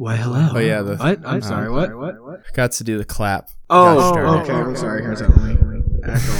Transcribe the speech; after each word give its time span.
Why, 0.00 0.16
hello. 0.16 0.48
Oh, 0.54 0.58
yeah, 0.58 0.80
the- 0.80 0.96
what? 0.96 1.18
I'm 1.26 1.42
uh, 1.42 1.46
sorry. 1.46 1.70
What? 1.70 1.94
What? 1.94 2.22
What? 2.22 2.52
Got 2.54 2.72
to 2.72 2.84
do 2.84 2.96
the 2.96 3.04
clap. 3.04 3.50
Oh, 3.68 3.96
Gosh 3.96 4.14
darn 4.14 4.26
it. 4.26 4.42
okay. 4.44 4.52
I'm 4.54 4.74
sorry. 4.74 5.02
Here's 5.02 5.20
that. 5.20 5.28
Let 5.28 5.44
me, 5.44 5.52
let 5.52 5.66
me 5.66 5.82
echo 6.04 6.32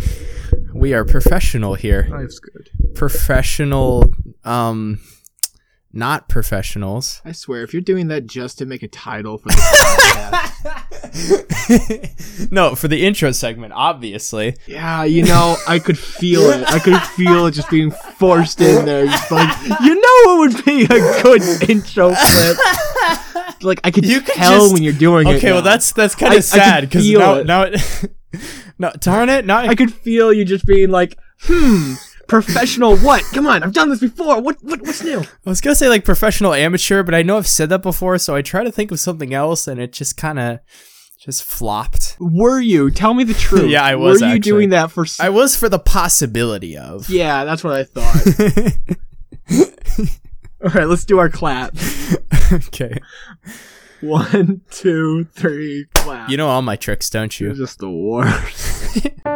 off. 0.00 0.74
we 0.74 0.94
are 0.94 1.04
professional 1.04 1.74
here. 1.74 2.08
Life's 2.10 2.38
good. 2.38 2.70
Professional, 2.94 4.10
um, 4.44 5.00
not 5.96 6.28
professionals. 6.28 7.20
I 7.24 7.32
swear, 7.32 7.62
if 7.62 7.72
you're 7.72 7.80
doing 7.82 8.08
that 8.08 8.26
just 8.26 8.58
to 8.58 8.66
make 8.66 8.82
a 8.82 8.88
title 8.88 9.38
for 9.38 9.48
the 9.48 9.54
podcast, 11.16 12.52
no, 12.52 12.74
for 12.74 12.88
the 12.88 13.04
intro 13.06 13.32
segment, 13.32 13.72
obviously. 13.74 14.56
yeah, 14.66 15.04
you 15.04 15.22
know, 15.24 15.56
I 15.66 15.78
could 15.78 15.98
feel 15.98 16.42
it. 16.50 16.64
I 16.70 16.78
could 16.78 17.00
feel 17.02 17.46
it 17.46 17.52
just 17.52 17.70
being 17.70 17.90
forced 17.90 18.60
in 18.60 18.84
there. 18.84 19.06
Just 19.06 19.30
like, 19.30 19.56
you 19.82 19.94
know, 19.94 20.36
what 20.36 20.38
would 20.54 20.64
be 20.64 20.84
a 20.84 21.22
good 21.22 21.42
intro 21.70 22.14
clip. 22.14 22.56
Like 23.62 23.80
I 23.84 23.90
could 23.90 24.04
You 24.06 24.20
tell 24.20 24.60
just- 24.60 24.72
when 24.74 24.82
you're 24.82 24.92
doing 24.92 25.26
it. 25.26 25.36
Okay, 25.36 25.52
well 25.52 25.62
that's 25.62 25.92
that's 25.92 26.14
kind 26.14 26.32
I- 26.32 26.36
I 26.36 26.38
of 26.38 26.44
sad 26.44 26.80
because 26.82 27.08
now, 27.10 27.34
it. 27.36 27.46
now 27.46 27.62
it, 27.62 27.80
no, 28.78 28.92
darn 29.00 29.28
it, 29.28 29.44
now 29.46 29.58
I 29.58 29.74
could 29.74 29.92
feel 29.92 30.32
you 30.32 30.44
just 30.44 30.66
being 30.66 30.90
like, 30.90 31.18
hmm, 31.40 31.94
professional 32.28 32.96
what? 32.98 33.22
Come 33.32 33.46
on, 33.46 33.62
I've 33.62 33.72
done 33.72 33.88
this 33.90 34.00
before. 34.00 34.40
What? 34.40 34.62
what 34.62 34.80
what's 34.82 35.02
new? 35.02 35.20
I 35.20 35.48
was 35.50 35.60
gonna 35.60 35.74
say 35.76 35.88
like 35.88 36.04
professional 36.04 36.52
amateur, 36.54 37.02
but 37.02 37.14
I 37.14 37.22
know 37.22 37.36
I've 37.36 37.46
said 37.46 37.68
that 37.70 37.82
before, 37.82 38.18
so 38.18 38.34
I 38.34 38.42
try 38.42 38.64
to 38.64 38.72
think 38.72 38.90
of 38.90 39.00
something 39.00 39.32
else, 39.34 39.66
and 39.68 39.80
it 39.80 39.92
just 39.92 40.16
kind 40.16 40.38
of 40.38 40.58
just 41.18 41.42
flopped. 41.44 42.16
Were 42.20 42.60
you? 42.60 42.90
Tell 42.90 43.14
me 43.14 43.24
the 43.24 43.34
truth. 43.34 43.70
Yeah, 43.70 43.84
I 43.84 43.94
was, 43.96 44.20
Were 44.20 44.28
you 44.28 44.34
actually. 44.34 44.50
doing 44.50 44.68
that 44.70 44.90
for? 44.90 45.04
s- 45.04 45.18
I 45.20 45.28
was 45.30 45.56
for 45.56 45.68
the 45.68 45.78
possibility 45.78 46.76
of. 46.76 47.08
yeah, 47.10 47.44
that's 47.44 47.64
what 47.64 47.74
I 47.74 47.84
thought. 47.84 49.06
All 50.64 50.70
right, 50.70 50.86
let's 50.88 51.04
do 51.04 51.18
our 51.18 51.28
clap. 51.28 51.74
okay. 52.52 52.98
One, 54.00 54.60
two, 54.70 55.24
three, 55.32 55.86
clap. 55.94 56.28
You 56.28 56.36
know 56.36 56.48
all 56.48 56.62
my 56.62 56.76
tricks, 56.76 57.08
don't 57.10 57.38
You're 57.40 57.50
you? 57.52 57.56
just 57.56 57.78
the 57.78 57.90
worst. 57.90 58.98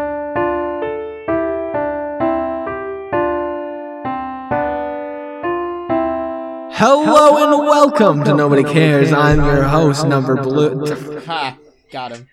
Hello 6.83 7.37
and 7.37 7.69
welcome 7.69 8.25
to 8.25 8.35
Nobody 8.35 8.65
Cares. 8.65 9.13
I'm 9.13 9.45
your 9.45 9.65
host, 9.65 10.07
number 10.07 10.43
blue. 10.43 11.21
Ha! 11.27 11.59
Got 11.93 12.13
him. 12.13 12.27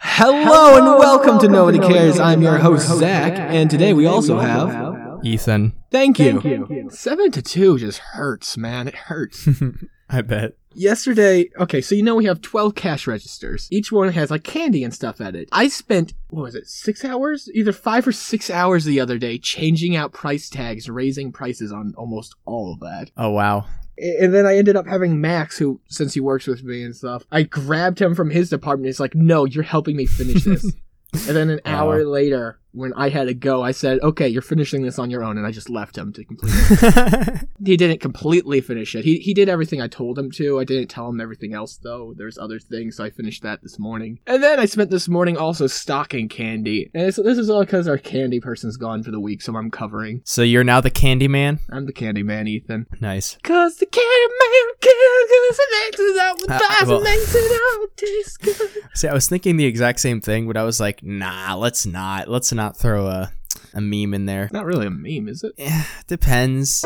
Hello 0.00 0.76
and 0.76 0.98
welcome 0.98 1.38
to 1.38 1.48
Nobody 1.48 1.78
Cares. 1.78 2.20
I'm 2.20 2.42
your 2.42 2.58
host, 2.58 2.88
Zach, 2.88 3.38
and 3.38 3.70
today 3.70 3.94
we 3.94 4.04
also 4.04 4.38
have. 4.38 5.24
Ethan. 5.24 5.72
Thank 5.90 6.18
you. 6.18 6.90
Seven 6.90 7.30
to 7.30 7.40
two 7.40 7.78
just 7.78 8.00
hurts, 8.00 8.58
man. 8.58 8.86
It 8.86 8.94
hurts. 8.94 9.48
I 10.10 10.20
bet. 10.20 10.58
Yesterday, 10.74 11.48
okay, 11.58 11.80
so 11.80 11.94
you 11.94 12.02
know 12.02 12.16
we 12.16 12.26
have 12.26 12.42
12 12.42 12.74
cash 12.74 13.06
registers. 13.06 13.66
Each 13.72 13.90
one 13.90 14.12
has 14.12 14.30
like 14.30 14.44
candy 14.44 14.84
and 14.84 14.92
stuff 14.92 15.22
at 15.22 15.34
it. 15.34 15.48
I 15.52 15.68
spent, 15.68 16.12
what 16.28 16.42
was 16.42 16.54
it, 16.54 16.68
six 16.68 17.02
hours? 17.02 17.48
Either 17.54 17.72
five 17.72 18.06
or 18.06 18.12
six 18.12 18.50
hours 18.50 18.84
the 18.84 19.00
other 19.00 19.16
day 19.16 19.38
changing 19.38 19.96
out 19.96 20.12
price 20.12 20.50
tags, 20.50 20.90
raising 20.90 21.32
prices 21.32 21.72
on 21.72 21.94
almost 21.96 22.34
all 22.44 22.74
of 22.74 22.80
that. 22.80 23.10
Oh 23.16 23.30
wow. 23.30 23.64
And 23.98 24.34
then 24.34 24.44
I 24.46 24.56
ended 24.56 24.76
up 24.76 24.86
having 24.86 25.20
Max, 25.20 25.56
who, 25.58 25.80
since 25.88 26.14
he 26.14 26.20
works 26.20 26.46
with 26.46 26.62
me 26.62 26.82
and 26.82 26.94
stuff, 26.94 27.24
I 27.32 27.42
grabbed 27.44 28.00
him 28.00 28.14
from 28.14 28.30
his 28.30 28.50
department. 28.50 28.86
He's 28.86 29.00
like, 29.00 29.14
no, 29.14 29.44
you're 29.44 29.64
helping 29.64 29.96
me 29.96 30.06
finish 30.06 30.44
this. 30.44 30.64
and 31.12 31.36
then 31.36 31.48
an 31.50 31.60
hour 31.64 32.04
Wow. 32.04 32.10
later, 32.10 32.58
when 32.76 32.92
I 32.94 33.08
had 33.08 33.24
to 33.28 33.34
go, 33.34 33.62
I 33.62 33.70
said, 33.72 33.98
okay, 34.02 34.28
you're 34.28 34.42
finishing 34.42 34.82
this 34.82 34.98
on 34.98 35.10
your 35.10 35.24
own. 35.24 35.38
And 35.38 35.46
I 35.46 35.50
just 35.50 35.70
left 35.70 35.96
him 35.96 36.12
to 36.12 36.24
complete 36.24 36.52
it. 36.54 37.48
he 37.64 37.76
didn't 37.76 38.00
completely 38.00 38.60
finish 38.60 38.94
it. 38.94 39.04
He 39.04 39.18
he 39.18 39.32
did 39.34 39.48
everything 39.48 39.80
I 39.80 39.88
told 39.88 40.18
him 40.18 40.30
to. 40.32 40.60
I 40.60 40.64
didn't 40.64 40.88
tell 40.88 41.08
him 41.08 41.20
everything 41.20 41.54
else 41.54 41.78
though. 41.82 42.14
There's 42.16 42.38
other 42.38 42.58
things, 42.58 42.96
so 42.96 43.04
I 43.04 43.10
finished 43.10 43.42
that 43.42 43.62
this 43.62 43.78
morning. 43.78 44.20
And 44.26 44.42
then 44.42 44.60
I 44.60 44.66
spent 44.66 44.90
this 44.90 45.08
morning 45.08 45.36
also 45.36 45.66
stocking 45.66 46.28
candy. 46.28 46.90
And 46.94 47.14
so 47.14 47.22
this 47.22 47.38
is 47.38 47.48
all 47.50 47.64
because 47.64 47.88
our 47.88 47.98
candy 47.98 48.40
person's 48.40 48.76
gone 48.76 49.02
for 49.02 49.10
the 49.10 49.20
week, 49.20 49.42
so 49.42 49.56
I'm 49.56 49.70
covering. 49.70 50.20
so 50.24 50.42
you're 50.42 50.64
now 50.64 50.80
the 50.80 50.90
candy 50.90 51.28
man? 51.28 51.60
I'm 51.70 51.86
the 51.86 51.92
candy 51.92 52.22
man, 52.22 52.46
Ethan. 52.46 52.86
Nice. 53.00 53.38
Cause 53.42 53.76
the 53.76 53.86
candy 53.86 54.34
man 54.40 54.74
kills 54.80 55.58
and 55.58 56.18
out 56.18 56.36
with 56.40 56.50
Uh, 56.50 56.84
well- 56.86 57.02
makes 57.02 57.34
it 57.34 57.52
out 57.52 57.96
taste 57.96 58.40
good. 58.40 58.70
See, 58.94 59.08
I 59.08 59.14
was 59.14 59.28
thinking 59.28 59.56
the 59.56 59.64
exact 59.64 60.00
same 60.00 60.20
thing, 60.20 60.46
but 60.46 60.56
I 60.56 60.64
was 60.64 60.80
like, 60.80 61.02
nah, 61.02 61.54
let's 61.54 61.86
not. 61.86 62.28
Let's 62.28 62.52
not 62.52 62.65
throw 62.74 63.06
a 63.08 63.32
a 63.74 63.80
meme 63.82 64.14
in 64.14 64.24
there. 64.24 64.48
Not 64.52 64.64
really 64.64 64.86
a 64.86 64.90
meme, 64.90 65.28
is 65.28 65.44
it? 65.44 65.52
Eh, 65.58 65.84
depends. 66.06 66.82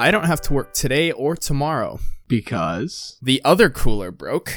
I 0.00 0.10
don't 0.12 0.26
have 0.26 0.40
to 0.42 0.52
work 0.52 0.72
today 0.74 1.10
or 1.10 1.34
tomorrow. 1.36 1.98
Because 2.28 3.16
The 3.22 3.40
other 3.44 3.70
cooler 3.70 4.10
broke. 4.12 4.52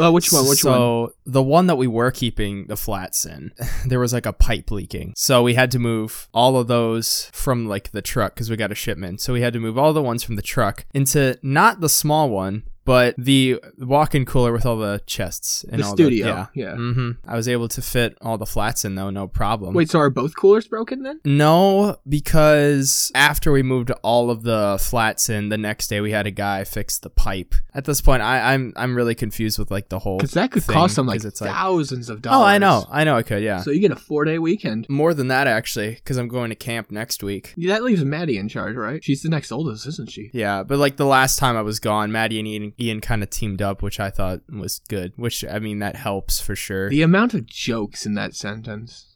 uh, 0.00 0.10
which 0.10 0.32
one? 0.32 0.48
Which 0.48 0.60
so 0.60 1.00
one? 1.02 1.10
the 1.26 1.42
one 1.42 1.66
that 1.66 1.76
we 1.76 1.86
were 1.86 2.10
keeping 2.10 2.66
the 2.66 2.76
flats 2.76 3.24
in, 3.26 3.52
there 3.86 4.00
was 4.00 4.12
like 4.12 4.26
a 4.26 4.32
pipe 4.32 4.70
leaking. 4.70 5.12
So 5.16 5.42
we 5.42 5.54
had 5.54 5.70
to 5.72 5.78
move 5.78 6.28
all 6.32 6.56
of 6.56 6.66
those 6.68 7.30
from 7.32 7.66
like 7.68 7.92
the 7.92 8.02
truck 8.02 8.34
because 8.34 8.50
we 8.50 8.56
got 8.56 8.72
a 8.72 8.74
shipment. 8.76 9.20
So 9.20 9.32
we 9.34 9.42
had 9.42 9.52
to 9.52 9.60
move 9.60 9.76
all 9.78 9.92
the 9.92 10.02
ones 10.02 10.22
from 10.24 10.36
the 10.36 10.42
truck 10.42 10.86
into 10.94 11.38
not 11.42 11.80
the 11.80 11.88
small 11.90 12.30
one, 12.30 12.64
but 12.84 13.14
the 13.18 13.60
walk-in 13.78 14.24
cooler 14.24 14.52
with 14.52 14.66
all 14.66 14.76
the 14.76 15.00
chests 15.06 15.64
and 15.70 15.82
The 15.82 15.86
all 15.86 15.94
studio, 15.94 16.26
The, 16.26 16.60
yeah. 16.60 16.64
yeah. 16.70 16.74
hmm 16.76 17.10
I 17.26 17.36
was 17.36 17.48
able 17.48 17.68
to 17.68 17.82
fit 17.82 18.16
all 18.20 18.38
the 18.38 18.46
flats 18.46 18.84
in 18.84 18.94
though, 18.94 19.10
no 19.10 19.28
problem. 19.28 19.74
Wait, 19.74 19.90
so 19.90 19.98
are 20.00 20.10
both 20.10 20.36
coolers 20.36 20.66
broken 20.68 21.02
then? 21.02 21.20
No, 21.24 21.96
because 22.08 23.10
after 23.14 23.52
we 23.52 23.62
moved 23.62 23.90
all 24.02 24.30
of 24.30 24.42
the 24.42 24.78
flats 24.80 25.28
in, 25.28 25.48
the 25.48 25.58
next 25.58 25.88
day 25.88 26.00
we 26.00 26.10
had 26.12 26.26
a 26.26 26.30
guy 26.30 26.64
fix 26.64 26.98
the 26.98 27.10
pipe. 27.10 27.54
At 27.74 27.84
this 27.84 28.00
point, 28.00 28.22
I, 28.22 28.52
I'm 28.54 28.72
I'm 28.76 28.94
really 28.94 29.14
confused 29.14 29.58
with 29.58 29.70
like 29.70 29.88
the 29.88 29.98
whole. 29.98 30.18
Because 30.18 30.32
that 30.32 30.50
could 30.52 30.62
thing, 30.64 30.74
cost 30.74 30.96
them 30.96 31.06
like 31.06 31.24
it's 31.24 31.40
like 31.40 31.50
thousands 31.50 32.08
of 32.08 32.22
dollars. 32.22 32.40
oh, 32.40 32.44
I 32.44 32.58
know, 32.58 32.86
I 32.90 33.04
know, 33.04 33.16
it 33.16 33.26
could, 33.26 33.42
yeah. 33.42 33.60
So 33.62 33.70
you 33.70 33.80
get 33.80 33.90
a 33.92 33.96
four 33.96 34.24
day 34.24 34.38
weekend. 34.38 34.86
More 34.88 35.14
than 35.14 35.28
that 35.28 35.46
actually, 35.46 35.94
because 35.94 36.16
I'm 36.16 36.28
going 36.28 36.50
to 36.50 36.56
camp 36.56 36.90
next 36.90 37.22
week. 37.22 37.52
Yeah, 37.56 37.74
That 37.74 37.82
leaves 37.84 38.04
Maddie 38.04 38.38
in 38.38 38.48
charge, 38.48 38.76
right? 38.76 39.02
She's 39.02 39.22
the 39.22 39.28
next 39.28 39.52
oldest, 39.52 39.86
isn't 39.86 40.10
she? 40.10 40.30
Yeah, 40.32 40.62
but 40.62 40.78
like 40.78 40.96
the 40.96 41.06
last 41.06 41.38
time 41.38 41.56
I 41.56 41.62
was 41.62 41.78
gone, 41.80 42.12
Maddie 42.12 42.38
and 42.38 42.46
Ian, 42.78 42.88
Ian 42.88 43.00
kind 43.00 43.22
of 43.22 43.30
teamed 43.30 43.62
up, 43.62 43.82
which 43.82 44.00
I 44.00 44.10
thought 44.10 44.40
was 44.48 44.80
good. 44.88 45.12
Which 45.16 45.44
I 45.44 45.58
mean, 45.58 45.78
that 45.80 45.96
helps 45.96 46.40
for 46.40 46.56
sure. 46.56 46.88
The 46.88 47.02
amount 47.02 47.34
of 47.34 47.46
jokes 47.46 48.06
in 48.06 48.14
that 48.14 48.34
sentence. 48.34 49.14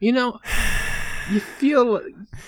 You 0.00 0.12
know, 0.12 0.40
you 1.30 1.40
feel 1.40 2.00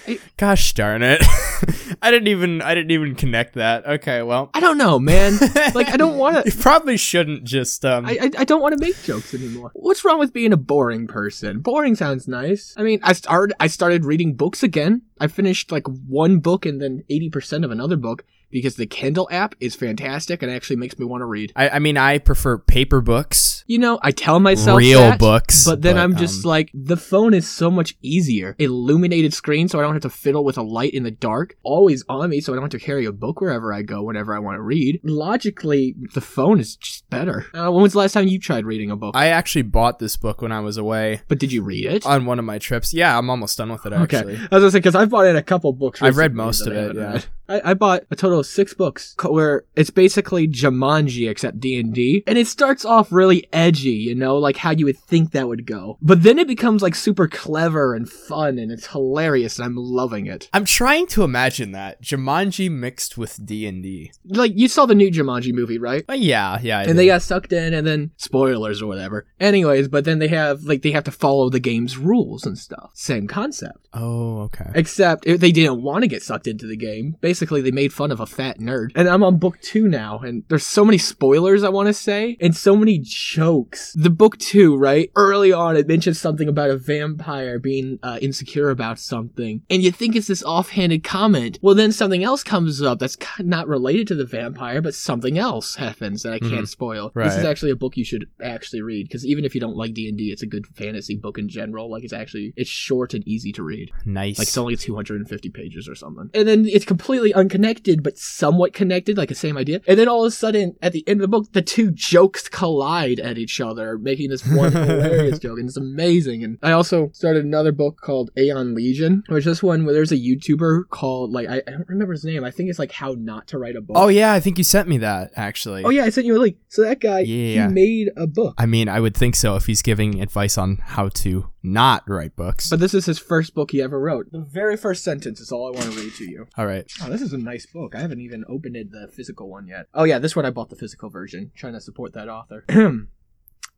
it, 0.07 0.21
Gosh 0.37 0.75
darn 0.75 1.03
it! 1.03 1.23
I 2.03 2.11
didn't 2.11 2.29
even 2.29 2.61
I 2.63 2.75
didn't 2.75 2.91
even 2.91 3.15
connect 3.15 3.55
that. 3.55 3.87
Okay, 3.87 4.23
well, 4.23 4.51
I 4.55 4.61
don't 4.61 4.79
know, 4.79 4.99
man. 4.99 5.39
Like 5.75 5.89
I 5.89 5.97
don't 5.97 6.19
want 6.19 6.45
to. 6.45 6.51
you 6.51 6.57
probably 6.61 6.97
shouldn't 6.97 7.45
just 7.45 7.85
um. 7.85 8.07
I, 8.07 8.19
I, 8.21 8.31
I 8.39 8.45
don't 8.45 8.61
want 8.61 8.77
to 8.77 8.85
make 8.85 9.01
jokes 9.05 9.35
anymore. 9.35 9.71
What's 9.75 10.05
wrong 10.05 10.19
with 10.19 10.33
being 10.33 10.53
a 10.53 10.57
boring 10.57 11.07
person? 11.07 11.61
Boring 11.61 11.95
sounds 11.95 12.27
nice. 12.27 12.75
I 12.77 12.83
mean, 12.83 13.01
I 13.03 13.13
started 13.13 13.55
I 13.61 13.69
started 13.69 14.05
reading 14.05 14.35
books 14.35 14.63
again. 14.63 15.03
I 15.21 15.29
finished 15.29 15.71
like 15.71 15.87
one 15.87 16.41
book 16.41 16.67
and 16.67 16.81
then 16.81 17.05
eighty 17.09 17.31
percent 17.31 17.65
of 17.65 17.71
another 17.71 17.97
book 17.97 18.25
because 18.55 18.77
the 18.77 18.87
Kindle 18.87 19.29
app 19.33 19.57
is 19.59 19.75
fantastic 19.75 20.41
and 20.41 20.51
actually 20.51 20.77
makes 20.77 20.97
me 20.97 21.05
want 21.05 21.23
to 21.23 21.27
read. 21.27 21.53
I, 21.57 21.71
I 21.71 21.79
mean, 21.81 21.97
I 21.97 22.19
prefer 22.19 22.57
paper 22.57 23.01
books, 23.01 23.65
You 23.67 23.79
know, 23.79 23.99
I 24.01 24.13
tell 24.13 24.39
myself 24.39 24.79
real 24.79 25.01
that, 25.01 25.19
books, 25.19 25.65
But 25.65 25.83
then 25.83 25.99
I'm 25.99 26.17
just 26.17 26.45
um, 26.45 26.51
like, 26.51 26.71
the 26.73 26.97
phone 26.97 27.35
is 27.35 27.49
so 27.49 27.69
much 27.69 27.97
easier. 28.01 28.55
Illuminated 28.61 29.35
screen, 29.35 29.69
so 29.69 29.81
I 29.81 29.83
don't 29.83 29.93
have 29.93 30.03
to 30.03 30.09
fiddle 30.09 30.45
with 30.45 30.57
a 30.57 30.63
light 30.63 30.95
in 30.95 31.03
the 31.03 31.11
dark. 31.11 31.57
Always 31.65 32.05
on 32.09 32.31
me, 32.31 32.41
so 32.41 32.53
I 32.53 32.57
don't 32.57 32.63
have 32.63 32.71
to 32.71 32.79
carry 32.79 33.05
a 33.07 33.13
book 33.13 33.41
wherever 33.41 33.75
I 33.75 33.83
go 33.83 34.05
whenever 34.05 34.37
I 34.37 34.39
want 34.39 34.57
to 34.57 34.63
read. 34.63 35.01
Logically, 35.03 35.97
the 36.15 36.21
phone 36.21 36.61
is 36.61 36.77
just 36.77 37.11
better. 37.11 37.47
Uh, 37.53 37.73
when 37.73 37.83
was 37.83 37.95
the 37.95 37.99
last 37.99 38.13
time 38.13 38.29
you 38.29 38.39
tried 38.39 38.67
reading 38.67 38.93
a 38.93 38.97
book? 38.97 39.17
I 39.17 39.29
actually 39.29 39.63
bought 39.63 39.99
this 39.99 40.17
book 40.17 40.41
when 40.41 40.53
I 40.53 40.61
was 40.61 40.77
away 40.77 41.23
but 41.27 41.41
did 41.41 41.51
you 41.51 41.63
read 41.63 41.87
it? 41.87 42.07
on 42.07 42.25
one 42.25 42.39
of 42.39 42.45
my 42.45 42.59
trips. 42.59 42.95
Yeah, 42.95 43.19
I'm 43.19 43.29
almost 43.31 43.59
done 43.59 43.73
with 43.73 43.85
it 43.85 43.93
actually. 43.93 44.35
Okay, 44.35 44.47
I 44.51 44.55
was 44.55 44.63
gonna 44.63 44.71
say 44.71 44.79
because 44.79 44.95
I've 44.95 45.11
bought 45.11 45.27
in 45.27 45.35
a 45.35 45.43
couple 45.43 45.73
books. 45.73 46.01
I've 46.01 46.17
read 46.17 46.35
most 46.35 46.67
of 46.69 46.73
it, 46.73 46.95
yeah. 46.95 47.21
I, 47.49 47.71
I 47.71 47.75
bought 47.75 48.05
a 48.11 48.17
total 48.17 48.41
of 48.41 48.47
six 48.47 48.75
books 48.75 49.15
where 49.23 49.65
it's 49.77 49.91
basically 49.91 50.49
Jumanji 50.49 51.29
except 51.29 51.61
D 51.61 51.79
and 51.79 51.95
D, 51.95 52.23
and 52.27 52.39
it 52.39 52.47
starts 52.47 52.85
off 52.85 53.13
really 53.13 53.47
edgy, 53.53 53.91
you 53.91 54.15
know, 54.15 54.37
like 54.37 54.57
how 54.57 54.71
you 54.71 54.87
would 54.87 54.99
think 54.99 55.33
that 55.33 55.49
would 55.49 55.67
go, 55.67 55.99
but 56.01 56.23
then 56.23 56.39
it 56.39 56.49
becomes 56.49 56.83
like 56.83 56.95
super 56.95 57.29
clever 57.29 57.95
and 57.95 58.09
fun, 58.09 58.59
and 58.59 58.71
it's 58.71 58.89
hilarious, 58.89 59.59
and 59.59 59.67
I'm 59.67 59.77
loving 59.77 60.27
it. 60.27 60.49
I'm 60.53 60.65
trying 60.65 61.07
to 61.09 61.25
imagine 61.25 61.73
that 61.73 62.03
Jumanji 62.03 62.71
mixed 62.71 63.19
with 63.19 63.45
D 63.45 63.67
and 63.67 63.83
D. 63.83 64.13
Like 64.25 64.53
you 64.55 64.69
saw 64.69 64.87
the 64.87 64.95
new 64.95 65.11
Jumanji 65.11 65.53
movie, 65.53 65.79
right? 65.79 66.05
Oh, 66.09 66.15
yeah, 66.15 66.59
yeah. 66.63 66.79
I 66.79 66.85
and 66.85 66.99
they 66.99 67.07
got 67.07 67.23
sucked 67.23 67.53
in 67.53 67.75
and 67.75 67.87
then 67.87 68.11
spoilers 68.17 68.83
or 68.83 68.87
whatever 68.87 69.27
anyways 69.41 69.89
but 69.89 70.05
then 70.05 70.19
they 70.19 70.29
have 70.29 70.63
like 70.65 70.83
they 70.83 70.91
have 70.91 71.05
to 71.05 71.11
follow 71.11 71.49
the 71.51 71.61
game's 71.61 71.97
rules 71.97 72.45
and 72.47 72.59
stuff 72.59 72.91
same 72.95 73.27
concept 73.27 73.85
oh, 73.95 74.43
okay. 74.43 74.71
Except 74.75 75.25
they 75.25 75.53
didn't 75.53 75.83
want 75.83 76.03
to 76.03 76.09
get 76.09 76.23
sucked 76.23 76.47
into 76.47 76.67
the 76.67 76.77
game. 76.77 77.17
Basically, 77.21 77.34
basically 77.35 77.61
they 77.61 77.73
made 77.73 77.93
fun 77.93 78.13
of 78.13 78.21
a 78.21 78.27
fat 78.27 78.61
nerd. 78.61 78.93
And 78.95 79.09
I'm 79.09 79.25
on 79.25 79.39
book 79.39 79.61
two 79.61 79.89
now, 79.89 80.21
and 80.21 80.45
there's 80.49 80.65
so 80.65 80.85
many 80.85 80.99
spoilers 80.99 81.65
I 81.65 81.69
want 81.69 81.89
to 81.89 81.93
say, 81.93 82.37
and 82.41 82.55
so 82.55 82.77
many 82.77 83.01
jokes. 83.03 83.93
The 83.95 84.09
book 84.09 84.39
two, 84.39 84.77
right? 84.77 85.11
Early 85.17 85.53
on, 85.53 85.77
it 85.77 85.89
mentions 85.89 86.21
something 86.21 86.49
about 86.49 86.71
a 86.71 86.77
vampire 86.77 87.59
being 87.59 87.99
uh, 88.05 88.21
insecure 88.23 88.71
about 88.71 89.01
something, 89.01 89.63
and 89.69 89.83
you 89.83 89.91
think 89.91 90.15
it's 90.15 90.29
this 90.29 90.45
offhanded 90.45 91.03
comment. 91.03 91.59
Well, 91.61 91.75
then 91.75 91.91
something 91.91 92.23
else 92.23 92.45
comes 92.45 92.81
up 92.81 93.01
that's 93.01 93.17
not 93.41 93.67
related 93.67 94.07
to 94.09 94.15
the 94.15 94.27
vampire, 94.27 94.81
but 94.81 94.95
something 94.95 95.37
else 95.37 95.75
happens 95.75 96.23
that 96.23 96.33
I 96.33 96.39
can't 96.39 96.69
spoil. 96.69 97.11
This 97.17 97.37
is 97.37 97.45
actually 97.45 97.73
a 97.73 97.77
book 97.77 97.97
you 97.97 98.05
should 98.05 98.29
actually 98.41 98.83
read 98.83 99.09
because 99.09 99.27
even 99.27 99.45
if 99.45 99.57
you 99.57 99.61
don't 99.61 99.77
like 99.77 99.93
D 99.93 100.09
and 100.09 100.17
D, 100.17 100.31
it's 100.31 100.43
a 100.43 100.47
good 100.47 100.69
fantasy 100.69 101.17
book 101.17 101.37
in 101.37 101.49
general. 101.49 101.91
Like 101.91 102.05
it's 102.05 102.13
actually 102.13 102.53
it's 102.57 102.71
short 102.71 103.13
and 103.13 103.27
easy 103.27 103.51
to 103.53 103.65
read. 103.65 103.91
Nice. 104.05 104.39
Like 104.39 104.47
it's 104.47 104.57
only 104.57 104.77
250 104.77 105.51
pages 105.51 105.89
or 105.89 105.97
something. 105.97 106.31
And 106.33 106.47
then 106.47 106.67
it's 106.67 106.85
completely 106.85 107.24
unconnected, 107.33 108.03
but 108.03 108.19
somewhat 108.19 108.73
connected, 108.73 109.17
like 109.17 109.29
the 109.29 109.35
same 109.35 109.57
idea. 109.57 109.81
And 109.87 109.99
then 109.99 110.09
all 110.09 110.25
of 110.25 110.29
a 110.29 110.31
sudden, 110.35 110.77
at 110.83 110.93
the 110.93 111.07
end 111.09 111.21
of 111.21 111.23
the 111.23 111.29
book, 111.29 111.53
the 111.53 111.63
two 111.63 111.91
jokes 111.93 112.49
collide 112.49 113.21
at 113.21 113.39
each 113.39 113.61
other, 113.61 113.97
making 113.99 114.31
this 114.31 114.47
one 114.47 114.73
hilarious 114.73 115.39
joke. 115.39 115.59
And 115.59 115.69
it's 115.69 115.77
amazing. 115.77 116.43
And 116.45 116.59
I 116.63 116.73
also 116.73 117.11
started 117.13 117.45
another 117.45 117.73
book 117.73 118.01
called 118.01 118.31
Aeon 118.37 118.75
Legion, 118.75 119.23
which 119.29 119.41
is 119.41 119.45
this 119.45 119.63
one 119.63 119.85
where 119.85 119.95
there's 119.95 120.13
a 120.13 120.17
YouTuber 120.17 120.89
called, 120.91 121.33
like, 121.33 121.49
I, 121.49 121.63
I 121.67 121.71
don't 121.71 121.89
remember 121.89 122.13
his 122.13 122.25
name. 122.25 122.45
I 122.45 122.51
think 122.51 122.69
it's 122.71 122.79
like 122.79 122.93
How 122.93 123.15
Not 123.19 123.47
to 123.49 123.59
Write 123.59 123.77
a 123.77 123.81
Book. 123.81 123.97
oh 123.99 124.09
yeah, 124.09 124.33
I 124.33 124.41
think 124.41 124.59
you 124.59 124.65
sent 124.65 124.89
me 124.89 124.99
that 124.99 125.31
actually. 125.37 125.85
Oh, 125.85 125.91
yeah, 125.91 126.05
I 126.05 126.11
sent 126.11 126.27
you 126.27 126.37
a 126.37 126.41
link. 126.41 126.57
So 126.69 126.83
that 126.83 127.01
guy, 127.01 127.21
Yeah. 127.21 127.69
he 127.69 127.75
made 127.75 128.09
a 128.17 128.27
book. 128.27 128.55
I 128.59 128.67
mean, 128.67 128.89
I 128.89 129.01
would 129.01 129.17
think 129.17 129.37
so 129.37 129.57
if 129.57 129.67
he's 129.67 129.83
giving 129.83 130.21
advice 130.21 130.59
on 130.59 130.79
how 130.83 131.09
to 131.11 131.49
not 131.65 132.05
write 132.07 132.37
books. 132.37 132.71
But 132.71 132.81
this 132.81 132.95
is 132.95 133.07
his 133.07 133.19
first 133.19 133.55
book 133.55 133.73
he 133.73 133.83
ever 133.83 133.99
wrote. 133.99 134.31
The 134.31 134.41
very 134.41 134.77
first 134.77 135.03
sentence 135.03 135.41
is 135.41 135.51
all 135.51 135.67
I 135.67 135.71
want 135.71 135.93
to 135.93 136.01
read 136.01 136.15
to 136.15 136.31
you. 136.31 136.47
All 136.57 136.67
right. 136.67 136.91
Oh, 137.03 137.11
this 137.11 137.23
is 137.23 137.33
a 137.33 137.39
nice 137.39 137.67
book. 137.67 137.95
I 137.95 138.01
haven't 138.01 138.21
even 138.21 138.45
opened 138.49 138.77
it, 138.77 138.93
the 138.93 139.09
physical 139.13 139.49
one 139.49 139.67
yet. 139.67 139.87
Oh 139.95 140.05
yeah, 140.05 140.19
this 140.19 140.37
one 140.37 140.47
I 140.47 140.51
bought 140.51 140.71
the 140.71 140.77
physical 140.77 141.11
version, 141.11 141.51
trying 141.57 141.73
to 141.73 141.81
support 141.81 142.13
that 142.13 142.29
author. 142.29 142.65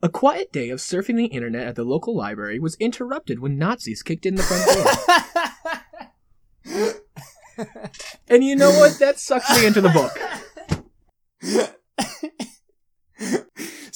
a 0.02 0.08
quiet 0.08 0.52
day 0.52 0.70
of 0.70 0.80
surfing 0.80 1.16
the 1.16 1.26
internet 1.26 1.66
at 1.66 1.76
the 1.76 1.84
local 1.84 2.16
library 2.16 2.58
was 2.58 2.74
interrupted 2.76 3.38
when 3.38 3.56
Nazis 3.56 4.02
kicked 4.02 4.26
in 4.26 4.34
the 4.34 4.42
front 4.42 4.66
door. 4.66 4.84
and 8.28 8.44
you 8.44 8.56
know 8.56 8.70
what? 8.70 8.98
That 8.98 9.18
sucks 9.18 9.50
me 9.56 9.66
into 9.66 9.80
the 9.80 9.90
book. 9.90 10.12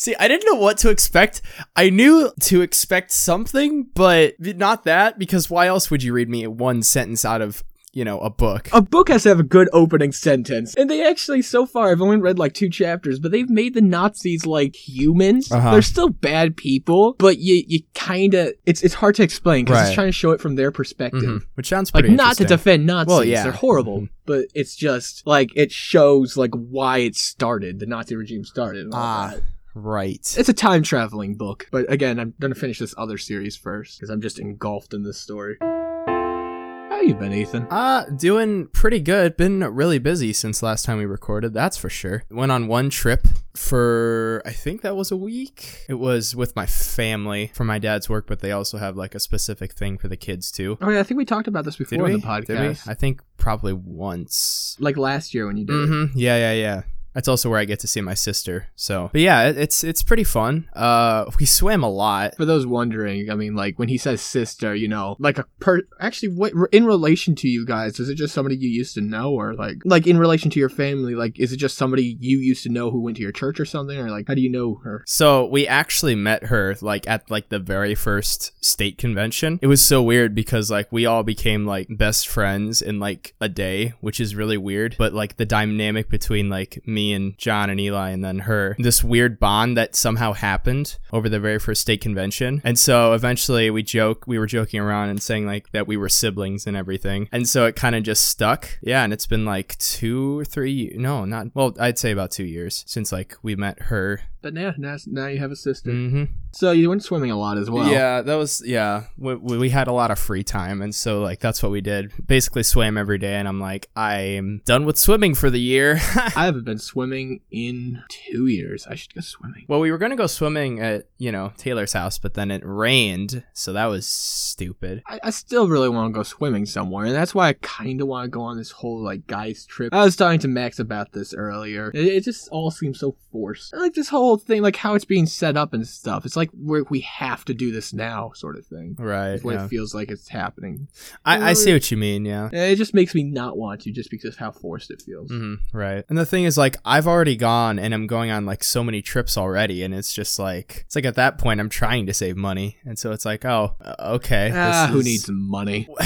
See, 0.00 0.14
I 0.18 0.28
didn't 0.28 0.46
know 0.50 0.58
what 0.58 0.78
to 0.78 0.88
expect. 0.88 1.42
I 1.76 1.90
knew 1.90 2.32
to 2.44 2.62
expect 2.62 3.10
something, 3.12 3.88
but 3.94 4.34
not 4.40 4.84
that 4.84 5.18
because 5.18 5.50
why 5.50 5.66
else 5.66 5.90
would 5.90 6.02
you 6.02 6.14
read 6.14 6.30
me 6.30 6.46
one 6.46 6.82
sentence 6.82 7.22
out 7.22 7.42
of, 7.42 7.62
you 7.92 8.02
know, 8.06 8.18
a 8.20 8.30
book? 8.30 8.70
A 8.72 8.80
book 8.80 9.10
has 9.10 9.24
to 9.24 9.28
have 9.28 9.40
a 9.40 9.42
good 9.42 9.68
opening 9.74 10.12
sentence. 10.12 10.74
And 10.74 10.88
they 10.88 11.06
actually, 11.06 11.42
so 11.42 11.66
far, 11.66 11.90
I've 11.90 12.00
only 12.00 12.16
read 12.16 12.38
like 12.38 12.54
two 12.54 12.70
chapters, 12.70 13.18
but 13.18 13.30
they've 13.30 13.50
made 13.50 13.74
the 13.74 13.82
Nazis 13.82 14.46
like 14.46 14.74
humans. 14.74 15.52
Uh-huh. 15.52 15.72
They're 15.72 15.82
still 15.82 16.08
bad 16.08 16.56
people, 16.56 17.12
but 17.18 17.36
you, 17.36 17.62
you 17.68 17.80
kind 17.94 18.32
of, 18.32 18.54
it's, 18.64 18.82
it's 18.82 18.94
hard 18.94 19.16
to 19.16 19.22
explain 19.22 19.66
because 19.66 19.80
Right. 19.80 19.86
it's 19.88 19.94
trying 19.94 20.08
to 20.08 20.12
show 20.12 20.30
it 20.30 20.40
from 20.40 20.54
their 20.56 20.72
perspective. 20.72 21.24
Mhm. 21.24 21.42
Which 21.56 21.68
sounds 21.68 21.92
like 21.92 22.08
not 22.08 22.38
to 22.38 22.44
defend 22.46 22.86
Nazis. 22.86 23.10
Well, 23.10 23.22
yeah. 23.22 23.42
They're 23.42 23.52
horrible, 23.52 24.00
Mhm. 24.00 24.08
but 24.24 24.46
it's 24.54 24.76
just 24.76 25.26
like 25.26 25.50
it 25.54 25.70
shows 25.72 26.38
like 26.38 26.54
why 26.54 27.00
it 27.00 27.16
started, 27.16 27.80
the 27.80 27.86
Nazi 27.86 28.16
regime 28.16 28.46
started. 28.46 28.84
And 28.86 28.94
all 28.94 29.00
Ah. 29.02 29.34
That. 29.74 29.80
Right. 29.80 30.34
It's 30.38 30.48
a 30.48 30.52
time 30.52 30.82
traveling 30.82 31.36
book, 31.36 31.66
but 31.70 31.90
again, 31.90 32.18
I'm 32.18 32.34
gonna 32.40 32.54
finish 32.54 32.78
this 32.78 32.94
other 32.96 33.18
series 33.18 33.56
first 33.56 33.98
because 33.98 34.10
I'm 34.10 34.20
just 34.20 34.38
engulfed 34.38 34.94
in 34.94 35.02
this 35.02 35.18
story. 35.18 35.56
How 35.60 37.06
you 37.06 37.14
been, 37.14 37.32
Ethan? 37.32 37.66
Uh, 37.70 38.04
doing 38.14 38.66
pretty 38.66 39.00
good. 39.00 39.34
Been 39.38 39.60
really 39.60 39.98
busy 39.98 40.34
since 40.34 40.62
last 40.62 40.84
time 40.84 40.98
we 40.98 41.06
recorded, 41.06 41.54
that's 41.54 41.78
for 41.78 41.88
sure. 41.88 42.24
Went 42.30 42.52
on 42.52 42.66
one 42.66 42.90
trip 42.90 43.26
for, 43.56 44.42
I 44.44 44.50
think 44.50 44.82
that 44.82 44.96
was 44.96 45.10
a 45.10 45.16
week. 45.16 45.86
It 45.88 45.94
was 45.94 46.36
with 46.36 46.54
my 46.54 46.66
family 46.66 47.52
for 47.54 47.64
my 47.64 47.78
dad's 47.78 48.10
work, 48.10 48.26
but 48.26 48.40
they 48.40 48.52
also 48.52 48.76
have 48.76 48.98
like 48.98 49.14
a 49.14 49.20
specific 49.20 49.72
thing 49.72 49.96
for 49.96 50.08
the 50.08 50.16
kids 50.16 50.52
too. 50.52 50.76
Oh 50.82 50.90
yeah, 50.90 51.00
I 51.00 51.02
think 51.02 51.16
we 51.16 51.24
talked 51.24 51.48
about 51.48 51.64
this 51.64 51.76
before 51.76 52.04
we? 52.04 52.12
in 52.12 52.20
the 52.20 52.26
podcast. 52.26 52.46
Did 52.46 52.60
we? 52.60 52.76
I 52.86 52.92
think 52.92 53.22
probably 53.38 53.72
once. 53.72 54.76
Like 54.78 54.98
last 54.98 55.32
year 55.32 55.46
when 55.46 55.56
you 55.56 55.64
did. 55.64 55.72
Mm-hmm. 55.72 56.18
Yeah, 56.18 56.36
yeah, 56.36 56.52
yeah. 56.52 56.82
That's 57.14 57.28
also 57.28 57.50
where 57.50 57.58
I 57.58 57.64
get 57.64 57.80
to 57.80 57.88
see 57.88 58.00
my 58.00 58.14
sister. 58.14 58.68
So, 58.76 59.10
but 59.12 59.20
yeah, 59.20 59.48
it, 59.48 59.58
it's 59.58 59.84
it's 59.84 60.02
pretty 60.02 60.24
fun. 60.24 60.68
Uh, 60.74 61.30
we 61.38 61.46
swam 61.46 61.82
a 61.82 61.90
lot. 61.90 62.36
For 62.36 62.44
those 62.44 62.66
wondering, 62.66 63.30
I 63.30 63.34
mean, 63.34 63.54
like 63.54 63.78
when 63.78 63.88
he 63.88 63.98
says 63.98 64.20
sister, 64.20 64.74
you 64.74 64.88
know, 64.88 65.16
like 65.18 65.38
a 65.38 65.44
per. 65.58 65.82
Actually, 66.00 66.34
what 66.34 66.52
in 66.72 66.84
relation 66.84 67.34
to 67.36 67.48
you 67.48 67.66
guys? 67.66 67.98
Is 67.98 68.08
it 68.08 68.14
just 68.14 68.34
somebody 68.34 68.56
you 68.56 68.68
used 68.68 68.94
to 68.94 69.00
know, 69.00 69.32
or 69.32 69.54
like 69.54 69.78
like 69.84 70.06
in 70.06 70.18
relation 70.18 70.50
to 70.50 70.60
your 70.60 70.68
family? 70.68 71.14
Like, 71.14 71.38
is 71.38 71.52
it 71.52 71.56
just 71.56 71.76
somebody 71.76 72.16
you 72.20 72.38
used 72.38 72.62
to 72.64 72.68
know 72.68 72.90
who 72.90 73.00
went 73.00 73.16
to 73.16 73.22
your 73.22 73.32
church 73.32 73.58
or 73.58 73.64
something, 73.64 73.98
or 73.98 74.10
like 74.10 74.28
how 74.28 74.34
do 74.34 74.40
you 74.40 74.50
know 74.50 74.76
her? 74.84 75.04
So 75.06 75.46
we 75.46 75.66
actually 75.66 76.14
met 76.14 76.44
her 76.44 76.76
like 76.80 77.08
at 77.08 77.30
like 77.30 77.48
the 77.48 77.58
very 77.58 77.94
first 77.94 78.52
state 78.64 78.98
convention. 78.98 79.58
It 79.62 79.66
was 79.66 79.82
so 79.82 80.02
weird 80.02 80.34
because 80.34 80.70
like 80.70 80.92
we 80.92 81.06
all 81.06 81.22
became 81.22 81.66
like 81.66 81.88
best 81.90 82.28
friends 82.28 82.82
in 82.82 83.00
like 83.00 83.34
a 83.40 83.48
day, 83.48 83.94
which 84.00 84.20
is 84.20 84.36
really 84.36 84.58
weird. 84.58 84.94
But 84.96 85.12
like 85.12 85.36
the 85.36 85.46
dynamic 85.46 86.08
between 86.08 86.48
like 86.48 86.82
me 86.86 86.99
and 87.00 87.36
John 87.38 87.70
and 87.70 87.80
Eli 87.80 88.10
and 88.10 88.24
then 88.24 88.40
her, 88.40 88.76
this 88.78 89.02
weird 89.02 89.38
bond 89.38 89.76
that 89.76 89.94
somehow 89.94 90.32
happened 90.32 90.98
over 91.12 91.28
the 91.28 91.40
very 91.40 91.58
first 91.58 91.80
state 91.80 92.00
convention. 92.00 92.60
And 92.64 92.78
so 92.78 93.12
eventually 93.12 93.70
we 93.70 93.82
joke, 93.82 94.24
we 94.26 94.38
were 94.38 94.46
joking 94.46 94.80
around 94.80 95.08
and 95.08 95.22
saying 95.22 95.46
like 95.46 95.70
that 95.72 95.86
we 95.86 95.96
were 95.96 96.08
siblings 96.08 96.66
and 96.66 96.76
everything. 96.76 97.28
And 97.32 97.48
so 97.48 97.66
it 97.66 97.76
kind 97.76 97.94
of 97.94 98.02
just 98.02 98.28
stuck. 98.28 98.78
Yeah, 98.82 99.02
and 99.02 99.12
it's 99.12 99.26
been 99.26 99.44
like 99.44 99.76
two 99.78 100.38
or 100.38 100.44
three, 100.44 100.92
no, 100.96 101.24
not 101.24 101.48
well, 101.54 101.74
I'd 101.80 101.98
say 101.98 102.10
about 102.10 102.30
two 102.30 102.44
years 102.44 102.84
since 102.86 103.12
like 103.12 103.36
we 103.42 103.56
met 103.56 103.80
her. 103.82 104.20
But 104.42 104.54
now, 104.54 104.74
now, 104.78 104.96
now 105.06 105.26
you 105.26 105.38
have 105.38 105.50
a 105.50 105.56
sister. 105.56 105.90
Mm-hmm. 105.90 106.24
So 106.52 106.72
you 106.72 106.88
went 106.88 107.04
swimming 107.04 107.30
a 107.30 107.38
lot 107.38 107.58
as 107.58 107.70
well. 107.70 107.90
Yeah, 107.90 108.22
that 108.22 108.34
was 108.34 108.62
yeah. 108.64 109.04
We, 109.16 109.36
we 109.36 109.70
had 109.70 109.86
a 109.86 109.92
lot 109.92 110.10
of 110.10 110.18
free 110.18 110.42
time, 110.42 110.82
and 110.82 110.94
so 110.94 111.20
like 111.20 111.38
that's 111.40 111.62
what 111.62 111.70
we 111.70 111.80
did. 111.80 112.12
Basically, 112.26 112.62
swam 112.62 112.98
every 112.98 113.18
day, 113.18 113.34
and 113.34 113.46
I'm 113.46 113.60
like, 113.60 113.88
I'm 113.94 114.62
done 114.64 114.84
with 114.84 114.98
swimming 114.98 115.34
for 115.34 115.48
the 115.48 115.60
year. 115.60 115.94
I 116.14 116.46
haven't 116.46 116.64
been 116.64 116.78
swimming 116.78 117.40
in 117.50 118.02
two 118.08 118.46
years. 118.46 118.86
I 118.86 118.96
should 118.96 119.14
go 119.14 119.20
swimming. 119.20 119.66
well, 119.68 119.78
we 119.78 119.92
were 119.92 119.98
gonna 119.98 120.16
go 120.16 120.26
swimming 120.26 120.80
at 120.80 121.06
you 121.18 121.30
know 121.30 121.52
Taylor's 121.56 121.92
house, 121.92 122.18
but 122.18 122.34
then 122.34 122.50
it 122.50 122.62
rained, 122.64 123.44
so 123.52 123.72
that 123.72 123.86
was 123.86 124.06
stupid. 124.06 125.02
I, 125.06 125.20
I 125.24 125.30
still 125.30 125.68
really 125.68 125.88
want 125.88 126.12
to 126.12 126.18
go 126.18 126.24
swimming 126.24 126.66
somewhere, 126.66 127.06
and 127.06 127.14
that's 127.14 127.34
why 127.34 127.48
I 127.48 127.52
kind 127.54 128.00
of 128.00 128.08
want 128.08 128.24
to 128.24 128.28
go 128.28 128.42
on 128.42 128.56
this 128.56 128.72
whole 128.72 129.02
like 129.02 129.26
guys 129.28 129.66
trip. 129.66 129.94
I 129.94 130.04
was 130.04 130.16
talking 130.16 130.40
to 130.40 130.48
Max 130.48 130.80
about 130.80 131.12
this 131.12 131.32
earlier. 131.32 131.92
It, 131.94 132.06
it 132.06 132.24
just 132.24 132.48
all 132.48 132.72
seems 132.72 132.98
so 132.98 133.16
forced. 133.30 133.72
Like 133.76 133.94
this 133.94 134.08
whole 134.08 134.29
thing, 134.36 134.62
like 134.62 134.76
how 134.76 134.94
it's 134.94 135.04
being 135.04 135.26
set 135.26 135.56
up 135.56 135.72
and 135.72 135.86
stuff. 135.86 136.24
It's 136.24 136.36
like 136.36 136.50
we're, 136.52 136.84
we 136.90 137.00
have 137.00 137.44
to 137.46 137.54
do 137.54 137.72
this 137.72 137.92
now, 137.92 138.32
sort 138.34 138.56
of 138.56 138.66
thing. 138.66 138.96
Right. 138.98 139.30
It's 139.30 139.44
what 139.44 139.54
yeah. 139.54 139.64
it 139.64 139.68
feels 139.68 139.94
like 139.94 140.10
it's 140.10 140.28
happening. 140.28 140.88
I, 141.24 141.50
I 141.50 141.52
see 141.52 141.72
what 141.72 141.90
you 141.90 141.96
mean. 141.96 142.24
Yeah. 142.24 142.48
It 142.52 142.76
just 142.76 142.94
makes 142.94 143.14
me 143.14 143.22
not 143.22 143.56
want 143.56 143.82
to, 143.82 143.92
just 143.92 144.10
because 144.10 144.34
of 144.34 144.36
how 144.38 144.50
forced 144.50 144.90
it 144.90 145.02
feels. 145.02 145.30
hmm 145.30 145.54
right. 145.72 146.04
And 146.08 146.18
the 146.18 146.26
thing 146.26 146.44
is, 146.44 146.56
like, 146.58 146.76
I've 146.84 147.06
already 147.06 147.36
gone 147.36 147.78
and 147.78 147.94
I'm 147.94 148.06
going 148.06 148.30
on 148.30 148.46
like 148.46 148.64
so 148.64 148.82
many 148.82 149.02
trips 149.02 149.36
already, 149.36 149.82
and 149.82 149.94
it's 149.94 150.12
just 150.12 150.38
like 150.38 150.84
it's 150.86 150.96
like 150.96 151.04
at 151.04 151.14
that 151.16 151.38
point 151.38 151.60
I'm 151.60 151.68
trying 151.68 152.06
to 152.06 152.14
save 152.14 152.36
money, 152.36 152.78
and 152.84 152.98
so 152.98 153.12
it's 153.12 153.24
like, 153.24 153.44
oh, 153.44 153.76
uh, 153.80 153.94
okay. 154.16 154.50
Ah, 154.54 154.88
who 154.90 155.02
needs 155.02 155.28
money? 155.28 155.88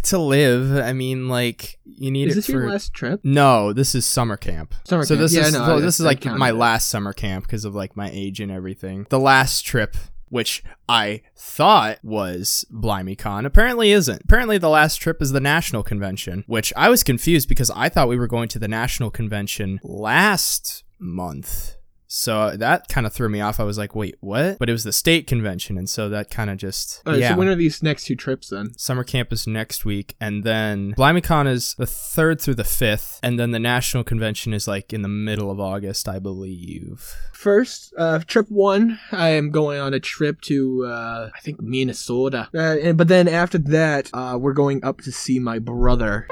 to 0.10 0.18
live? 0.18 0.76
I 0.76 0.92
mean, 0.92 1.28
like, 1.28 1.78
you 1.84 2.10
need 2.10 2.28
Is 2.28 2.34
it 2.34 2.36
this 2.36 2.46
for. 2.46 2.52
your 2.52 2.70
last 2.70 2.92
trip? 2.94 3.20
No, 3.24 3.72
this 3.72 3.94
is 3.94 4.06
summer 4.06 4.36
camp. 4.36 4.74
Summer 4.84 5.04
so 5.04 5.14
camp. 5.14 5.20
this 5.22 5.34
Yeah, 5.34 5.46
is 5.46 5.52
no, 5.54 5.76
I- 5.76 5.80
this 5.80 6.00
is 6.00 6.06
like 6.06 6.24
my 6.24 6.50
last 6.50 6.88
summer 6.88 7.12
camp 7.12 7.44
because 7.46 7.64
of 7.64 7.74
like 7.74 7.96
my 7.96 8.10
age 8.12 8.40
and 8.40 8.50
everything. 8.50 9.06
The 9.10 9.18
last 9.18 9.62
trip, 9.62 9.96
which 10.28 10.62
I 10.88 11.22
thought 11.36 11.98
was 12.04 12.64
BlimeyCon, 12.72 13.44
apparently 13.46 13.90
isn't. 13.92 14.22
Apparently, 14.24 14.58
the 14.58 14.68
last 14.68 14.96
trip 14.96 15.20
is 15.20 15.32
the 15.32 15.40
national 15.40 15.82
convention, 15.82 16.44
which 16.46 16.72
I 16.76 16.88
was 16.88 17.02
confused 17.02 17.48
because 17.48 17.70
I 17.70 17.88
thought 17.88 18.08
we 18.08 18.16
were 18.18 18.28
going 18.28 18.48
to 18.50 18.58
the 18.58 18.68
national 18.68 19.10
convention 19.10 19.80
last 19.82 20.84
month. 20.98 21.76
So 22.12 22.56
that 22.56 22.88
kind 22.88 23.06
of 23.06 23.12
threw 23.12 23.28
me 23.28 23.40
off. 23.40 23.60
I 23.60 23.62
was 23.62 23.78
like, 23.78 23.94
wait, 23.94 24.16
what? 24.18 24.58
But 24.58 24.68
it 24.68 24.72
was 24.72 24.82
the 24.82 24.92
state 24.92 25.28
convention, 25.28 25.78
and 25.78 25.88
so 25.88 26.08
that 26.08 26.28
kind 26.28 26.50
of 26.50 26.56
just 26.56 27.02
right, 27.06 27.20
yeah. 27.20 27.30
So 27.30 27.36
when 27.36 27.46
are 27.46 27.54
these 27.54 27.84
next 27.84 28.06
two 28.06 28.16
trips 28.16 28.48
then? 28.48 28.76
Summer 28.76 29.04
camp 29.04 29.32
is 29.32 29.46
next 29.46 29.84
week, 29.84 30.16
and 30.20 30.42
then 30.42 30.92
BlimeyCon 30.94 31.46
is 31.46 31.74
the 31.74 31.86
third 31.86 32.40
through 32.40 32.56
the 32.56 32.64
fifth, 32.64 33.20
and 33.22 33.38
then 33.38 33.52
the 33.52 33.60
national 33.60 34.02
convention 34.02 34.52
is 34.52 34.66
like 34.66 34.92
in 34.92 35.02
the 35.02 35.08
middle 35.08 35.52
of 35.52 35.60
August, 35.60 36.08
I 36.08 36.18
believe. 36.18 37.14
First, 37.32 37.94
uh, 37.96 38.18
trip 38.26 38.50
one, 38.50 38.98
I 39.12 39.28
am 39.28 39.50
going 39.50 39.78
on 39.78 39.94
a 39.94 40.00
trip 40.00 40.40
to, 40.42 40.86
uh, 40.86 41.30
I 41.32 41.40
think 41.40 41.62
Minnesota. 41.62 42.48
Uh, 42.52 42.76
and, 42.82 42.98
but 42.98 43.06
then 43.06 43.28
after 43.28 43.56
that, 43.58 44.10
uh, 44.12 44.36
we're 44.38 44.52
going 44.52 44.84
up 44.84 45.00
to 45.02 45.12
see 45.12 45.38
my 45.38 45.60
brother. 45.60 46.26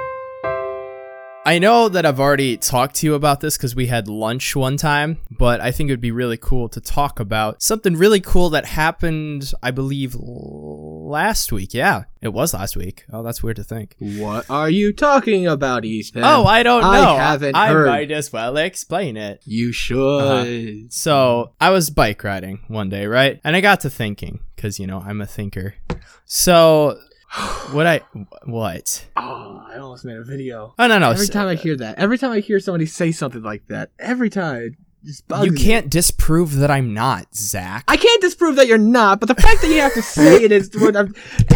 I 1.49 1.59
know 1.59 1.89
that 1.89 2.05
I've 2.05 2.21
already 2.21 2.59
talked 2.59 2.97
to 2.97 3.07
you 3.07 3.15
about 3.15 3.41
this 3.41 3.57
because 3.57 3.75
we 3.75 3.87
had 3.87 4.07
lunch 4.07 4.55
one 4.55 4.77
time, 4.77 5.17
but 5.31 5.63
I 5.63 5.71
think 5.71 5.89
it 5.89 5.95
would 5.95 5.99
be 5.99 6.11
really 6.11 6.37
cool 6.37 6.69
to 6.69 6.79
talk 6.79 7.19
about 7.19 7.63
something 7.63 7.97
really 7.97 8.21
cool 8.21 8.51
that 8.51 8.67
happened, 8.67 9.55
I 9.63 9.71
believe, 9.71 10.15
last 10.15 11.51
week. 11.51 11.73
Yeah, 11.73 12.03
it 12.21 12.35
was 12.35 12.53
last 12.53 12.77
week. 12.77 13.07
Oh, 13.11 13.23
that's 13.23 13.43
weird 13.43 13.57
to 13.57 13.65
think. 13.65 13.97
What 13.99 14.51
are 14.51 14.69
you 14.69 14.93
talking 14.93 15.47
about, 15.47 15.87
Ethan? 15.87 16.23
oh, 16.23 16.45
I 16.45 16.63
don't 16.63 16.83
know. 16.83 16.89
I 16.89 17.17
haven't 17.17 17.57
I 17.57 17.69
heard. 17.69 17.87
might 17.87 18.11
as 18.11 18.31
well 18.31 18.59
explain 18.59 19.17
it. 19.17 19.41
You 19.47 19.73
should. 19.73 20.19
Uh-huh. 20.21 20.89
So 20.91 21.55
I 21.59 21.71
was 21.71 21.89
bike 21.89 22.23
riding 22.25 22.61
one 22.69 22.91
day, 22.91 23.07
right? 23.07 23.41
And 23.43 23.57
I 23.57 23.63
got 23.63 23.81
to 23.81 23.89
thinking, 23.89 24.41
because, 24.55 24.79
you 24.79 24.87
know, 24.87 25.01
I'm 25.01 25.23
a 25.23 25.27
thinker. 25.27 25.77
So, 26.27 26.99
what 27.73 27.87
I, 27.87 28.01
what? 28.45 29.07
Oh, 29.17 29.67
I 29.69 29.79
almost 29.79 30.05
made 30.05 30.17
a 30.17 30.25
video. 30.25 30.75
Oh, 30.79 30.87
no, 30.87 30.99
no. 30.99 31.11
every 31.11 31.27
time 31.27 31.49
I 31.49 31.55
uh, 31.55 31.57
hear 31.57 31.77
that, 31.77 31.99
every 31.99 32.19
time 32.19 32.33
I 32.33 32.41
hear 32.41 32.59
somebody 32.61 32.87
say 32.87 33.13
something 33.13 33.43
like 33.43 33.67
that, 33.69 33.91
every 33.99 34.31
time 34.31 34.63
it 34.63 34.73
just 35.05 35.29
bugs 35.29 35.47
you 35.47 35.53
can't 35.53 35.91
disprove 35.91 36.57
that 36.57 36.71
I'm 36.71 36.93
not, 36.93 37.35
Zach. 37.35 37.85
I 37.87 37.97
can't 37.97 38.21
disprove 38.21 38.57
that 38.57 38.67
you're 38.67 38.79
not, 38.79 39.21
but 39.21 39.27
the 39.27 39.35
fact 39.35 39.63
that 39.63 39.69
you 39.69 39.81
have 39.81 39.95
to 39.95 40.03
say 40.03 40.43
it 40.43 40.53
is 40.53 40.71
what 40.75 40.97
I'm. 40.97 41.15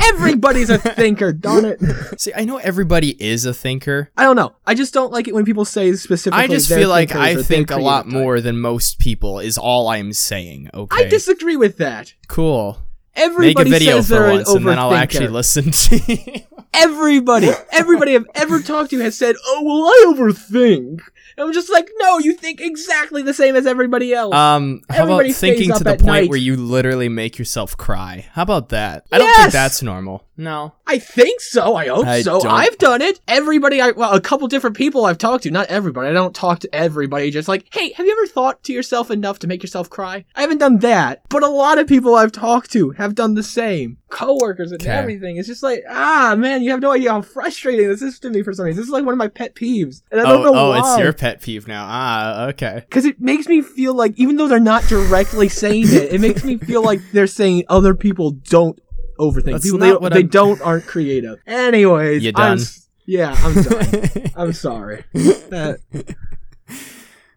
Everybody's 0.09 0.71
a 0.71 0.79
thinker, 0.79 1.33
darn 1.33 1.65
it. 1.65 1.81
See, 2.21 2.33
I 2.35 2.45
know 2.45 2.59
everybody 2.59 3.11
is 3.23 3.45
a 3.45 3.55
thinker. 3.55 4.11
I 4.17 4.25
don't 4.25 4.37
know. 4.37 4.55
I 4.67 4.75
just 4.75 4.95
don't 4.95 5.13
like 5.13 5.27
it 5.27 5.35
when 5.35 5.45
people 5.45 5.65
say 5.65 5.93
specifically. 5.95 6.45
I 6.45 6.47
just 6.47 6.69
feel 6.69 6.89
like 6.89 7.15
I 7.15 7.43
think 7.43 7.71
a 7.71 7.79
lot 7.79 8.07
more 8.07 8.41
than 8.41 8.59
most 8.59 8.99
people 8.99 9.39
is 9.41 9.59
all 9.59 9.89
I'm 9.89 10.13
saying. 10.13 10.71
Okay. 10.73 11.05
I 11.05 11.09
disagree 11.09 11.57
with 11.57 11.79
that. 11.79 12.15
cool. 12.29 12.79
Everybody 13.15 13.71
Make 13.71 13.77
a 13.77 13.79
video 13.79 13.97
says 13.97 14.09
for 14.09 14.15
they're 14.15 14.33
once, 14.33 14.49
an 14.51 14.57
and 14.59 14.67
then 14.69 14.79
I'll 14.79 14.95
actually 14.95 15.29
listen 15.29 15.71
to 15.71 15.97
you. 16.07 16.41
Everybody, 16.75 17.51
everybody 17.71 18.15
I've 18.17 18.27
ever 18.35 18.59
talked 18.61 18.91
to 18.91 18.99
has 19.01 19.15
said, 19.17 19.37
"Oh, 19.45 19.63
well, 19.63 19.85
I 19.85 20.15
overthink." 20.17 21.01
And 21.37 21.47
I'm 21.47 21.53
just 21.53 21.71
like, 21.71 21.89
no, 21.99 22.19
you 22.19 22.35
think 22.35 22.61
exactly 22.61 23.23
the 23.23 23.33
same 23.35 23.57
as 23.57 23.67
everybody 23.67 24.13
else. 24.13 24.35
Um, 24.35 24.83
how 24.91 25.03
Everybody 25.05 25.31
about 25.31 25.39
thinking 25.39 25.73
to 25.73 25.85
the 25.85 25.91
point 25.97 26.05
night. 26.05 26.29
where 26.31 26.39
you 26.39 26.57
literally 26.57 27.09
make 27.09 27.39
yourself 27.39 27.77
cry? 27.77 28.27
How 28.33 28.43
about 28.43 28.69
that? 28.71 29.07
I 29.11 29.19
don't 29.19 29.35
think 29.37 29.53
that's 29.53 29.83
normal. 29.83 30.25
No. 30.37 30.75
I 30.87 30.99
think 30.99 31.41
so. 31.41 31.75
I 31.77 31.89
hope 31.89 32.07
I 32.07 32.23
so. 32.23 32.41
don't- 32.41 32.51
I've 32.53 32.77
done 32.77 33.01
it. 33.01 33.21
Everybody, 33.29 33.81
I 33.81 33.93
well, 33.93 34.13
a 34.13 34.21
couple 34.21 34.47
different 34.49 34.77
people 34.77 35.07
I've 35.07 35.19
talked 35.19 35.45
to. 35.45 35.51
Not 35.51 35.69
everybody. 35.69 36.09
I 36.09 36.13
don't 36.13 36.35
talk 36.35 36.59
to 36.61 36.75
everybody. 36.75 37.31
Just 37.31 37.49
like, 37.49 37.67
hey, 37.73 37.93
have 37.93 38.05
you 38.05 38.13
ever 38.13 38.27
thought 38.27 38.63
to 38.65 38.73
yourself 38.73 39.11
enough 39.11 39.39
to 39.41 39.47
make 39.47 39.63
yourself 39.63 39.89
cry? 39.89 40.25
I 40.35 40.43
haven't 40.43 40.59
done 40.59 40.79
that, 40.81 41.23
but 41.31 41.43
a 41.43 41.49
lot 41.49 41.79
of 41.79 41.87
people 41.87 42.15
I've 42.15 42.33
talked 42.33 42.71
to 42.73 42.91
have 43.03 43.15
done 43.15 43.35
the 43.35 43.43
same. 43.43 43.99
Coworkers 44.09 44.73
and 44.73 44.81
Okay. 44.83 44.91
everything. 44.91 45.37
It's 45.37 45.47
just 45.49 45.63
like, 45.63 45.83
ah, 45.89 46.35
man, 46.37 46.63
you 46.63 46.71
have 46.71 46.81
no 46.81 46.93
idea 46.93 47.11
how 47.11 47.21
frustrating 47.23 47.89
this 47.89 48.03
is 48.03 48.19
to 48.21 48.31
me 48.31 48.43
for 48.43 48.53
some 48.53 48.65
reason. 48.67 48.79
This 48.81 48.87
is 48.87 48.93
like 48.93 49.05
one 49.05 49.13
of 49.15 49.19
my 49.19 49.29
pet 49.29 49.55
peeves, 49.55 50.03
and 50.11 50.21
I 50.21 50.25
don't 50.25 50.41
Oh, 50.47 50.53
know 50.53 50.59
oh, 50.59 50.69
why. 50.71 50.79
it's 50.95 50.99
your 51.03 51.13
pet 51.13 51.41
peeve 51.43 51.69
now. 51.69 51.85
Ah, 51.89 52.47
okay. 52.49 52.83
Because 52.89 53.05
it 53.05 53.21
makes 53.21 53.47
me 53.49 53.61
feel 53.63 53.95
like, 53.95 54.15
even 54.17 54.37
though 54.37 54.49
they're 54.49 54.59
not 54.61 54.85
directly 54.89 55.49
saying 55.49 55.85
it, 55.87 56.13
it 56.15 56.21
makes 56.21 56.45
me 56.45 56.57
feel 56.59 56.83
like 56.83 57.01
they're 57.13 57.27
saying 57.27 57.65
other 57.69 57.95
people 57.95 58.31
don't 58.31 58.79
overthink. 59.19 59.53
That's 59.53 59.65
people 59.65 59.79
not 59.79 59.87
they, 59.87 59.93
what 59.97 60.13
they 60.13 60.21
I'm- 60.21 60.29
don't 60.29 60.61
aren't 60.63 60.87
creative. 60.87 61.39
Anyways, 61.47 62.25
You 62.25 62.33
I'm 62.37 62.57
done? 62.59 62.67
yeah, 63.07 63.35
I'm 63.39 63.63
done. 63.63 64.31
I'm 64.37 64.53
sorry. 64.53 65.05
Uh, 65.53 65.75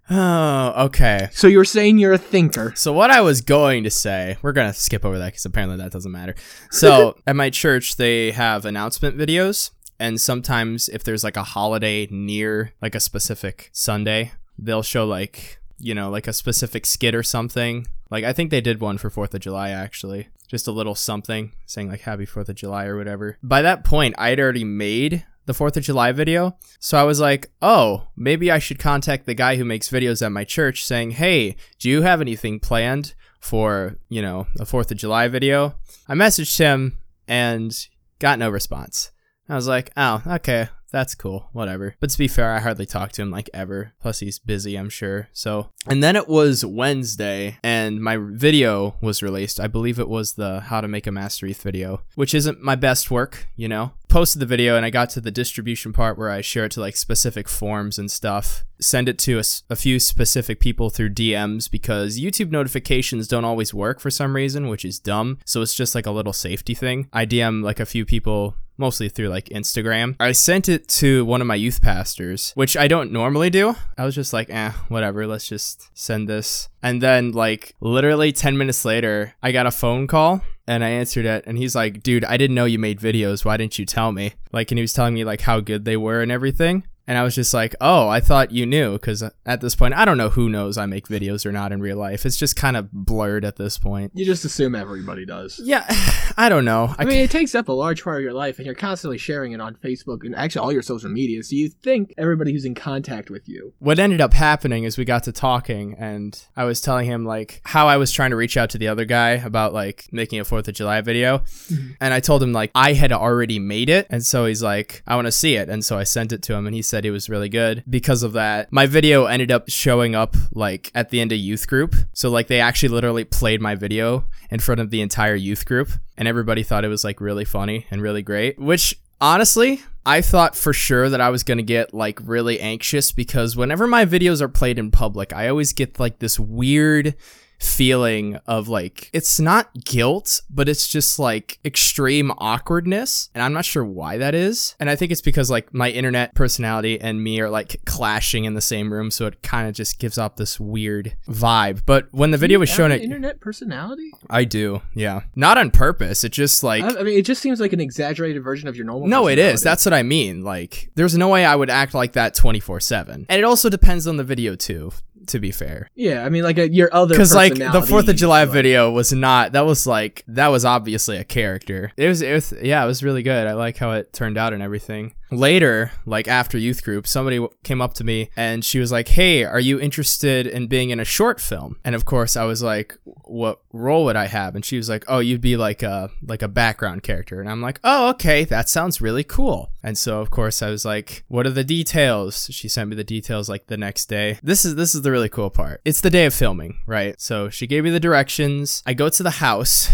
oh, 0.09 0.85
okay. 0.85 1.29
so 1.31 1.47
you're 1.47 1.65
saying 1.65 1.97
you're 1.97 2.13
a 2.13 2.17
thinker? 2.17 2.74
So 2.75 2.93
what 2.93 3.12
I 3.12 3.21
was 3.21 3.41
going 3.41 3.83
to 3.83 3.89
say, 3.89 4.38
we're 4.41 4.53
gonna 4.53 4.74
skip 4.74 5.05
over 5.05 5.17
that 5.19 5.27
because 5.27 5.45
apparently 5.45 5.77
that 5.77 5.91
doesn't 5.91 6.12
matter. 6.12 6.35
So 6.71 7.17
at 7.27 7.35
my 7.35 7.50
church, 7.50 7.97
they 7.97 8.31
have 8.31 8.65
announcement 8.65 9.17
videos, 9.17 9.71
and 10.00 10.19
sometimes 10.19 10.89
if 10.89 11.03
there's 11.03 11.24
like 11.24 11.38
a 11.38 11.43
holiday 11.43 12.07
near 12.09 12.74
like 12.81 12.95
a 12.95 13.00
specific 13.00 13.69
Sunday, 13.74 14.31
they'll 14.57 14.83
show 14.83 15.05
like 15.05 15.59
you 15.79 15.93
know 15.93 16.09
like 16.09 16.27
a 16.27 16.33
specific 16.33 16.85
skit 16.85 17.15
or 17.15 17.24
something. 17.24 17.88
Like 18.12 18.24
I 18.24 18.33
think 18.33 18.51
they 18.51 18.62
did 18.62 18.79
one 18.79 18.97
for 18.97 19.09
Fourth 19.09 19.33
of 19.33 19.41
July 19.41 19.69
actually, 19.71 20.29
just 20.47 20.67
a 20.67 20.71
little 20.71 20.95
something 20.95 21.53
saying 21.65 21.89
like 21.89 22.01
Happy 22.01 22.25
Fourth 22.25 22.50
of 22.50 22.55
July 22.55 22.85
or 22.85 22.97
whatever. 22.97 23.38
By 23.41 23.62
that 23.62 23.83
point, 23.83 24.15
I'd 24.17 24.39
already 24.39 24.63
made 24.63 25.25
the 25.45 25.53
4th 25.53 25.77
of 25.77 25.83
July 25.83 26.11
video. 26.11 26.57
So 26.79 26.97
I 26.97 27.03
was 27.03 27.19
like, 27.19 27.51
oh, 27.61 28.07
maybe 28.15 28.51
I 28.51 28.59
should 28.59 28.79
contact 28.79 29.25
the 29.25 29.33
guy 29.33 29.55
who 29.55 29.65
makes 29.65 29.89
videos 29.89 30.25
at 30.25 30.31
my 30.31 30.43
church 30.43 30.85
saying, 30.85 31.11
hey, 31.11 31.55
do 31.79 31.89
you 31.89 32.01
have 32.01 32.21
anything 32.21 32.59
planned 32.59 33.13
for, 33.39 33.97
you 34.09 34.21
know, 34.21 34.47
a 34.59 34.65
4th 34.65 34.91
of 34.91 34.97
July 34.97 35.27
video? 35.27 35.75
I 36.07 36.13
messaged 36.13 36.57
him 36.57 36.99
and 37.27 37.75
got 38.19 38.39
no 38.39 38.49
response. 38.49 39.11
I 39.47 39.55
was 39.55 39.67
like, 39.67 39.91
oh, 39.95 40.21
okay, 40.25 40.69
that's 40.91 41.15
cool, 41.15 41.49
whatever. 41.51 41.95
But 41.99 42.09
to 42.11 42.17
be 42.17 42.27
fair, 42.27 42.53
I 42.53 42.59
hardly 42.59 42.85
talk 42.85 43.11
to 43.13 43.21
him 43.21 43.31
like 43.31 43.49
ever. 43.53 43.93
Plus, 43.99 44.19
he's 44.19 44.39
busy, 44.39 44.75
I'm 44.75 44.89
sure. 44.89 45.29
So, 45.33 45.69
and 45.87 46.03
then 46.03 46.15
it 46.15 46.27
was 46.27 46.65
Wednesday, 46.65 47.57
and 47.63 48.01
my 48.01 48.17
video 48.17 48.95
was 49.01 49.21
released. 49.21 49.59
I 49.59 49.67
believe 49.67 49.99
it 49.99 50.09
was 50.09 50.33
the 50.33 50.61
How 50.61 50.81
to 50.81 50.87
Make 50.87 51.07
a 51.07 51.11
Master 51.11 51.45
ETH 51.45 51.61
video, 51.61 52.01
which 52.15 52.33
isn't 52.33 52.61
my 52.61 52.75
best 52.75 53.11
work, 53.11 53.47
you 53.55 53.67
know. 53.67 53.91
Posted 54.07 54.39
the 54.39 54.45
video, 54.45 54.77
and 54.77 54.85
I 54.85 54.89
got 54.89 55.09
to 55.11 55.21
the 55.21 55.31
distribution 55.31 55.91
part 55.91 56.17
where 56.17 56.29
I 56.29 56.41
share 56.41 56.65
it 56.65 56.71
to 56.73 56.79
like 56.79 56.95
specific 56.95 57.49
forms 57.49 57.99
and 57.99 58.09
stuff. 58.09 58.63
Send 58.79 59.09
it 59.09 59.17
to 59.19 59.41
a 59.69 59.75
few 59.75 59.99
specific 59.99 60.59
people 60.59 60.89
through 60.89 61.09
DMs 61.09 61.69
because 61.69 62.19
YouTube 62.19 62.51
notifications 62.51 63.27
don't 63.27 63.45
always 63.45 63.73
work 63.73 63.99
for 63.99 64.11
some 64.11 64.35
reason, 64.35 64.67
which 64.67 64.85
is 64.85 64.99
dumb. 64.99 65.39
So 65.45 65.61
it's 65.61 65.73
just 65.75 65.95
like 65.95 66.05
a 66.05 66.11
little 66.11 66.33
safety 66.33 66.73
thing. 66.73 67.09
I 67.11 67.25
DM 67.25 67.63
like 67.63 67.79
a 67.79 67.85
few 67.85 68.05
people 68.05 68.55
mostly 68.77 69.10
through 69.10 69.29
like 69.29 69.46
Instagram. 69.50 70.15
I 70.20 70.32
sent 70.32 70.70
it 70.70 70.88
to 70.89 71.25
one 71.25 71.41
of 71.41 71.48
my 71.48 71.55
youth 71.55 71.82
pastors, 71.82 72.51
which 72.55 72.75
I 72.77 72.88
don't 72.88 73.12
normally 73.12 73.50
do. 73.50 73.75
I 73.98 74.05
was 74.05 74.15
just 74.15 74.34
like, 74.34 74.50
eh, 74.50 74.72
whatever, 74.89 75.27
let's 75.27 75.48
just 75.48 75.89
send 75.98 76.27
this. 76.27 76.70
And 76.82 77.01
then, 77.01 77.32
like, 77.32 77.74
literally 77.79 78.32
10 78.32 78.58
minutes 78.58 78.86
later, 78.86 79.34
I 79.41 79.51
got 79.51 79.65
a 79.65 79.72
phone 79.72 80.08
call 80.08 80.41
and 80.67 80.84
I 80.84 80.89
answered 80.89 81.25
it. 81.25 81.44
And 81.48 81.58
he's 81.58 81.75
like, 81.75 82.03
dude, 82.03 82.25
I 82.25 82.38
didn't 82.38 82.55
know 82.55 82.65
you 82.65 82.79
made 82.79 83.00
videos. 83.00 83.44
Why 83.44 83.58
didn't 83.58 83.79
you 83.79 83.86
tell 83.86 84.12
me? 84.12 84.34
Like, 84.51 84.72
and 84.72 84.77
he 84.77 84.84
was 84.84 84.94
telling 84.94 85.13
me, 85.13 85.24
like, 85.24 85.41
how 85.41 85.60
good 85.60 85.86
they 85.86 85.98
were 85.98 86.22
and 86.22 86.32
everything. 86.32 86.86
And 87.07 87.17
I 87.17 87.24
was 87.24 87.35
just 87.35 87.53
like, 87.53 87.75
oh, 87.81 88.07
I 88.07 88.19
thought 88.19 88.51
you 88.51 88.65
knew. 88.65 88.93
Because 88.93 89.24
at 89.45 89.62
this 89.62 89.75
point, 89.75 89.93
I 89.93 90.05
don't 90.05 90.17
know 90.17 90.29
who 90.29 90.50
knows 90.50 90.77
I 90.77 90.85
make 90.85 91.07
videos 91.07 91.45
or 91.45 91.51
not 91.51 91.71
in 91.71 91.81
real 91.81 91.97
life. 91.97 92.25
It's 92.25 92.38
just 92.38 92.55
kind 92.55 92.77
of 92.77 92.91
blurred 92.91 93.45
at 93.45 93.57
this 93.57 93.77
point. 93.77 94.12
You 94.15 94.25
just 94.25 94.45
assume 94.45 94.75
everybody 94.75 95.25
does. 95.25 95.59
Yeah, 95.63 95.85
I 96.38 96.50
don't 96.50 96.65
know. 96.65 96.93
I 96.97 97.05
mean, 97.05 97.19
it 97.19 97.31
takes 97.31 97.55
up 97.55 97.69
a 97.69 97.74
large 97.74 98.03
part 98.03 98.17
of 98.17 98.24
your 98.24 98.33
life, 98.33 98.57
and 98.57 98.65
you're 98.65 98.75
constantly 98.75 99.17
sharing 99.17 99.51
it 99.51 99.62
on 99.62 99.75
Facebook 99.75 100.24
and 100.24 100.35
actually 100.35 100.63
all 100.63 100.71
your 100.71 100.81
social 100.81 101.09
media. 101.09 101.43
So 101.43 101.55
you 101.55 101.69
think 101.69 102.13
everybody 102.17 102.51
who's 102.51 102.65
in 102.65 102.75
contact 102.75 103.29
with 103.29 103.50
you. 103.50 103.74
what 103.79 104.00
ended 104.00 104.21
up 104.21 104.33
happening 104.33 104.83
is 104.83 104.97
we 104.97 105.03
got 105.03 105.24
to 105.24 105.31
talking 105.31 105.95
and 105.97 106.41
I 106.55 106.63
was 106.65 106.79
telling 106.79 107.05
him 107.05 107.25
like 107.25 107.62
how 107.65 107.88
I 107.88 107.97
was 107.97 108.12
trying 108.12 108.29
to 108.29 108.35
reach 108.35 108.55
out 108.55 108.69
to 108.71 108.77
the 108.77 108.88
other 108.88 109.05
guy 109.05 109.31
about 109.31 109.74
like 109.74 110.07
making 110.12 110.39
a 110.39 110.45
4th 110.45 110.67
of 110.67 110.75
July 110.75 111.01
video 111.01 111.39
mm-hmm. 111.39 111.91
and 112.00 112.13
I 112.13 112.19
told 112.19 112.41
him 112.41 112.53
like 112.53 112.71
I 112.75 112.93
had 112.93 113.12
already 113.12 113.59
made 113.59 113.89
it 113.89 114.07
and 114.09 114.25
so 114.25 114.45
he's 114.45 114.63
like 114.63 115.03
I 115.07 115.15
want 115.15 115.25
to 115.25 115.31
see 115.31 115.55
it 115.55 115.67
and 115.67 115.83
so 115.83 115.97
I 115.97 116.03
sent 116.03 116.31
it 116.31 116.41
to 116.43 116.53
him 116.53 116.67
and 116.67 116.75
he 116.75 116.81
said 116.81 116.94
it 117.03 117.11
was 117.11 117.29
really 117.29 117.49
good. 117.49 117.83
Because 117.89 118.21
of 118.21 118.33
that 118.33 118.71
my 118.71 118.85
video 118.85 119.25
ended 119.25 119.51
up 119.51 119.69
showing 119.69 120.13
up 120.13 120.35
like 120.53 120.91
at 120.93 121.09
the 121.09 121.19
end 121.19 121.31
of 121.31 121.39
youth 121.39 121.67
group. 121.67 121.95
So 122.13 122.29
like 122.29 122.47
they 122.47 122.61
actually 122.61 122.89
literally 122.89 123.25
played 123.25 123.59
my 123.59 123.73
video 123.73 124.25
in 124.51 124.59
front 124.59 124.79
of 124.79 124.91
the 124.91 125.01
entire 125.01 125.35
youth 125.35 125.65
group 125.65 125.89
and 126.15 126.27
everybody 126.27 126.61
thought 126.61 126.85
it 126.85 126.89
was 126.89 127.03
like 127.03 127.19
really 127.19 127.45
funny 127.45 127.87
and 127.89 128.01
really 128.01 128.21
great 128.21 128.59
which 128.59 128.99
honestly 129.19 129.81
I 130.05 130.21
thought 130.21 130.55
for 130.55 130.71
sure 130.71 131.09
that 131.09 131.19
I 131.19 131.29
was 131.29 131.43
going 131.43 131.57
to 131.57 131.63
get 131.63 131.93
like 131.93 132.19
really 132.23 132.59
anxious 132.59 133.11
because 133.11 133.57
whenever 133.57 133.87
my 133.87 134.05
videos 134.05 134.39
are 134.39 134.47
played 134.47 134.77
in 134.77 134.91
public, 134.91 135.33
I 135.33 135.47
always 135.47 135.73
get 135.73 135.99
like 135.99 136.19
this 136.19 136.39
weird 136.39 137.15
feeling 137.59 138.39
of 138.47 138.67
like 138.67 139.09
it's 139.13 139.39
not 139.39 139.74
guilt, 139.83 140.41
but 140.50 140.69
it's 140.69 140.88
just 140.88 141.19
like 141.19 141.59
extreme 141.65 142.31
awkwardness. 142.38 143.29
And 143.33 143.43
I'm 143.43 143.53
not 143.53 143.65
sure 143.65 143.85
why 143.85 144.17
that 144.17 144.35
is. 144.35 144.75
And 144.79 144.89
I 144.89 144.95
think 144.95 145.12
it's 145.12 145.21
because 145.21 145.50
like 145.50 145.74
my 145.74 145.89
internet 145.89 146.35
personality 146.35 147.00
and 147.00 147.24
me 147.24 147.39
are 147.41 147.50
like 147.50 147.81
clashing 147.85 148.45
in 148.45 148.53
the 148.53 148.62
same 148.62 148.91
room. 148.91 149.12
So 149.12 149.25
it 149.27 149.41
kind 149.41 149.67
of 149.67 149.74
just 149.74 150.00
gives 150.00 150.17
off 150.17 150.35
this 150.35 150.59
weird 150.59 151.15
vibe. 151.27 151.81
But 151.85 152.07
when 152.12 152.31
the 152.31 152.38
video 152.38 152.59
was 152.59 152.69
shown, 152.69 152.91
an 152.91 153.01
internet 153.01 153.39
personality. 153.39 154.12
I 154.29 154.43
do. 154.43 154.81
Yeah. 154.93 155.21
Not 155.35 155.57
on 155.57 155.71
purpose. 155.71 156.24
It 156.24 156.31
just 156.31 156.63
like. 156.63 156.83
I, 156.83 157.00
I 157.00 157.03
mean, 157.03 157.17
it 157.17 157.25
just 157.25 157.41
seems 157.41 157.59
like 157.59 157.74
an 157.74 157.79
exaggerated 157.79 158.43
version 158.43 158.67
of 158.67 158.75
your 158.75 158.85
normal. 158.85 159.07
No, 159.07 159.27
it 159.27 159.39
is. 159.39 159.62
That's 159.62 159.85
what 159.85 159.93
I 159.93 160.03
mean. 160.03 160.43
Like, 160.43 160.89
there's 160.95 161.17
no 161.17 161.29
way 161.29 161.45
I 161.45 161.55
would 161.55 161.69
act 161.69 161.93
like 161.93 162.13
that 162.13 162.33
24 162.33 162.79
7. 162.79 163.25
And 163.29 163.39
it 163.39 163.43
also 163.43 163.69
depends 163.69 164.07
on 164.07 164.17
the 164.17 164.24
video, 164.24 164.55
too, 164.55 164.91
to 165.29 165.39
be 165.39 165.51
fair. 165.51 165.89
yeah. 165.96 166.25
I 166.25 166.29
mean, 166.29 166.44
like 166.44 166.58
a, 166.58 166.70
your 166.72 166.94
other 166.94 167.13
Because, 167.13 167.34
like, 167.36 167.55
the 167.55 167.63
4th 167.82 168.08
of 168.08 168.15
July 168.15 168.46
but- 168.46 168.51
video 168.53 168.91
was 168.91 169.12
not, 169.13 169.51
that 169.53 169.65
was 169.65 169.86
like, 169.88 170.24
that 170.27 170.48
was 170.48 170.65
obviously 170.65 171.17
a 171.17 171.24
character. 171.24 171.91
It 171.98 172.08
was, 172.08 172.22
it 172.22 172.34
was, 172.34 172.53
yeah, 172.62 172.84
it 172.84 172.88
was 172.88 173.03
really 173.03 173.24
good. 173.24 173.48
I 173.48 173.53
like 173.53 173.77
how 173.77 173.91
it 173.91 174.13
turned 174.13 174.38
out 174.38 174.53
and 174.53 174.62
everything. 174.62 175.13
Later, 175.32 175.91
like 176.05 176.27
after 176.27 176.58
youth 176.58 176.84
group, 176.84 177.08
somebody 177.08 177.46
came 177.63 177.82
up 177.82 177.94
to 177.96 178.03
me 178.03 178.29
and 178.36 178.63
she 178.63 178.79
was 178.79 178.91
like, 178.91 179.08
Hey, 179.10 179.44
are 179.44 179.60
you 179.60 179.79
interested 179.79 180.48
in 180.48 180.67
being 180.67 180.89
in 180.91 181.00
a 181.00 181.05
short 181.05 181.41
film? 181.41 181.77
And 181.84 181.96
of 181.96 182.05
course, 182.05 182.36
I 182.36 182.46
was 182.46 182.62
like, 182.62 182.98
What 183.03 183.60
role 183.74 184.05
would 184.05 184.15
I 184.15 184.27
have? 184.27 184.55
And 184.55 184.63
she 184.63 184.77
was 184.77 184.89
like, 184.89 185.03
Oh, 185.08 185.20
you'd 185.20 185.41
be 185.41 185.58
like 185.58 185.84
a 185.84 186.12
like 186.22 186.41
a 186.41 186.48
background 186.48 187.03
character. 187.03 187.39
And 187.39 187.50
I'm 187.50 187.62
like, 187.62 187.79
Oh, 187.84 188.10
okay, 188.10 188.44
that 188.46 188.70
sounds 188.70 189.01
really 189.01 189.24
cool. 189.24 189.72
And 189.84 189.98
so 189.98 190.22
of 190.22 190.29
course 190.29 190.62
I 190.62 190.70
was 190.70 190.86
like, 190.86 191.24
What 191.27 191.48
are 191.48 191.51
the 191.51 191.63
details? 191.63 192.48
She 192.51 192.67
sent 192.67 192.89
me 192.89 192.96
the 192.96 193.03
details 193.03 193.50
like 193.50 193.67
the 193.67 193.77
next 193.77 194.05
day. 194.05 194.39
This 194.44 194.63
is 194.65 194.75
this 194.75 194.94
is 194.94 195.01
the 195.01 195.12
really 195.12 195.29
cool 195.29 195.50
part. 195.50 195.82
It's 195.86 196.01
the 196.01 196.10
day 196.10 196.25
of 196.25 196.34
filming, 196.34 196.79
right? 196.86 197.20
So 197.20 197.50
she 197.50 197.67
gave 197.67 197.84
me 197.84 197.89
the 197.89 198.00
directions. 198.00 198.84
I 198.86 198.94
go 198.94 199.10
to 199.10 199.24
the 199.24 199.32
house 199.32 199.89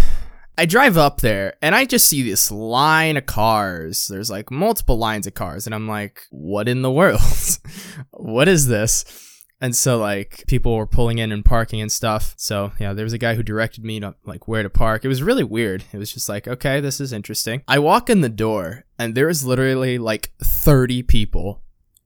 I 0.62 0.66
drive 0.66 0.96
up 0.96 1.22
there 1.22 1.56
and 1.64 1.74
I 1.74 1.86
just 1.86 2.06
see 2.06 2.22
this 2.22 2.52
line 2.52 3.18
of 3.18 3.26
cars. 3.26 4.08
There's 4.08 4.30
like 4.30 4.52
multiple 4.52 4.96
lines 4.96 5.26
of 5.26 5.34
cars, 5.34 5.66
and 5.66 5.74
I'm 5.74 5.88
like, 5.88 6.28
what 6.30 6.68
in 6.68 6.84
the 6.84 6.92
world? 6.92 7.20
what 8.12 8.48
is 8.48 8.68
this? 8.68 9.04
And 9.60 9.76
so 9.76 9.98
like 9.98 10.44
people 10.46 10.76
were 10.76 10.86
pulling 10.86 11.18
in 11.18 11.32
and 11.32 11.44
parking 11.44 11.82
and 11.82 11.92
stuff. 11.92 12.36
So 12.38 12.74
yeah, 12.80 12.94
there 12.94 13.06
was 13.06 13.14
a 13.14 13.18
guy 13.18 13.34
who 13.34 13.42
directed 13.42 13.84
me 13.84 14.02
to 14.02 14.14
like 14.24 14.48
where 14.48 14.62
to 14.62 14.70
park. 14.70 15.04
It 15.04 15.08
was 15.08 15.24
really 15.24 15.44
weird. 15.44 15.84
It 15.92 15.98
was 15.98 16.14
just 16.14 16.30
like, 16.30 16.48
okay, 16.48 16.80
this 16.80 17.02
is 17.02 17.12
interesting. 17.12 17.64
I 17.68 17.80
walk 17.80 18.08
in 18.08 18.22
the 18.22 18.30
door 18.30 18.86
and 19.00 19.16
there 19.16 19.30
is 19.30 19.44
literally 19.44 19.98
like 19.98 20.32
30 20.44 21.02
people 21.02 21.64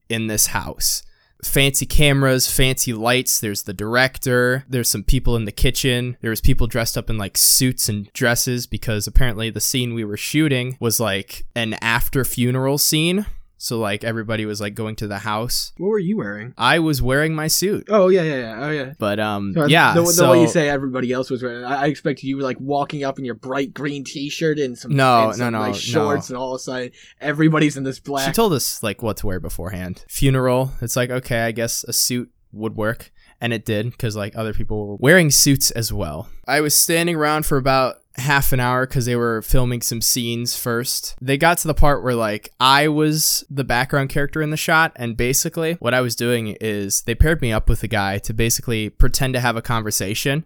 in 0.07 0.27
this 0.27 0.47
house. 0.47 1.03
Fancy 1.47 1.85
cameras, 1.85 2.51
fancy 2.51 2.93
lights. 2.93 3.39
There's 3.39 3.63
the 3.63 3.73
director. 3.73 4.65
There's 4.67 4.89
some 4.89 5.03
people 5.03 5.35
in 5.35 5.45
the 5.45 5.51
kitchen. 5.51 6.17
There 6.21 6.29
was 6.29 6.41
people 6.41 6.67
dressed 6.67 6.97
up 6.97 7.09
in 7.09 7.17
like 7.17 7.37
suits 7.37 7.87
and 7.87 8.11
dresses 8.13 8.67
because 8.67 9.07
apparently 9.07 9.49
the 9.49 9.61
scene 9.61 9.93
we 9.93 10.03
were 10.03 10.17
shooting 10.17 10.77
was 10.79 10.99
like 10.99 11.45
an 11.55 11.75
after 11.75 12.25
funeral 12.25 12.77
scene. 12.77 13.25
So 13.57 13.79
like 13.79 14.03
everybody 14.03 14.45
was 14.45 14.59
like 14.59 14.75
going 14.75 14.95
to 14.97 15.07
the 15.07 15.19
house. 15.19 15.71
What 15.77 15.87
were 15.87 15.99
you 15.99 16.17
wearing? 16.17 16.53
I 16.57 16.79
was 16.79 17.01
wearing 17.01 17.33
my 17.33 17.47
suit. 17.47 17.87
Oh 17.89 18.09
yeah, 18.09 18.23
yeah, 18.23 18.35
yeah. 18.35 18.65
Oh 18.65 18.69
yeah. 18.71 18.93
But 18.97 19.19
um, 19.19 19.53
So, 19.53 19.65
yeah. 19.65 19.93
The, 19.93 20.01
the 20.01 20.07
so 20.07 20.31
way 20.31 20.41
you 20.41 20.47
say 20.47 20.69
everybody 20.69 21.11
else 21.11 21.29
was 21.29 21.41
wearing, 21.41 21.63
I, 21.63 21.83
I 21.83 21.85
expected 21.87 22.27
you 22.27 22.37
were 22.37 22.43
like 22.43 22.59
walking 22.59 23.03
up 23.03 23.17
in 23.17 23.25
your 23.25 23.35
bright 23.35 23.73
green 23.73 24.03
T-shirt 24.03 24.59
and 24.59 24.77
some 24.77 24.95
No, 24.95 25.25
and 25.25 25.35
some, 25.35 25.53
no, 25.53 25.59
no, 25.59 25.67
like, 25.67 25.75
shorts, 25.75 26.29
and 26.29 26.37
all 26.37 26.53
of 26.53 26.57
a 26.57 26.59
sudden 26.59 26.91
everybody's 27.21 27.77
in 27.77 27.83
this 27.83 27.99
black. 27.99 28.27
she 28.27 28.33
told 28.33 28.53
us 28.53 28.83
like 28.83 29.01
what 29.01 29.17
to 29.17 29.27
wear 29.27 29.39
beforehand. 29.39 30.03
Funeral. 30.09 30.71
It's 30.81 30.95
like 30.95 31.09
okay, 31.09 31.41
I 31.41 31.51
guess 31.51 31.83
a 31.85 31.93
suit 31.93 32.31
would 32.51 32.75
work, 32.75 33.11
and 33.41 33.53
it 33.53 33.65
did 33.65 33.91
because 33.91 34.15
like 34.15 34.35
other 34.35 34.53
people 34.53 34.87
were 34.87 34.95
wearing 34.95 35.31
suits 35.31 35.71
as 35.71 35.91
well. 35.91 36.29
I 36.47 36.61
was 36.61 36.75
standing 36.75 37.15
around 37.15 37.45
for 37.45 37.57
about 37.57 37.97
half 38.17 38.53
an 38.53 38.59
hour 38.59 38.85
because 38.87 39.05
they 39.05 39.15
were 39.15 39.41
filming 39.41 39.81
some 39.81 40.01
scenes 40.01 40.55
first. 40.57 41.15
They 41.21 41.37
got 41.37 41.57
to 41.59 41.67
the 41.67 41.73
part 41.73 42.03
where 42.03 42.15
like 42.15 42.49
I 42.59 42.87
was 42.87 43.43
the 43.49 43.63
background 43.63 44.09
character 44.09 44.41
in 44.41 44.51
the 44.51 44.57
shot, 44.57 44.93
and 44.95 45.17
basically 45.17 45.73
what 45.75 45.93
I 45.93 46.01
was 46.01 46.15
doing 46.15 46.55
is 46.61 47.01
they 47.03 47.15
paired 47.15 47.41
me 47.41 47.51
up 47.51 47.69
with 47.69 47.83
a 47.83 47.87
guy 47.87 48.17
to 48.19 48.33
basically 48.33 48.89
pretend 48.89 49.33
to 49.33 49.39
have 49.39 49.55
a 49.55 49.61
conversation 49.61 50.45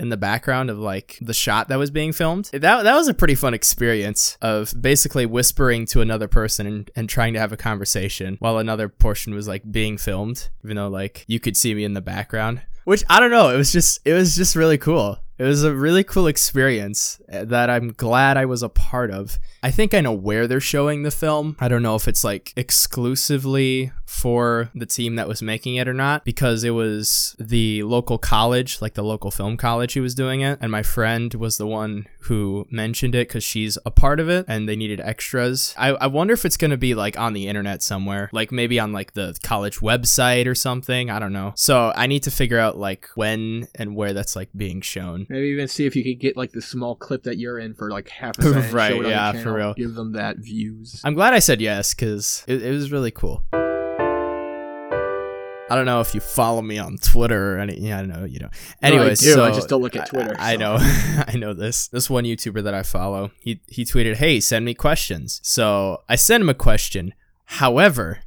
in 0.00 0.08
the 0.08 0.16
background 0.16 0.70
of 0.70 0.78
like 0.78 1.18
the 1.20 1.34
shot 1.34 1.68
that 1.68 1.78
was 1.78 1.90
being 1.90 2.12
filmed. 2.12 2.46
That 2.52 2.82
that 2.82 2.94
was 2.94 3.06
a 3.06 3.14
pretty 3.14 3.34
fun 3.34 3.54
experience 3.54 4.36
of 4.40 4.74
basically 4.80 5.26
whispering 5.26 5.86
to 5.86 6.00
another 6.00 6.26
person 6.26 6.66
and, 6.66 6.90
and 6.96 7.08
trying 7.08 7.34
to 7.34 7.38
have 7.38 7.52
a 7.52 7.56
conversation 7.56 8.36
while 8.40 8.58
another 8.58 8.88
portion 8.88 9.34
was 9.34 9.46
like 9.46 9.70
being 9.70 9.98
filmed, 9.98 10.48
even 10.64 10.76
though 10.76 10.88
like 10.88 11.24
you 11.28 11.38
could 11.38 11.56
see 11.56 11.74
me 11.74 11.84
in 11.84 11.94
the 11.94 12.00
background. 12.00 12.62
Which 12.84 13.04
I 13.10 13.20
don't 13.20 13.30
know, 13.30 13.50
it 13.50 13.56
was 13.56 13.72
just 13.72 14.00
it 14.04 14.14
was 14.14 14.34
just 14.34 14.56
really 14.56 14.78
cool. 14.78 15.18
It 15.38 15.44
was 15.44 15.64
a 15.64 15.74
really 15.74 16.04
cool 16.04 16.26
experience 16.26 17.18
uh, 17.32 17.46
that 17.46 17.70
I'm 17.70 17.92
glad 17.92 18.36
I 18.36 18.44
was 18.44 18.62
a 18.62 18.68
part 18.68 19.10
of. 19.10 19.38
I 19.62 19.70
think 19.70 19.94
I 19.94 20.02
know 20.02 20.12
where 20.12 20.46
they're 20.46 20.60
showing 20.60 21.02
the 21.02 21.10
film. 21.10 21.56
I 21.58 21.68
don't 21.68 21.82
know 21.82 21.94
if 21.94 22.08
it's 22.08 22.24
like 22.24 22.52
exclusively 22.56 23.90
for 24.10 24.70
the 24.74 24.84
team 24.84 25.14
that 25.14 25.28
was 25.28 25.40
making 25.40 25.76
it 25.76 25.86
or 25.86 25.94
not 25.94 26.24
because 26.24 26.64
it 26.64 26.70
was 26.70 27.36
the 27.38 27.80
local 27.84 28.18
college, 28.18 28.82
like 28.82 28.94
the 28.94 29.04
local 29.04 29.30
film 29.30 29.56
college 29.56 29.94
who 29.94 30.02
was 30.02 30.16
doing 30.16 30.40
it. 30.40 30.58
And 30.60 30.70
my 30.70 30.82
friend 30.82 31.32
was 31.34 31.58
the 31.58 31.66
one 31.66 32.06
who 32.22 32.66
mentioned 32.72 33.14
it 33.14 33.28
because 33.28 33.44
she's 33.44 33.78
a 33.86 33.90
part 33.90 34.18
of 34.18 34.28
it 34.28 34.44
and 34.48 34.68
they 34.68 34.74
needed 34.74 35.00
extras. 35.00 35.76
I, 35.78 35.90
I 35.90 36.08
wonder 36.08 36.34
if 36.34 36.44
it's 36.44 36.56
going 36.56 36.72
to 36.72 36.76
be 36.76 36.94
like 36.94 37.16
on 37.18 37.34
the 37.34 37.46
internet 37.46 37.84
somewhere, 37.84 38.28
like 38.32 38.50
maybe 38.50 38.80
on 38.80 38.92
like 38.92 39.12
the 39.12 39.38
college 39.44 39.78
website 39.78 40.48
or 40.48 40.56
something. 40.56 41.08
I 41.08 41.20
don't 41.20 41.32
know. 41.32 41.52
So 41.54 41.92
I 41.94 42.08
need 42.08 42.24
to 42.24 42.32
figure 42.32 42.58
out 42.58 42.76
like 42.76 43.08
when 43.14 43.68
and 43.76 43.94
where 43.94 44.12
that's 44.12 44.34
like 44.34 44.50
being 44.56 44.80
shown. 44.80 45.28
Maybe 45.30 45.46
even 45.46 45.68
see 45.68 45.86
if 45.86 45.94
you 45.94 46.02
could 46.02 46.20
get 46.20 46.36
like 46.36 46.50
the 46.50 46.62
small 46.62 46.96
clip 46.96 47.22
that 47.22 47.38
you're 47.38 47.60
in 47.60 47.74
for 47.74 47.90
like 47.92 48.08
half 48.08 48.36
a 48.40 48.42
second. 48.52 48.72
Right, 48.72 48.90
show 48.90 48.96
it 48.96 48.98
on 48.98 49.02
the 49.04 49.08
yeah, 49.10 49.32
for 49.44 49.52
real. 49.52 49.74
Give 49.74 49.94
them 49.94 50.12
that 50.14 50.38
views. 50.38 51.00
I'm 51.04 51.14
glad 51.14 51.32
I 51.32 51.38
said 51.38 51.60
yes 51.60 51.94
because 51.94 52.44
it, 52.48 52.60
it 52.60 52.72
was 52.72 52.90
really 52.90 53.12
cool. 53.12 53.44
I 55.70 55.76
don't 55.76 55.86
know 55.86 56.00
if 56.00 56.14
you 56.14 56.20
follow 56.20 56.60
me 56.60 56.78
on 56.78 56.98
Twitter 56.98 57.56
or 57.56 57.58
any. 57.60 57.78
Yeah, 57.80 57.98
I 57.98 58.00
don't 58.00 58.08
know 58.08 58.24
you 58.24 58.40
know. 58.40 58.50
Anyways, 58.82 59.20
do, 59.20 59.32
so 59.32 59.44
I 59.44 59.52
just 59.52 59.68
don't 59.68 59.80
look 59.80 59.94
at 59.94 60.08
Twitter, 60.08 60.34
I, 60.38 60.50
I 60.50 60.54
so. 60.54 60.58
know, 60.58 60.76
I 61.28 61.36
know 61.36 61.54
this. 61.54 61.88
This 61.88 62.10
one 62.10 62.24
YouTuber 62.24 62.62
that 62.64 62.74
I 62.74 62.82
follow, 62.82 63.30
he 63.40 63.60
he 63.68 63.84
tweeted, 63.84 64.16
"Hey, 64.16 64.40
send 64.40 64.64
me 64.64 64.74
questions." 64.74 65.40
So 65.44 66.02
I 66.08 66.16
sent 66.16 66.42
him 66.42 66.48
a 66.48 66.54
question. 66.54 67.14
However, 67.44 68.20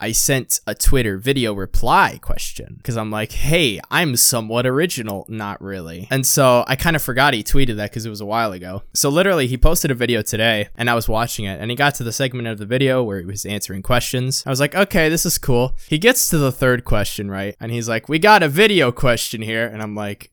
I 0.00 0.12
sent 0.12 0.60
a 0.66 0.74
Twitter 0.74 1.18
video 1.18 1.52
reply 1.52 2.18
question 2.22 2.74
because 2.76 2.96
I'm 2.96 3.10
like, 3.10 3.32
hey, 3.32 3.80
I'm 3.90 4.16
somewhat 4.16 4.66
original. 4.66 5.26
Not 5.28 5.60
really. 5.60 6.06
And 6.10 6.26
so 6.26 6.64
I 6.66 6.76
kind 6.76 6.96
of 6.96 7.02
forgot 7.02 7.34
he 7.34 7.42
tweeted 7.42 7.76
that 7.76 7.90
because 7.90 8.06
it 8.06 8.10
was 8.10 8.20
a 8.20 8.26
while 8.26 8.52
ago. 8.52 8.82
So 8.94 9.08
literally, 9.08 9.46
he 9.46 9.56
posted 9.58 9.90
a 9.90 9.94
video 9.94 10.22
today 10.22 10.68
and 10.76 10.88
I 10.88 10.94
was 10.94 11.08
watching 11.08 11.44
it 11.44 11.60
and 11.60 11.70
he 11.70 11.76
got 11.76 11.94
to 11.96 12.04
the 12.04 12.12
segment 12.12 12.48
of 12.48 12.58
the 12.58 12.66
video 12.66 13.02
where 13.02 13.18
he 13.18 13.26
was 13.26 13.44
answering 13.44 13.82
questions. 13.82 14.42
I 14.46 14.50
was 14.50 14.60
like, 14.60 14.74
okay, 14.74 15.08
this 15.08 15.26
is 15.26 15.38
cool. 15.38 15.74
He 15.88 15.98
gets 15.98 16.28
to 16.28 16.38
the 16.38 16.52
third 16.52 16.84
question, 16.84 17.30
right? 17.30 17.56
And 17.60 17.72
he's 17.72 17.88
like, 17.88 18.08
we 18.08 18.18
got 18.18 18.42
a 18.42 18.48
video 18.48 18.92
question 18.92 19.42
here. 19.42 19.66
And 19.66 19.82
I'm 19.82 19.94
like, 19.94 20.30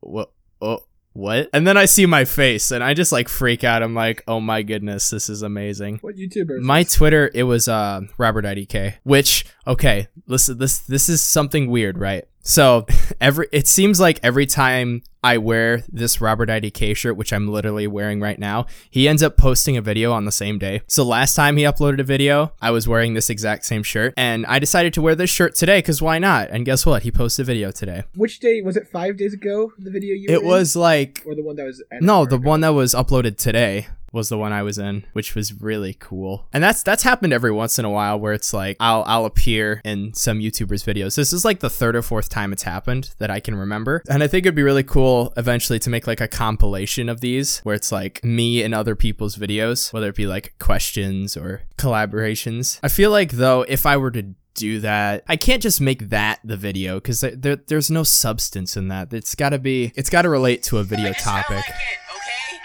what? 0.00 0.32
Oh, 0.60 0.84
what? 1.16 1.48
And 1.52 1.66
then 1.66 1.76
I 1.76 1.86
see 1.86 2.06
my 2.06 2.24
face 2.24 2.70
and 2.70 2.84
I 2.84 2.94
just 2.94 3.10
like 3.10 3.28
freak 3.28 3.64
out. 3.64 3.82
I'm 3.82 3.94
like, 3.94 4.22
oh 4.28 4.40
my 4.40 4.62
goodness, 4.62 5.10
this 5.10 5.28
is 5.28 5.42
amazing. 5.42 5.98
What 6.02 6.16
YouTuber? 6.16 6.60
My 6.60 6.82
this? 6.82 6.94
Twitter, 6.94 7.30
it 7.32 7.44
was 7.44 7.68
uh, 7.68 8.02
Robert 8.18 8.44
IDK, 8.44 8.94
which 9.02 9.46
okay, 9.66 10.08
listen, 10.26 10.58
this 10.58 10.78
this 10.80 11.08
is 11.08 11.22
something 11.22 11.70
weird, 11.70 11.98
right? 11.98 12.26
So 12.46 12.86
every 13.20 13.48
it 13.50 13.66
seems 13.66 13.98
like 13.98 14.20
every 14.22 14.46
time 14.46 15.02
I 15.24 15.38
wear 15.38 15.82
this 15.90 16.20
Robert 16.20 16.48
IDK 16.48 16.96
shirt, 16.96 17.16
which 17.16 17.32
I'm 17.32 17.48
literally 17.48 17.88
wearing 17.88 18.20
right 18.20 18.38
now, 18.38 18.66
he 18.88 19.08
ends 19.08 19.20
up 19.20 19.36
posting 19.36 19.76
a 19.76 19.82
video 19.82 20.12
on 20.12 20.26
the 20.26 20.32
same 20.32 20.56
day. 20.56 20.82
So 20.86 21.02
last 21.02 21.34
time 21.34 21.56
he 21.56 21.64
uploaded 21.64 21.98
a 21.98 22.04
video, 22.04 22.52
I 22.62 22.70
was 22.70 22.86
wearing 22.86 23.14
this 23.14 23.28
exact 23.28 23.64
same 23.64 23.82
shirt, 23.82 24.14
and 24.16 24.46
I 24.46 24.60
decided 24.60 24.94
to 24.94 25.02
wear 25.02 25.16
this 25.16 25.28
shirt 25.28 25.56
today 25.56 25.78
because 25.78 26.00
why 26.00 26.20
not? 26.20 26.50
And 26.50 26.64
guess 26.64 26.86
what? 26.86 27.02
He 27.02 27.10
posted 27.10 27.42
a 27.42 27.46
video 27.46 27.72
today. 27.72 28.04
Which 28.14 28.38
day 28.38 28.62
was 28.62 28.76
it? 28.76 28.86
Five 28.86 29.16
days 29.16 29.34
ago, 29.34 29.72
the 29.76 29.90
video 29.90 30.14
you. 30.14 30.28
It 30.28 30.38
were 30.38 30.44
in? 30.44 30.48
was 30.48 30.76
like 30.76 31.24
or 31.26 31.34
the 31.34 31.42
one 31.42 31.56
that 31.56 31.64
was. 31.64 31.82
no, 32.00 32.24
the 32.26 32.36
ago? 32.36 32.48
one 32.48 32.60
that 32.60 32.68
was 32.68 32.94
uploaded 32.94 33.38
today 33.38 33.88
was 34.12 34.28
the 34.28 34.38
one 34.38 34.52
I 34.52 34.62
was 34.62 34.78
in, 34.78 35.04
which 35.12 35.34
was 35.34 35.60
really 35.60 35.94
cool. 35.94 36.46
And 36.52 36.62
that's 36.62 36.82
that's 36.82 37.02
happened 37.02 37.32
every 37.32 37.52
once 37.52 37.78
in 37.78 37.84
a 37.84 37.90
while 37.90 38.18
where 38.18 38.32
it's 38.32 38.52
like 38.52 38.76
I'll 38.80 39.04
I'll 39.06 39.24
appear 39.24 39.80
in 39.84 40.14
some 40.14 40.38
YouTubers 40.40 40.84
videos. 40.84 41.16
This 41.16 41.32
is 41.32 41.44
like 41.44 41.60
the 41.60 41.70
third 41.70 41.96
or 41.96 42.02
fourth 42.02 42.28
time 42.28 42.52
it's 42.52 42.62
happened 42.62 43.14
that 43.18 43.30
I 43.30 43.40
can 43.40 43.54
remember. 43.54 44.02
And 44.08 44.22
I 44.22 44.26
think 44.26 44.46
it'd 44.46 44.54
be 44.54 44.62
really 44.62 44.84
cool 44.84 45.32
eventually 45.36 45.78
to 45.80 45.90
make 45.90 46.06
like 46.06 46.20
a 46.20 46.28
compilation 46.28 47.08
of 47.08 47.20
these 47.20 47.58
where 47.60 47.74
it's 47.74 47.92
like 47.92 48.22
me 48.24 48.62
and 48.62 48.74
other 48.74 48.96
people's 48.96 49.36
videos, 49.36 49.92
whether 49.92 50.08
it 50.08 50.16
be 50.16 50.26
like 50.26 50.54
questions 50.58 51.36
or 51.36 51.62
collaborations. 51.76 52.78
I 52.82 52.88
feel 52.88 53.10
like 53.10 53.32
though 53.32 53.64
if 53.68 53.86
I 53.86 53.96
were 53.96 54.10
to 54.12 54.34
do 54.56 54.80
that. 54.80 55.22
I 55.28 55.36
can't 55.36 55.62
just 55.62 55.80
make 55.80 56.08
that 56.08 56.40
the 56.42 56.56
video 56.56 56.94
because 56.94 57.20
there, 57.20 57.36
there, 57.36 57.56
there's 57.56 57.90
no 57.90 58.02
substance 58.02 58.76
in 58.76 58.88
that. 58.88 59.12
It's 59.12 59.34
got 59.34 59.50
to 59.50 59.58
be, 59.58 59.92
it's 59.94 60.10
got 60.10 60.22
to 60.22 60.30
relate 60.30 60.62
to 60.64 60.78
a 60.78 60.82
video 60.82 61.12
topic. 61.12 61.62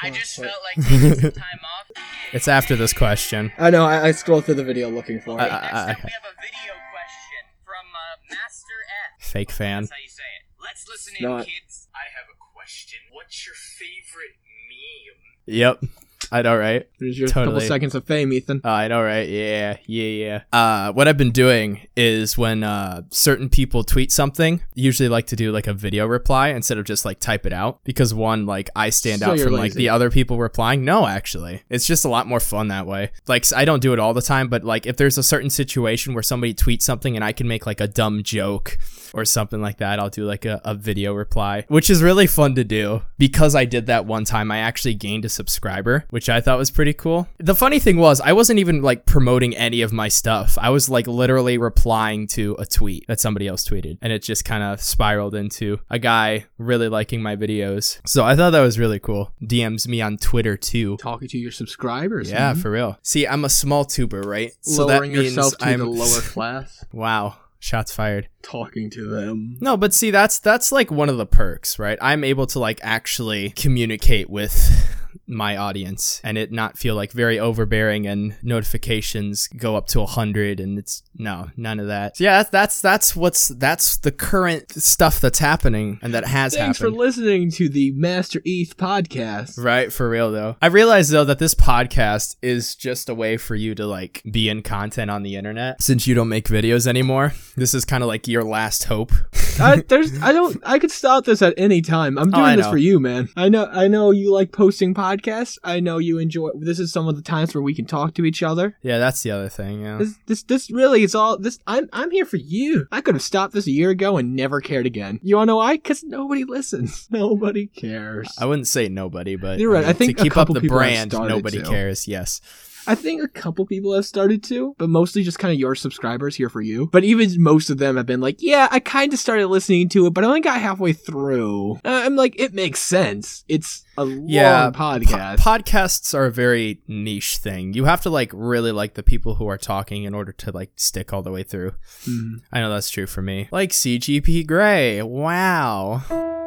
Like 0.04 0.14
it, 0.14 0.16
okay? 0.16 0.18
I 0.18 0.20
just 0.20 0.36
felt 0.36 0.64
like 0.64 0.88
taking 0.88 1.20
some 1.20 1.32
time 1.32 1.60
off. 1.64 2.04
It's 2.34 2.48
after 2.48 2.78
this 2.78 2.94
question. 2.94 3.52
I 3.58 3.70
know. 3.72 3.84
I, 3.84 4.06
I 4.08 4.12
scrolled 4.12 4.46
through 4.46 4.54
the 4.56 4.64
video 4.64 4.90
looking 4.90 5.20
for 5.20 5.38
it. 5.38 5.42
Uh, 5.42 5.48
Next 5.52 5.74
up, 5.74 5.88
we 5.88 6.12
have 6.12 6.24
a 6.24 6.36
video 6.40 6.74
question 6.94 7.44
from 7.66 7.86
uh, 7.92 8.16
Master 8.30 8.80
F. 9.20 9.26
Fake 9.28 9.52
fan. 9.52 9.82
That's 9.84 9.92
how 9.92 9.98
you 10.02 10.08
say 10.08 10.24
it. 10.40 10.64
Let's 10.64 10.88
listen 10.88 11.14
in, 11.20 11.24
No, 11.30 11.38
I- 11.40 11.44
kids. 11.44 11.90
I 11.94 12.08
have 12.16 12.28
a 12.32 12.38
question. 12.56 13.00
What's 13.12 13.46
your 13.46 13.56
favorite 13.56 14.40
meme? 14.70 15.20
Yep. 15.46 15.84
I 16.31 16.41
know, 16.41 16.55
right? 16.55 16.88
There's 16.99 17.17
your 17.17 17.27
Totally. 17.27 17.55
couple 17.55 17.67
seconds 17.67 17.95
of 17.95 18.05
fame, 18.05 18.31
Ethan. 18.34 18.62
Uh, 18.63 18.69
I 18.69 18.88
know, 18.88 19.01
right? 19.01 19.27
Yeah, 19.27 19.77
yeah, 19.86 20.03
yeah. 20.03 20.41
Uh, 20.53 20.91
what 20.93 21.07
I've 21.07 21.17
been 21.17 21.31
doing 21.31 21.88
is 21.95 22.38
when 22.38 22.63
uh, 22.63 23.03
certain 23.10 23.49
people 23.49 23.84
tweet 23.84 24.12
something, 24.12 24.62
usually 24.73 25.10
like 25.10 25.27
to 25.27 25.36
do 25.36 25.51
like 25.51 25.67
a 25.67 25.73
video 25.73 26.05
reply 26.05 26.49
instead 26.49 26.77
of 26.77 26.86
just 26.86 27.05
like 27.05 27.19
type 27.19 27.45
it 27.45 27.53
out 27.53 27.84
because 27.84 28.13
one, 28.13 28.45
like 28.45 28.69
I 28.75 28.89
stand 28.89 29.21
So 29.21 29.31
out 29.31 29.39
from 29.39 29.53
like 29.53 29.73
the 29.73 29.89
other 29.89 30.10
people 30.10 30.38
replying. 30.38 30.86
No, 30.86 31.07
actually, 31.07 31.63
it's 31.69 31.86
just 31.86 32.05
a 32.05 32.10
lot 32.10 32.27
more 32.27 32.39
fun 32.39 32.67
that 32.69 32.86
way. 32.86 33.12
Like 33.27 33.51
I 33.53 33.65
don't 33.65 33.81
do 33.81 33.93
it 33.93 33.99
all 33.99 34.13
the 34.13 34.21
time, 34.21 34.47
but 34.47 34.63
like 34.63 34.86
if 34.86 34.97
there's 34.97 35.17
a 35.17 35.23
certain 35.23 35.49
situation 35.49 36.13
where 36.13 36.23
somebody 36.23 36.53
tweets 36.53 36.84
something 36.84 37.15
and 37.15 37.25
I 37.25 37.31
can 37.31 37.47
make 37.47 37.65
like 37.65 37.81
a 37.81 37.88
dumb 37.88 38.23
joke 38.23 38.77
or 39.13 39.25
something 39.25 39.62
like 39.62 39.77
that, 39.77 39.99
I'll 39.99 40.10
do 40.10 40.25
like 40.25 40.45
a, 40.45 40.62
a 40.63 40.73
video 40.75 41.13
reply, 41.13 41.65
which 41.67 41.89
is 41.89 42.01
really 42.01 42.27
fun 42.27 42.55
to 42.55 42.63
do 42.63 43.01
because 43.17 43.55
I 43.55 43.65
did 43.65 43.88
that 43.88 44.05
one 44.05 44.23
time. 44.23 44.51
I 44.51 44.60
actually 44.60 44.93
gained 44.93 45.25
a 45.25 45.29
subscriber, 45.29 46.05
which 46.12 46.30
I 46.30 46.39
thought 46.39 46.60
was 46.60 46.69
pretty 46.69 46.93
cool. 46.93 47.28
The 47.39 47.56
funny 47.56 47.80
thing 47.80 47.97
was, 47.97 48.21
I 48.21 48.34
wasn't 48.34 48.60
even 48.60 48.82
like 48.84 49.06
promoting 49.06 49.56
any 49.56 49.82
of 49.82 49.91
my 49.91 50.08
stuff. 50.08 50.58
I 50.62 50.69
was 50.69 50.89
like 50.89 51.08
literally 51.08 51.58
replying 51.58 52.28
to 52.28 52.56
a 52.60 52.65
tweet 52.65 53.08
that 53.08 53.19
somebody 53.19 53.47
else 53.47 53.67
tweeted, 53.67 53.97
and 54.02 54.13
it 54.13 54.21
just 54.21 54.45
kind 54.45 54.62
of 54.62 54.82
spiraled 54.82 55.34
into 55.34 55.80
a 55.89 55.97
guy 55.97 56.45
really 56.58 56.89
liking 56.89 57.24
my 57.24 57.36
videos. 57.36 58.00
So 58.06 58.24
I 58.24 58.36
thought 58.36 58.52
that 58.52 58.62
was 58.62 58.78
really 58.78 59.00
cool. 59.00 59.34
DMs 59.41 59.88
me 59.88 60.02
on 60.02 60.17
Twitter 60.17 60.56
too. 60.56 60.97
Talking 60.97 61.28
to 61.30 61.38
your 61.38 61.52
subscribers. 61.52 62.30
Yeah, 62.30 62.54
man. 62.54 62.56
for 62.58 62.69
real. 62.71 63.00
See, 63.02 63.26
I'm 63.26 63.45
a 63.45 63.50
small 63.50 63.86
tuber, 63.86 64.21
right? 64.21 64.52
So 64.62 64.86
lowering 64.86 65.13
that 65.13 65.17
means 65.17 65.36
yourself 65.36 65.58
to 65.58 65.65
I'm 65.65 65.80
the 65.80 65.86
lower 65.86 66.21
class. 66.21 66.86
Wow. 66.91 67.38
Shots 67.60 67.93
fired. 67.93 68.28
Talking 68.41 68.89
to 68.89 69.08
them. 69.08 69.58
No, 69.62 69.78
but 69.78 69.93
see, 69.93 70.10
that's 70.10 70.39
that's 70.39 70.71
like 70.71 70.89
one 70.89 71.10
of 71.10 71.17
the 71.17 71.28
perks, 71.28 71.78
right? 71.78 71.97
I'm 72.02 72.24
able 72.24 72.47
to 72.47 72.60
like 72.60 72.80
actually 72.82 73.52
communicate 73.52 74.32
with 74.32 74.97
my 75.28 75.58
audience 75.58 76.21
and 76.24 76.38
it 76.38 76.52
not 76.52 76.78
feel 76.78 76.95
like 76.95 77.12
very 77.12 77.39
overbearing 77.39 78.08
and 78.08 78.36
notifications 78.41 79.47
go 79.47 79.76
up 79.76 79.88
to 79.88 80.02
a 80.02 80.06
hundred 80.06 80.60
and 80.60 80.78
it's 80.78 81.04
no 81.15 81.50
none 81.58 81.80
of 81.80 81.88
that. 81.88 82.17
So 82.17 82.24
yeah, 82.24 82.43
that's 82.43 82.52
that's 82.52 82.82
that's 82.82 83.15
what's 83.15 83.47
that's 83.47 83.97
the 83.97 84.12
current 84.12 84.71
stuff 84.71 85.19
that's 85.19 85.39
happening 85.39 86.00
and 86.04 86.13
that 86.13 86.26
has 86.26 86.54
Thanks 86.54 86.78
happened. 86.78 86.95
for 86.95 87.00
listening 87.00 87.50
to 87.52 87.67
the 87.67 87.91
Master 87.93 88.41
ETH 88.45 88.78
podcast. 88.78 89.58
Right, 89.58 89.91
for 89.91 90.08
real 90.08 90.32
though. 90.32 90.56
I 90.62 90.67
realize 90.67 91.10
though 91.10 91.26
that 91.26 91.39
this 91.39 91.56
podcast 91.56 92.36
is 92.41 92.76
just 92.76 93.10
a 93.10 93.15
way 93.15 93.38
for 93.38 93.56
you 93.56 93.74
to 93.76 93.88
like 93.88 94.21
be 94.30 94.50
in 94.50 94.62
content 94.62 95.10
on 95.10 95.24
the 95.24 95.36
internet 95.36 95.82
since 95.82 96.06
you 96.06 96.13
don't 96.13 96.30
make 96.30 96.47
videos 96.47 96.86
anymore. 96.86 97.34
This 97.56 97.74
is 97.74 97.86
kind 97.86 98.04
of 98.04 98.08
like 98.08 98.28
your 98.28 98.43
last 98.43 98.84
hope. 98.84 99.12
I, 99.60 99.84
there's, 99.88 100.20
I 100.22 100.32
don't, 100.32 100.58
I 100.66 100.80
could 100.80 100.92
stop 100.92 101.26
this 101.26 101.42
at 101.42 101.54
any 101.58 101.82
time. 101.82 102.18
I'm 102.18 102.30
Oh, 102.30 102.38
doing 102.38 102.44
I 102.46 102.56
this 102.56 102.68
for 102.68 102.78
you, 102.78 103.00
man. 103.00 103.30
I 103.36 103.50
know, 103.50 103.66
I 103.72 103.88
know 103.88 104.12
you 104.12 104.32
like 104.34 104.52
posting 104.52 104.94
podcasts. 104.94 105.58
I 105.64 105.80
know 105.80 105.98
you 105.98 106.18
enjoy. 106.18 106.50
This 106.56 106.80
is 106.80 106.92
some 106.92 107.08
of 107.08 107.16
the 107.16 107.22
times 107.22 107.54
where 107.54 107.62
we 107.62 107.74
can 107.76 107.86
talk 107.86 108.14
to 108.16 108.26
each 108.26 108.42
other. 108.42 108.78
Yeah, 108.82 108.98
that's 108.98 109.22
the 109.24 109.32
other 109.32 109.50
thing. 109.50 109.82
Yeah. 109.82 109.98
This, 109.98 110.16
this, 110.28 110.44
this 110.44 110.72
really 110.72 111.04
is 111.04 111.14
all. 111.16 111.38
This, 111.38 111.60
I'm, 111.68 111.90
I'm 111.94 112.12
here 112.12 112.26
for 112.26 112.38
you. 112.38 112.88
I 112.92 113.02
could 113.02 113.16
have 113.16 113.22
stopped 113.22 113.54
this 113.54 113.68
a 113.68 113.72
year 113.72 113.90
ago 113.92 114.18
and 114.18 114.36
never 114.36 114.62
cared 114.62 114.86
again. 114.86 115.20
You 115.22 115.36
wanna 115.36 115.48
know 115.48 115.58
why? 115.58 115.76
Because 115.76 116.04
nobody 116.04 116.44
listens. 116.44 117.08
Nobody 117.12 117.68
cares. 117.68 118.34
I 118.40 118.46
wouldn't 118.46 118.68
say 118.68 118.88
nobody, 118.90 119.36
but 119.36 119.60
You're 119.60 119.72
right. 119.72 119.86
I 119.86 119.94
think 119.94 120.18
to 120.18 120.24
keep 120.24 120.38
up 120.38 120.48
the 120.48 120.62
brand, 120.62 121.12
nobody 121.14 121.60
to. 121.62 121.70
cares. 121.70 122.08
Yes. 122.08 122.42
I 122.88 122.96
think 122.96 123.22
a 123.24 123.28
couple 123.28 123.65
people 123.65 123.94
have 123.94 124.06
started 124.06 124.44
to, 124.46 124.76
but 124.78 124.89
mostly 124.89 125.24
just 125.24 125.39
kind 125.39 125.54
of 125.54 125.60
your 125.60 125.76
subscribers 125.76 126.36
here 126.36 126.50
for 126.50 126.62
you. 126.62 126.88
But 126.91 127.04
even 127.04 127.30
most 127.41 127.70
of 127.70 127.78
them 127.78 127.98
have 127.98 128.06
been 128.06 128.22
like, 128.22 128.38
yeah, 128.39 128.67
I 128.72 128.80
kind 128.80 129.13
of 129.13 129.20
started 129.20 129.48
listening 129.48 129.89
to 129.89 130.08
it, 130.08 130.13
but 130.13 130.24
I 130.24 130.28
only 130.28 130.41
got 130.41 130.60
halfway 130.60 130.94
through. 130.94 131.74
Uh, 131.86 132.02
I'm 132.06 132.15
like, 132.15 132.39
it 132.39 132.54
makes 132.54 132.80
sense. 132.80 133.44
It's 133.48 133.84
a 133.98 134.06
Yeah, 134.06 134.63
long 134.63 134.74
podcast. 134.74 135.38
Po- 135.39 135.52
podcasts 135.52 136.13
are 136.13 136.26
a 136.26 136.32
very 136.32 136.82
niche 136.88 137.38
thing. 137.38 137.74
You 137.74 137.86
have 137.86 138.02
to 138.02 138.10
like 138.10 138.32
really 138.34 138.72
like 138.72 138.96
the 138.96 139.04
people 139.04 139.36
who 139.36 139.48
are 139.48 139.58
talking 139.58 140.04
in 140.04 140.13
order 140.13 140.32
to 140.32 140.52
like 140.52 140.72
stick 140.76 141.13
all 141.13 141.22
the 141.22 141.32
way 141.32 141.44
through. 141.44 141.74
Mm. 142.06 142.41
I 142.52 142.62
know 142.62 142.70
that's 142.74 142.89
true 142.89 143.08
for 143.08 143.22
me. 143.22 143.48
Like 143.52 143.72
CGP 143.72 144.48
Grey. 144.48 145.02
Wow. 145.02 146.40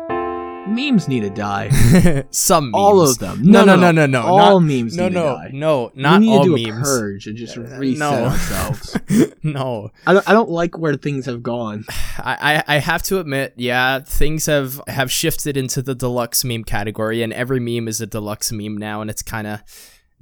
Memes 0.66 1.08
need 1.08 1.20
to 1.20 1.30
die. 1.30 2.24
Some 2.30 2.70
memes. 2.70 2.74
All 2.74 3.00
of 3.02 3.18
them. 3.18 3.42
No, 3.42 3.64
no, 3.64 3.76
no, 3.76 3.92
no, 3.92 4.06
no. 4.06 4.22
All 4.22 4.60
not, 4.60 4.66
memes 4.66 4.96
no, 4.96 5.08
need 5.08 5.14
no, 5.14 5.22
to 5.22 5.42
die. 5.42 5.50
no, 5.52 5.86
No, 5.88 5.92
not 5.94 6.20
we 6.20 6.26
need 6.26 6.36
all 6.36 6.44
to 6.44 6.56
do 6.56 6.70
a 6.70 6.82
purge 6.82 7.26
and 7.26 7.36
just 7.36 7.58
uh, 7.58 7.62
reset 7.76 7.98
no. 7.98 8.24
ourselves. 8.24 8.96
no, 9.42 9.90
I 10.06 10.14
don't, 10.14 10.28
I 10.28 10.32
don't 10.32 10.48
like 10.48 10.78
where 10.78 10.96
things 10.96 11.26
have 11.26 11.42
gone. 11.42 11.84
I, 12.18 12.62
I 12.66 12.76
I 12.76 12.78
have 12.78 13.02
to 13.04 13.20
admit, 13.20 13.52
yeah, 13.56 14.00
things 14.00 14.46
have 14.46 14.80
have 14.88 15.12
shifted 15.12 15.56
into 15.56 15.82
the 15.82 15.94
deluxe 15.94 16.44
meme 16.44 16.64
category, 16.64 17.22
and 17.22 17.32
every 17.32 17.60
meme 17.60 17.86
is 17.86 18.00
a 18.00 18.06
deluxe 18.06 18.50
meme 18.50 18.78
now, 18.78 19.02
and 19.02 19.10
it's 19.10 19.22
kind 19.22 19.46
of 19.46 19.60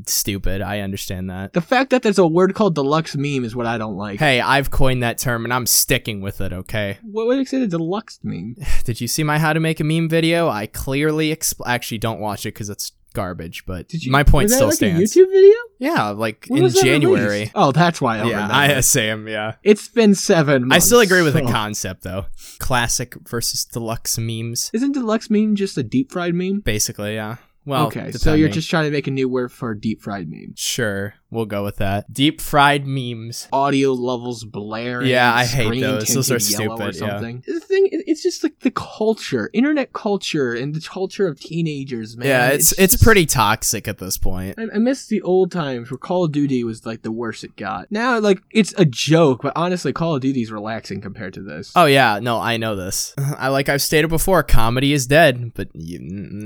stupid. 0.07 0.63
I 0.63 0.81
understand 0.81 1.31
that. 1.31 1.53
The 1.53 1.61
fact 1.61 1.91
that 1.91 2.03
there's 2.03 2.19
a 2.19 2.27
word 2.27 2.55
called 2.55 2.75
deluxe 2.75 3.17
meme 3.17 3.45
is 3.45 3.55
what 3.55 3.67
I 3.67 3.79
don't 3.79 3.97
like. 3.97 4.19
Hey, 4.19 4.41
I've 4.41 4.71
coined 4.71 5.03
that 5.03 5.19
term, 5.19 5.45
and 5.45 5.53
I'm 5.53 5.67
sticking 5.67 6.21
with 6.21 6.41
it. 6.41 6.53
Okay. 6.53 6.99
What 7.13 7.27
would 7.27 7.39
you 7.39 7.45
say 7.45 7.63
a 7.63 7.67
deluxe 7.67 8.19
meme? 8.23 8.57
Did 8.85 9.01
you 9.01 9.07
see 9.09 9.23
my 9.23 9.39
how 9.39 9.53
to 9.53 9.61
make 9.61 9.81
a 9.81 9.85
meme 9.85 10.09
video? 10.09 10.49
I 10.49 10.67
clearly 10.67 11.35
expl- 11.35 11.67
actually 11.67 11.99
don't 11.99 12.21
watch 12.21 12.47
it 12.47 12.55
because 12.55 12.71
it's 12.71 12.93
garbage, 13.13 13.65
but 13.67 13.89
Did 13.89 14.05
you, 14.05 14.11
my 14.13 14.23
point 14.23 14.45
was 14.45 14.53
that 14.53 14.57
still 14.57 14.69
like 14.69 14.77
stands. 14.77 15.17
A 15.17 15.21
YouTube 15.21 15.31
video? 15.31 15.55
Yeah, 15.79 16.09
like 16.11 16.47
When 16.49 16.65
in 16.65 16.71
January. 16.71 17.27
released? 17.29 17.53
Oh, 17.55 17.73
that's 17.73 18.01
why 18.01 18.21
I 18.21 18.25
Yeah. 18.25 18.49
I 18.51 18.81
Sam. 18.81 19.29
Yeah. 19.29 19.57
It's 19.63 19.89
been 19.89 20.15
seven 20.15 20.69
Months, 20.69 20.85
I 20.85 20.87
still 20.87 21.01
agree 21.01 21.23
with 21.23 21.35
the 21.35 21.43
concept 21.43 22.03
though. 22.03 22.27
Classic 22.59 23.15
versus 23.29 23.65
deluxe 23.65 24.19
memes. 24.19 24.71
Isn't 24.73 24.93
deluxe 24.93 25.29
meme 25.31 25.57
just 25.57 25.77
a 25.77 25.83
deep 25.83 26.11
fried 26.13 26.35
meme? 26.35 26.61
Basically, 26.61 27.15
yeah. 27.15 27.37
Well, 27.65 27.87
okay, 27.87 28.11
so 28.13 28.35
you're 28.35 28.49
just 28.49 28.69
trying 28.69 28.85
to 28.85 28.91
make 28.91 29.07
a 29.07 29.11
new 29.11 29.29
word 29.29 29.53
for 29.53 29.75
deep 29.75 30.03
fried 30.03 30.29
meme. 30.29 30.55
sure. 30.57 31.15
We'll 31.33 31.47
go 31.47 31.65
with 31.65 31.77
that. 31.77 32.13
Deep 32.13 32.43
fried 32.43 32.87
memes. 32.87 33.49
Audio 33.55 33.95
levels 33.95 34.45
blaring. 34.45 35.09
Yeah, 35.09 35.33
I 35.35 35.47
hate 35.47 35.81
those. 35.81 36.13
Those 36.13 36.31
are 36.31 36.39
stupid, 36.39 36.95
yeah. 36.97 37.21
The 37.21 37.59
thing, 37.59 37.89
it's 37.91 38.23
just 38.23 38.43
like 38.43 38.61
the 38.61 38.71
culture, 38.71 39.49
internet 39.55 39.95
culture, 39.95 40.53
and 40.53 40.75
the 40.75 40.81
culture 40.81 41.27
of 41.27 41.41
teenagers, 41.41 42.19
man. 42.19 42.29
yeah, 42.29 42.49
it's 42.49 42.73
it's, 42.73 42.93
just- 42.93 43.03
pretty 43.03 43.25
toxic 43.25 43.89
at 43.89 43.97
this 43.97 44.19
point. 44.19 44.59
I, 44.59 44.67
I 44.75 44.79
miss 44.79 45.07
the 45.07 45.23
old 45.23 45.51
times 45.51 45.91
where 45.91 45.97
Call 45.97 46.25
of 46.25 46.33
Duty 46.33 46.65
was 46.65 46.85
like 46.85 47.01
the 47.01 47.11
worst 47.11 47.45
it 47.45 47.57
got. 47.57 47.91
Now, 47.91 48.19
like 48.19 48.43
it's 48.51 48.75
a 48.77 48.85
joke, 48.85 49.41
but 49.41 49.55
honestly, 49.57 49.95
Call 49.95 50.17
of 50.17 50.21
Duty's 50.21 50.53
relaxing 50.53 51.01
compared 51.01 51.33
to 51.33 51.41
this. 51.41 51.73
Oh 51.75 51.87
yeah, 51.87 52.19
no, 52.21 52.41
I 52.41 52.59
know 52.59 52.77
this. 52.77 53.15
I 53.39 53.49
like 53.49 53.71
I've 53.71 53.81
stated 53.81 54.09
before, 54.09 54.43
comedy 54.43 54.93
is 54.93 55.07
dead, 55.07 55.55
but 55.55 55.69
you, 55.73 55.99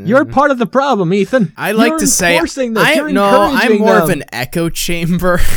You're 0.07 0.27
mm. 0.27 0.33
part 0.33 0.53
of 0.53 0.59
the 0.59 0.67
problem, 0.67 1.13
Ethan. 1.13 1.53
I 1.57 1.73
like 1.73 1.91
You're 1.91 1.99
to 1.99 2.07
say. 2.07 2.39
I 2.39 3.11
no, 3.11 3.51
I'm 3.53 3.79
more 3.79 3.99
of 3.99 4.11
an 4.11 4.23
echo 4.31 4.71
chamber. 4.77 5.41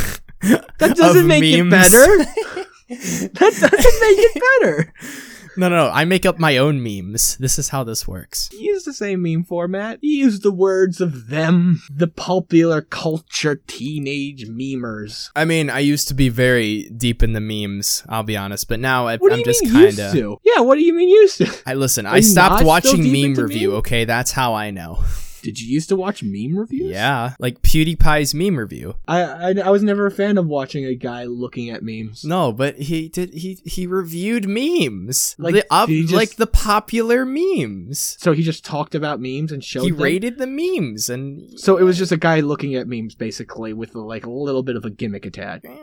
That 0.78 0.96
doesn't 0.96 1.26
make 1.26 1.44
it 1.44 1.68
better. 1.68 2.06
that 2.88 3.34
doesn't 3.34 3.72
make 4.00 4.18
it 4.18 4.42
better. 4.62 4.94
no, 5.58 5.68
no, 5.68 5.76
no, 5.76 5.90
I 5.92 6.06
make 6.06 6.24
up 6.24 6.38
my 6.38 6.56
own 6.56 6.82
memes. 6.82 7.36
This 7.36 7.58
is 7.58 7.68
how 7.68 7.84
this 7.84 8.08
works. 8.08 8.48
You 8.50 8.72
use 8.72 8.84
the 8.84 8.94
same 8.94 9.20
meme 9.20 9.44
format. 9.44 9.98
You 10.00 10.24
use 10.24 10.40
the 10.40 10.50
words 10.50 11.02
of 11.02 11.28
them, 11.28 11.82
the 11.94 12.06
popular 12.06 12.80
culture 12.80 13.56
teenage 13.66 14.48
memers. 14.48 15.28
I 15.36 15.44
mean, 15.44 15.68
I 15.68 15.80
used 15.80 16.08
to 16.08 16.14
be 16.14 16.30
very 16.30 16.88
deep 16.96 17.22
in 17.22 17.34
the 17.34 17.40
memes. 17.42 18.02
I'll 18.08 18.22
be 18.22 18.38
honest, 18.38 18.66
but 18.66 18.80
now 18.80 19.08
I, 19.08 19.18
I'm 19.30 19.44
just 19.44 19.62
kind 19.70 19.98
of. 19.98 20.38
Yeah, 20.42 20.60
what 20.60 20.76
do 20.76 20.80
you 20.80 20.94
mean 20.94 21.10
used 21.10 21.36
to? 21.36 21.54
I 21.66 21.74
listen. 21.74 22.06
Are 22.06 22.14
I 22.14 22.20
stopped 22.20 22.64
watching 22.64 23.02
meme 23.12 23.34
review. 23.34 23.72
meme? 23.72 23.78
Okay, 23.80 24.06
that's 24.06 24.32
how 24.32 24.54
I 24.54 24.70
know. 24.70 25.04
Did 25.42 25.60
you 25.60 25.68
used 25.72 25.88
to 25.90 25.96
watch 25.96 26.22
meme 26.22 26.58
reviews? 26.58 26.90
Yeah, 26.90 27.34
like 27.38 27.62
PewDiePie's 27.62 28.34
meme 28.34 28.56
review. 28.58 28.96
I, 29.08 29.20
I 29.22 29.54
I 29.64 29.70
was 29.70 29.82
never 29.82 30.06
a 30.06 30.10
fan 30.10 30.38
of 30.38 30.46
watching 30.46 30.84
a 30.84 30.94
guy 30.94 31.24
looking 31.24 31.70
at 31.70 31.82
memes. 31.82 32.24
No, 32.24 32.52
but 32.52 32.76
he 32.76 33.08
did. 33.08 33.34
He 33.34 33.58
he 33.64 33.86
reviewed 33.86 34.46
memes, 34.48 35.34
Like, 35.38 35.54
the 35.54 35.64
up, 35.70 35.88
just- 35.88 36.12
like 36.12 36.36
the 36.36 36.46
popular 36.46 37.24
memes. 37.24 38.16
So 38.20 38.32
he 38.32 38.42
just 38.42 38.64
talked 38.64 38.94
about 38.94 39.20
memes 39.20 39.52
and 39.52 39.62
showed 39.64 39.84
He 39.84 39.90
them? 39.90 40.00
rated 40.02 40.38
the 40.38 40.46
memes, 40.46 41.08
and 41.10 41.58
So 41.58 41.76
it 41.76 41.82
was 41.82 41.98
just 41.98 42.12
a 42.12 42.16
guy 42.16 42.40
looking 42.40 42.74
at 42.74 42.86
memes 42.86 43.14
basically 43.14 43.72
with 43.72 43.94
like 43.94 44.26
a 44.26 44.30
little 44.30 44.62
bit 44.62 44.76
of 44.76 44.84
a 44.84 44.90
gimmick 44.90 45.26
attached. 45.26 45.64
Eh, 45.66 45.76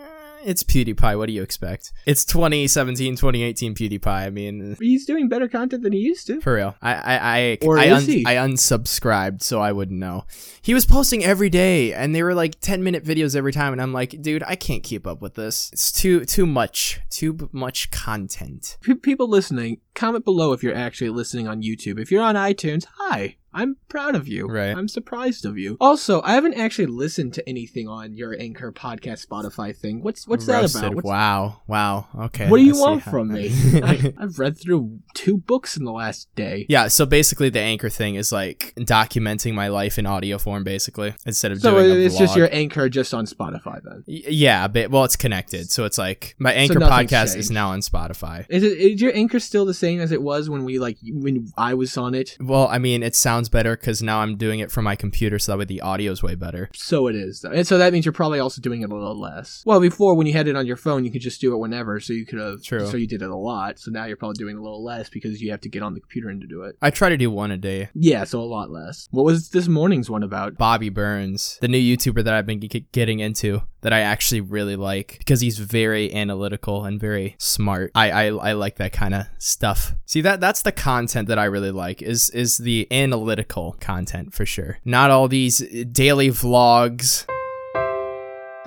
it's 0.47 0.63
PewDiePie. 0.63 1.17
What 1.17 1.27
do 1.27 1.33
you 1.33 1.43
expect? 1.43 1.91
It's 2.05 2.23
2017, 2.25 3.15
2018 3.17 3.75
PewDiePie. 3.75 4.07
I 4.07 4.29
mean, 4.29 4.77
He's 4.79 5.05
doing 5.05 5.27
better 5.27 5.47
content 5.47 5.83
than 5.83 5.91
he 5.93 5.99
used 5.99 6.25
to. 6.27 6.39
for 6.41 6.55
real. 6.55 6.75
I 6.81 6.93
I 6.93 7.17
I 7.17 7.57
Or 7.63 7.77
I, 7.77 7.99
he? 7.99 8.25
I 8.25 8.35
unsubscribed, 8.35 9.41
so 9.43 9.59
I 9.59 9.71
wouldn't 9.71 9.99
know. 9.99 10.25
He 10.61 10.73
was 10.73 10.85
posting 10.85 11.23
every 11.23 11.49
day, 11.49 11.93
and 11.93 12.15
they 12.15 12.23
were 12.23 12.33
like 12.33 12.59
10 12.59 12.83
minute 12.83 13.03
videos 13.03 13.35
every 13.35 13.51
time, 13.51 13.73
and 13.73 13.81
I'm 13.81 13.93
like, 13.93 14.21
dude, 14.21 14.43
I 14.43 14.55
can't 14.55 14.83
keep 14.83 15.05
up 15.05 15.21
with 15.21 15.35
this. 15.35 15.69
It's 15.73 15.91
too 15.91 16.25
too 16.25 16.45
much, 16.45 16.99
too 17.09 17.49
much 17.51 17.91
content. 17.91 18.77
P- 18.81 18.95
people 18.95 19.27
listening, 19.27 19.81
comment 19.95 20.25
below 20.25 20.53
if 20.53 20.63
you're 20.63 20.75
actually 20.75 21.09
listening 21.09 21.47
on 21.47 21.61
YouTube. 21.61 21.99
If 21.99 22.11
you're 22.11 22.23
on 22.23 22.35
iTunes, 22.35 22.85
hi. 22.97 23.35
I'm 23.57 23.77
proud 23.89 24.13
of 24.13 24.27
you. 24.27 24.47
Right. 24.47 24.77
I'm 24.77 24.87
surprised 24.87 25.43
of 25.43 25.57
you. 25.57 25.77
Also, 25.81 26.21
I 26.21 26.33
haven't 26.33 26.53
actually 26.53 26.85
listened 26.85 27.33
to 27.33 27.49
anything 27.49 27.87
on 27.87 28.15
your 28.15 28.39
Anchor 28.39 28.71
podcast 28.71 29.25
Spotify 29.25 29.75
thing. 29.75 30.03
What's 30.03 30.27
what's 30.27 30.45
Roasted. 30.45 30.83
that 30.83 30.85
about? 30.85 30.95
What's, 30.95 31.05
wow, 31.07 31.61
wow. 31.65 32.07
Okay. 32.25 32.49
what 32.49 32.57
do 32.57 32.63
you 32.63 32.75
see 32.75 32.81
want 32.81 33.01
from 33.03 33.33
me? 33.33 33.49
I, 33.81 34.13
I've 34.19 34.37
read 34.37 34.59
through 34.59 34.99
two 35.15 35.37
books 35.37 35.75
in 35.75 35.85
the 35.85 35.91
last 35.91 36.33
day. 36.35 36.67
Yeah, 36.69 36.87
so 36.87 37.07
basically 37.07 37.49
the 37.49 37.59
anchor 37.59 37.89
thing 37.89 38.13
is 38.13 38.31
like 38.31 38.73
documenting 38.77 39.55
my 39.55 39.69
life 39.69 39.97
in 39.97 40.05
audio 40.05 40.37
form, 40.37 40.63
basically, 40.63 41.15
instead 41.25 41.51
of 41.51 41.59
So 41.59 41.71
doing 41.71 41.89
a 41.91 41.95
it's 41.95 42.17
just 42.17 42.35
your 42.35 42.49
Anchor 42.51 42.89
just 42.89 43.11
on 43.15 43.25
Spotify 43.25 43.81
then. 43.83 44.03
Y- 44.07 44.21
Yeah, 44.27 44.67
but 44.67 44.91
well, 44.91 45.03
it's 45.03 45.15
connected, 45.15 45.71
so 45.71 45.85
it's 45.85 45.97
like 45.97 46.35
my 46.37 46.53
anchor 46.53 46.77
nothing's 46.77 47.11
podcast 47.11 47.35
is 47.35 47.49
now 47.49 47.69
on 47.69 47.79
Spotify. 47.79 48.45
Is 48.49 48.61
it 48.61 48.77
is 48.77 49.01
your 49.01 49.15
Anchor 49.15 49.39
still 49.39 49.65
the 49.65 49.73
same 49.73 49.99
as 49.99 50.11
it 50.11 50.21
was 50.21 50.47
when 50.47 50.63
we 50.63 50.77
like 50.77 50.97
when 51.03 51.51
I 51.57 51.73
was 51.73 51.97
on 51.97 52.13
it? 52.13 52.37
Well, 52.39 52.67
I 52.67 52.77
mean, 52.77 53.01
it 53.01 53.15
sounds 53.15 53.46
better 53.49 53.75
because 53.75 54.01
now 54.01 54.19
I'm 54.19 54.37
doing 54.37 54.59
it 54.59 54.71
from 54.71 54.85
my 54.85 54.95
computer, 54.95 55.39
so 55.39 55.51
that 55.51 55.57
way 55.59 55.65
the 55.65 55.81
audio's 55.81 56.21
way 56.23 56.35
better. 56.35 56.69
So 56.73 57.07
it 57.07 57.15
is, 57.15 57.41
though. 57.41 57.51
and 57.51 57.65
so 57.67 57.77
that 57.77 57.93
means 57.93 58.05
you're 58.05 58.13
probably 58.13 58.39
also 58.39 58.61
doing 58.61 58.81
it 58.81 58.91
a 58.91 58.95
little 58.95 59.19
less. 59.19 59.63
Well, 59.65 59.79
before 59.79 60.15
when 60.15 60.27
you 60.27 60.33
had 60.33 60.47
it 60.47 60.55
on 60.55 60.65
your 60.65 60.77
phone, 60.77 61.05
you 61.05 61.11
could 61.11 61.21
just 61.21 61.41
do 61.41 61.53
it 61.53 61.57
whenever, 61.57 61.99
so 61.99 62.13
you 62.13 62.25
could 62.25 62.39
have. 62.39 62.63
True. 62.63 62.85
So 62.87 62.97
you 62.97 63.07
did 63.07 63.21
it 63.21 63.29
a 63.29 63.35
lot. 63.35 63.79
So 63.79 63.91
now 63.91 64.05
you're 64.05 64.17
probably 64.17 64.35
doing 64.37 64.57
a 64.57 64.61
little 64.61 64.83
less 64.83 65.09
because 65.09 65.41
you 65.41 65.51
have 65.51 65.61
to 65.61 65.69
get 65.69 65.83
on 65.83 65.93
the 65.93 65.99
computer 65.99 66.29
and 66.29 66.41
to 66.41 66.47
do 66.47 66.63
it. 66.63 66.77
I 66.81 66.89
try 66.89 67.09
to 67.09 67.17
do 67.17 67.29
one 67.31 67.51
a 67.51 67.57
day. 67.57 67.89
Yeah, 67.93 68.23
so 68.23 68.39
a 68.39 68.43
lot 68.43 68.69
less. 68.69 69.07
What 69.11 69.25
was 69.25 69.49
this 69.49 69.67
morning's 69.67 70.09
one 70.09 70.23
about? 70.23 70.57
Bobby 70.57 70.89
Burns, 70.89 71.57
the 71.61 71.67
new 71.67 71.77
YouTuber 71.79 72.23
that 72.23 72.33
I've 72.33 72.45
been 72.45 72.59
g- 72.61 72.87
getting 72.91 73.19
into, 73.19 73.61
that 73.81 73.93
I 73.93 73.99
actually 73.99 74.41
really 74.41 74.75
like 74.75 75.15
because 75.19 75.41
he's 75.41 75.59
very 75.59 76.13
analytical 76.13 76.85
and 76.85 76.99
very 76.99 77.35
smart. 77.37 77.91
I 77.95 78.11
I, 78.11 78.25
I 78.27 78.53
like 78.53 78.77
that 78.77 78.93
kind 78.93 79.13
of 79.13 79.27
stuff. 79.37 79.93
See 80.05 80.21
that 80.21 80.39
that's 80.39 80.61
the 80.61 80.71
content 80.71 81.27
that 81.27 81.39
I 81.39 81.45
really 81.45 81.71
like 81.71 82.01
is 82.01 82.29
is 82.31 82.57
the 82.57 82.87
analytical 82.91 83.75
content 83.79 84.33
for 84.33 84.45
sure. 84.45 84.79
Not 84.85 85.11
all 85.11 85.27
these 85.27 85.59
daily 85.91 86.29
vlogs. 86.29 87.25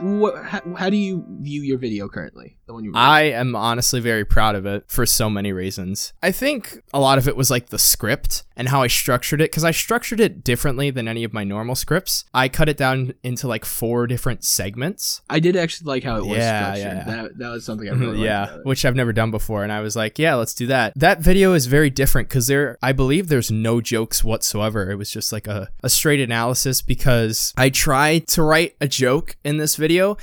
What? 0.00 0.44
How, 0.44 0.62
how 0.76 0.90
do 0.90 0.96
you 0.96 1.24
view 1.40 1.62
your 1.62 1.78
video 1.78 2.08
currently? 2.08 2.56
The 2.70 2.74
one 2.74 2.84
you 2.84 2.92
I 2.94 3.22
am 3.22 3.56
honestly 3.56 3.98
very 3.98 4.24
proud 4.24 4.54
of 4.54 4.64
it 4.64 4.84
for 4.86 5.04
so 5.04 5.28
many 5.28 5.52
reasons. 5.52 6.12
I 6.22 6.30
think 6.30 6.80
a 6.94 7.00
lot 7.00 7.18
of 7.18 7.26
it 7.26 7.36
was 7.36 7.50
like 7.50 7.70
the 7.70 7.80
script 7.80 8.44
and 8.56 8.68
how 8.68 8.80
I 8.82 8.86
structured 8.86 9.40
it 9.40 9.50
because 9.50 9.64
I 9.64 9.72
structured 9.72 10.20
it 10.20 10.44
differently 10.44 10.90
than 10.90 11.08
any 11.08 11.24
of 11.24 11.32
my 11.32 11.42
normal 11.42 11.74
scripts. 11.74 12.26
I 12.32 12.48
cut 12.48 12.68
it 12.68 12.76
down 12.76 13.14
into 13.24 13.48
like 13.48 13.64
four 13.64 14.06
different 14.06 14.44
segments. 14.44 15.20
I 15.28 15.40
did 15.40 15.56
actually 15.56 15.86
like 15.88 16.04
how 16.04 16.18
it 16.18 16.26
was 16.26 16.38
Yeah, 16.38 16.74
structured. 16.74 16.96
yeah. 17.08 17.22
That 17.22 17.38
that 17.38 17.48
was 17.50 17.64
something 17.64 17.88
I 17.88 17.92
really 17.94 18.18
liked 18.18 18.20
yeah, 18.20 18.56
which 18.62 18.84
I've 18.84 18.94
never 18.94 19.12
done 19.12 19.32
before 19.32 19.64
and 19.64 19.72
I 19.72 19.80
was 19.80 19.96
like, 19.96 20.16
yeah, 20.20 20.36
let's 20.36 20.54
do 20.54 20.68
that. 20.68 20.92
That 20.94 21.18
video 21.18 21.54
is 21.54 21.66
very 21.66 21.90
different 21.90 22.28
cuz 22.28 22.46
there 22.46 22.78
I 22.80 22.92
believe 22.92 23.26
there's 23.26 23.50
no 23.50 23.80
jokes 23.80 24.22
whatsoever. 24.22 24.92
It 24.92 24.94
was 24.94 25.10
just 25.10 25.32
like 25.32 25.48
a 25.48 25.70
a 25.82 25.90
straight 25.90 26.20
analysis 26.20 26.82
because 26.82 27.52
I 27.56 27.70
tried 27.70 28.28
to 28.28 28.44
write 28.44 28.76
a 28.80 28.86
joke 28.86 29.34
in 29.42 29.56
this 29.56 29.74
video 29.74 30.16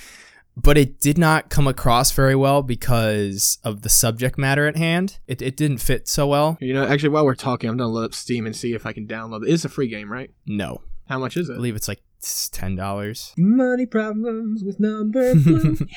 but 0.61 0.77
it 0.77 0.99
did 0.99 1.17
not 1.17 1.49
come 1.49 1.67
across 1.67 2.11
very 2.11 2.35
well 2.35 2.63
because 2.63 3.59
of 3.63 3.83
the 3.83 3.89
subject 3.89 4.37
matter 4.37 4.65
at 4.67 4.75
hand. 4.75 5.19
It, 5.27 5.41
it 5.41 5.55
didn't 5.55 5.77
fit 5.77 6.07
so 6.07 6.25
well. 6.27 6.57
You 6.59 6.73
know, 6.73 6.85
actually, 6.85 7.09
while 7.09 7.25
we're 7.25 7.35
talking, 7.35 7.69
I'm 7.69 7.77
gonna 7.77 7.89
load 7.89 8.05
up 8.05 8.13
Steam 8.15 8.45
and 8.45 8.55
see 8.55 8.73
if 8.73 8.85
I 8.85 8.91
can 8.93 9.07
download 9.07 9.43
it. 9.47 9.51
It's 9.53 9.65
a 9.65 9.69
free 9.69 9.87
game, 9.87 10.11
right? 10.11 10.31
No, 10.45 10.81
How 11.07 11.19
much 11.19 11.37
is 11.37 11.49
it? 11.49 11.53
I 11.53 11.55
believe 11.57 11.75
it's 11.75 11.87
like 11.87 12.01
ten 12.51 12.75
dollars. 12.75 13.33
Money 13.37 13.85
problems 13.85 14.63
with 14.63 14.79
number 14.79 15.35
blue. 15.45 15.77